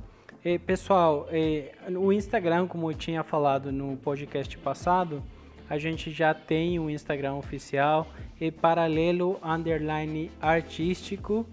E, 0.45 0.57
pessoal, 0.57 1.29
e, 1.33 1.73
o 1.97 2.13
Instagram, 2.13 2.69
como 2.69 2.89
eu 2.89 2.95
tinha 2.95 3.25
falado 3.25 3.73
no 3.73 3.97
podcast 3.97 4.57
passado, 4.59 5.21
a 5.69 5.77
gente 5.77 6.13
já 6.13 6.33
tem 6.33 6.79
um 6.79 6.89
Instagram 6.89 7.35
oficial 7.35 8.07
e 8.41 8.51
paralelo 8.53 9.41
underline 9.43 10.31
artístico. 10.41 11.45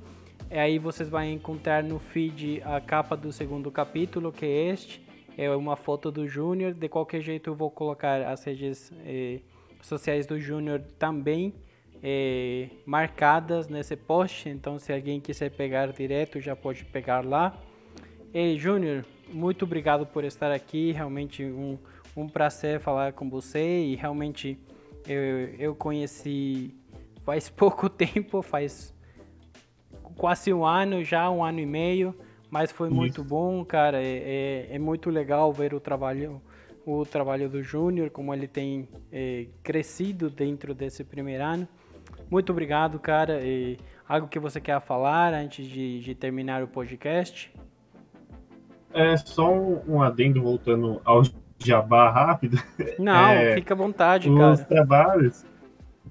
E 0.51 0.57
aí 0.57 0.77
vocês 0.77 1.09
vão 1.09 1.23
encontrar 1.23 1.83
no 1.83 1.97
feed 1.97 2.61
a 2.63 2.79
capa 2.79 3.17
do 3.17 3.31
segundo 3.31 3.71
capítulo, 3.71 4.31
que 4.31 4.45
é 4.45 4.69
este. 4.69 5.01
É 5.35 5.49
uma 5.49 5.75
foto 5.75 6.11
do 6.11 6.27
Júnior. 6.27 6.75
De 6.75 6.87
qualquer 6.87 7.21
jeito 7.21 7.49
eu 7.49 7.55
vou 7.55 7.71
colocar 7.71 8.21
as 8.21 8.43
redes 8.43 8.93
eh, 9.03 9.39
sociais 9.81 10.27
do 10.27 10.39
Júnior 10.39 10.79
também 10.99 11.55
eh, 12.03 12.69
marcadas 12.85 13.67
nesse 13.67 13.95
post. 13.95 14.47
Então 14.47 14.77
se 14.77 14.93
alguém 14.93 15.19
quiser 15.19 15.49
pegar 15.49 15.91
direto 15.91 16.39
já 16.39 16.55
pode 16.55 16.85
pegar 16.85 17.25
lá. 17.25 17.59
Ei, 18.35 18.57
Júnior, 18.57 19.05
muito 19.31 19.63
obrigado 19.63 20.05
por 20.05 20.25
estar 20.25 20.51
aqui. 20.51 20.91
Realmente 20.91 21.41
um, 21.41 21.77
um 22.17 22.27
prazer 22.27 22.81
falar 22.81 23.13
com 23.13 23.29
você 23.29 23.85
e 23.85 23.95
realmente 23.95 24.59
eu, 25.07 25.55
eu 25.57 25.73
conheci 25.73 26.75
faz 27.23 27.47
pouco 27.47 27.87
tempo, 27.89 28.41
faz 28.41 28.93
quase 30.17 30.53
um 30.53 30.65
ano 30.65 31.01
já, 31.01 31.29
um 31.29 31.45
ano 31.45 31.61
e 31.61 31.65
meio, 31.65 32.13
mas 32.51 32.73
foi 32.73 32.89
Isso. 32.89 32.97
muito 32.97 33.23
bom, 33.23 33.63
cara. 33.63 34.03
É, 34.03 34.67
é, 34.67 34.75
é, 34.75 34.79
muito 34.79 35.09
legal 35.09 35.53
ver 35.53 35.73
o 35.73 35.79
trabalho, 35.79 36.41
o 36.85 37.05
trabalho 37.05 37.47
do 37.47 37.63
Júnior, 37.63 38.09
como 38.09 38.33
ele 38.33 38.49
tem 38.49 38.89
é, 39.13 39.45
crescido 39.63 40.29
dentro 40.29 40.75
desse 40.75 41.05
primeiro 41.05 41.41
ano. 41.41 41.65
Muito 42.29 42.51
obrigado, 42.51 42.99
cara. 42.99 43.39
E 43.41 43.77
algo 44.05 44.27
que 44.27 44.39
você 44.39 44.59
quer 44.59 44.81
falar 44.81 45.33
antes 45.33 45.65
de, 45.65 46.01
de 46.01 46.13
terminar 46.13 46.61
o 46.61 46.67
podcast? 46.67 47.49
É 48.95 49.17
só 49.17 49.53
um, 49.53 49.81
um 49.87 50.01
adendo 50.01 50.41
voltando 50.41 51.01
ao 51.03 51.21
jabá 51.59 52.09
rápido. 52.09 52.57
Não, 52.97 53.27
é, 53.27 53.55
fica 53.55 53.73
à 53.73 53.77
vontade, 53.77 54.29
os 54.29 54.37
cara. 54.37 54.53
Os 54.53 54.61
trabalhos, 54.61 55.45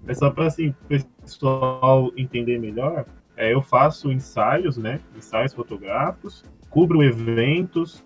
é 0.06 0.14
só 0.14 0.30
para 0.30 0.46
assim, 0.46 0.68
o 0.68 0.74
pessoal 0.86 2.12
entender 2.16 2.58
melhor. 2.58 3.06
É, 3.36 3.52
eu 3.52 3.62
faço 3.62 4.12
ensaios, 4.12 4.76
né? 4.76 5.00
Ensaios 5.16 5.52
fotográficos, 5.52 6.44
cubro 6.70 7.02
eventos, 7.02 8.04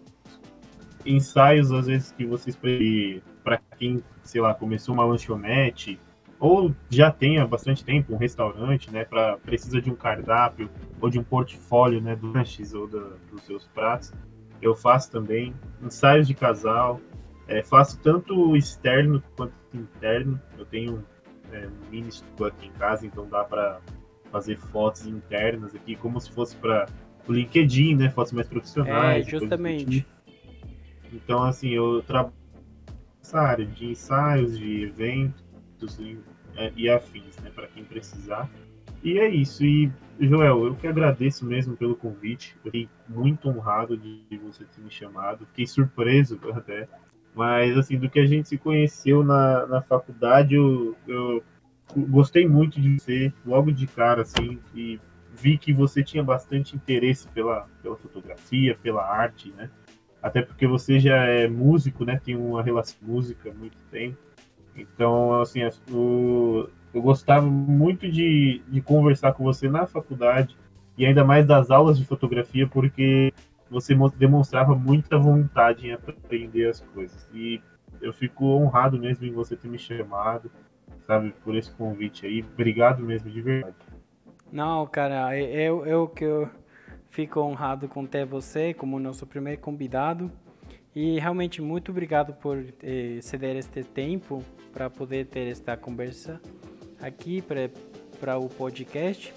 ensaios, 1.04 1.72
às 1.72 1.86
vezes, 1.86 2.12
que 2.12 2.24
vocês 2.24 2.56
para 3.44 3.60
quem, 3.76 4.02
sei 4.22 4.40
lá, 4.40 4.54
começou 4.54 4.94
uma 4.94 5.04
lanchonete 5.04 5.98
ou 6.40 6.72
já 6.88 7.10
tem 7.10 7.38
há 7.38 7.46
bastante 7.46 7.84
tempo 7.84 8.14
um 8.14 8.16
restaurante, 8.16 8.92
né, 8.92 9.04
para 9.04 9.36
precisa 9.38 9.82
de 9.82 9.90
um 9.90 9.94
cardápio 9.94 10.70
ou 11.00 11.10
de 11.10 11.18
um 11.18 11.24
portfólio, 11.24 12.00
né, 12.00 12.14
dos 12.14 12.32
lanches 12.32 12.74
ou 12.74 12.86
da, 12.86 13.00
dos 13.30 13.42
seus 13.42 13.66
pratos. 13.66 14.12
Eu 14.60 14.74
faço 14.74 15.10
também 15.10 15.54
ensaios 15.82 16.26
de 16.26 16.34
casal, 16.34 17.00
é, 17.46 17.62
faço 17.62 17.98
tanto 18.00 18.56
externo 18.56 19.22
quanto 19.36 19.54
interno. 19.72 20.40
Eu 20.56 20.66
tenho 20.66 21.04
é, 21.52 21.66
um 21.66 21.90
mini 21.90 22.08
estúdio 22.08 22.46
aqui 22.46 22.66
em 22.66 22.72
casa, 22.72 23.06
então 23.06 23.28
dá 23.28 23.44
para 23.44 23.80
fazer 24.30 24.56
fotos 24.56 25.06
internas 25.06 25.74
aqui, 25.74 25.96
como 25.96 26.20
se 26.20 26.30
fosse 26.30 26.56
para 26.56 26.86
o 27.26 27.32
LinkedIn, 27.32 27.96
né, 27.96 28.10
fotos 28.10 28.32
mais 28.32 28.48
profissionais. 28.48 29.26
É, 29.26 29.30
justamente. 29.30 30.00
Tipo. 30.00 30.18
Então, 31.12 31.42
assim, 31.42 31.70
eu 31.70 32.02
trabalho 32.02 32.34
nessa 33.18 33.40
área 33.40 33.66
de 33.66 33.86
ensaios, 33.86 34.58
de 34.58 34.84
eventos, 34.84 35.98
e, 35.98 36.18
é, 36.56 36.72
e 36.76 36.88
afins, 36.88 37.36
né, 37.38 37.50
para 37.54 37.66
quem 37.68 37.84
precisar. 37.84 38.48
E 39.02 39.18
é 39.18 39.28
isso. 39.28 39.64
E, 39.64 39.90
Joel, 40.20 40.66
eu 40.66 40.74
que 40.74 40.86
agradeço 40.86 41.44
mesmo 41.44 41.76
pelo 41.76 41.96
convite. 41.96 42.56
Fiquei 42.62 42.88
muito 43.08 43.48
honrado 43.48 43.96
de, 43.96 44.20
você 44.38 44.64
ter 44.64 44.80
me 44.80 44.90
chamado. 44.90 45.46
Fiquei 45.46 45.66
surpreso 45.66 46.38
até. 46.52 46.88
Mas, 47.34 47.76
assim, 47.76 47.98
do 47.98 48.10
que 48.10 48.18
a 48.18 48.26
gente 48.26 48.48
se 48.48 48.58
conheceu 48.58 49.22
na, 49.22 49.66
na 49.66 49.82
faculdade, 49.82 50.54
eu, 50.54 50.96
eu 51.06 51.42
gostei 51.96 52.48
muito 52.48 52.80
de 52.80 52.98
você 52.98 53.32
logo 53.46 53.70
de 53.70 53.86
cara, 53.86 54.22
assim, 54.22 54.58
e 54.74 55.00
vi 55.32 55.56
que 55.56 55.72
você 55.72 56.02
tinha 56.02 56.22
bastante 56.22 56.74
interesse 56.74 57.28
pela, 57.28 57.68
pela 57.82 57.96
fotografia, 57.96 58.76
pela 58.82 59.04
arte, 59.04 59.52
né? 59.56 59.70
Até 60.20 60.42
porque 60.42 60.66
você 60.66 60.98
já 60.98 61.16
é 61.26 61.46
músico, 61.46 62.04
né? 62.04 62.20
Tem 62.22 62.34
uma 62.34 62.62
relação 62.62 62.96
música 63.02 63.50
há 63.50 63.54
muito 63.54 63.78
tempo. 63.90 64.18
Então, 64.74 65.40
assim, 65.40 65.60
eu, 65.88 66.70
eu 66.92 67.02
gostava 67.02 67.46
muito 67.46 68.10
de, 68.10 68.62
de 68.68 68.80
conversar 68.80 69.32
com 69.32 69.44
você 69.44 69.68
na 69.68 69.86
faculdade 69.86 70.56
e 70.96 71.06
ainda 71.06 71.24
mais 71.24 71.46
das 71.46 71.70
aulas 71.70 71.98
de 71.98 72.04
fotografia, 72.04 72.66
porque 72.66 73.32
você 73.70 73.94
demonstrava 74.16 74.74
muita 74.74 75.18
vontade 75.18 75.86
em 75.86 75.92
aprender 75.92 76.68
as 76.68 76.80
coisas. 76.80 77.28
E 77.32 77.60
eu 78.00 78.12
fico 78.12 78.46
honrado 78.46 78.98
mesmo 78.98 79.24
em 79.26 79.32
você 79.32 79.54
ter 79.54 79.68
me 79.68 79.78
chamado, 79.78 80.50
sabe, 81.06 81.34
por 81.44 81.54
esse 81.54 81.70
convite 81.72 82.26
aí. 82.26 82.44
Obrigado 82.52 83.02
mesmo, 83.02 83.30
de 83.30 83.40
verdade. 83.40 83.76
Não, 84.50 84.86
cara, 84.86 85.38
eu, 85.38 85.84
eu 85.86 86.08
que 86.08 86.24
eu 86.24 86.48
fico 87.10 87.40
honrado 87.40 87.86
com 87.86 88.06
ter 88.06 88.24
você 88.24 88.72
como 88.72 88.98
nosso 88.98 89.26
primeiro 89.26 89.60
convidado. 89.60 90.30
E 90.94 91.20
realmente 91.20 91.62
muito 91.62 91.92
obrigado 91.92 92.32
por 92.32 92.64
eh, 92.82 93.18
ceder 93.20 93.56
este 93.56 93.84
tempo 93.84 94.42
para 94.72 94.90
poder 94.90 95.26
ter 95.26 95.48
esta 95.48 95.76
conversa 95.76 96.40
aqui 97.00 97.42
para 98.20 98.38
o 98.38 98.48
podcast. 98.48 99.32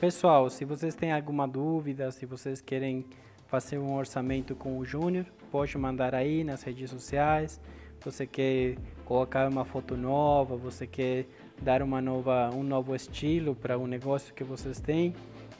Pessoal, 0.00 0.50
se 0.50 0.64
vocês 0.64 0.94
têm 0.94 1.12
alguma 1.12 1.46
dúvida, 1.46 2.10
se 2.10 2.26
vocês 2.26 2.60
querem 2.60 3.04
fazer 3.46 3.78
um 3.78 3.94
orçamento 3.94 4.54
com 4.54 4.78
o 4.78 4.84
Júnior, 4.84 5.26
pode 5.50 5.76
mandar 5.76 6.14
aí 6.14 6.42
nas 6.42 6.62
redes 6.62 6.90
sociais. 6.90 7.60
Você 8.04 8.26
quer 8.26 8.76
colocar 9.04 9.48
uma 9.48 9.64
foto 9.64 9.96
nova, 9.96 10.56
você 10.56 10.86
quer 10.86 11.26
dar 11.60 11.82
uma 11.82 12.00
nova, 12.00 12.50
um 12.52 12.62
novo 12.62 12.96
estilo 12.96 13.54
para 13.54 13.78
o 13.78 13.86
negócio 13.86 14.34
que 14.34 14.42
vocês 14.42 14.80
têm, 14.80 15.14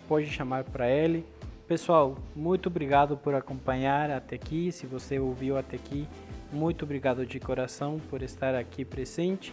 pode 0.08 0.26
chamar 0.26 0.64
para 0.64 0.90
ele. 0.90 1.24
Pessoal, 1.68 2.16
muito 2.34 2.68
obrigado 2.68 3.16
por 3.16 3.34
acompanhar 3.34 4.10
até 4.10 4.34
aqui. 4.34 4.72
Se 4.72 4.86
você 4.86 5.18
ouviu 5.18 5.56
até 5.56 5.76
aqui, 5.76 6.08
muito 6.52 6.84
obrigado 6.84 7.24
de 7.24 7.38
coração 7.38 8.00
por 8.10 8.22
estar 8.22 8.54
aqui 8.54 8.84
presente 8.84 9.52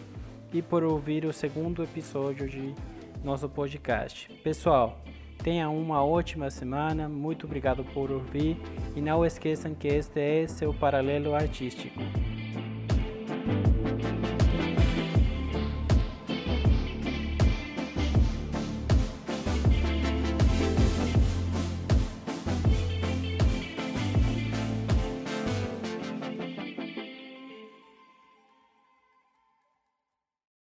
e 0.52 0.62
por 0.62 0.82
ouvir 0.82 1.24
o 1.24 1.32
segundo 1.32 1.82
episódio 1.82 2.48
de 2.48 2.74
nosso 3.22 3.48
podcast. 3.48 4.28
Pessoal, 4.42 5.00
tenha 5.42 5.68
uma 5.68 6.04
ótima 6.04 6.50
semana, 6.50 7.08
muito 7.08 7.46
obrigado 7.46 7.84
por 7.84 8.10
ouvir 8.10 8.56
e 8.96 9.00
não 9.00 9.24
esqueçam 9.24 9.74
que 9.74 9.88
este 9.88 10.20
é 10.20 10.46
seu 10.46 10.72
paralelo 10.74 11.34
artístico. 11.34 12.00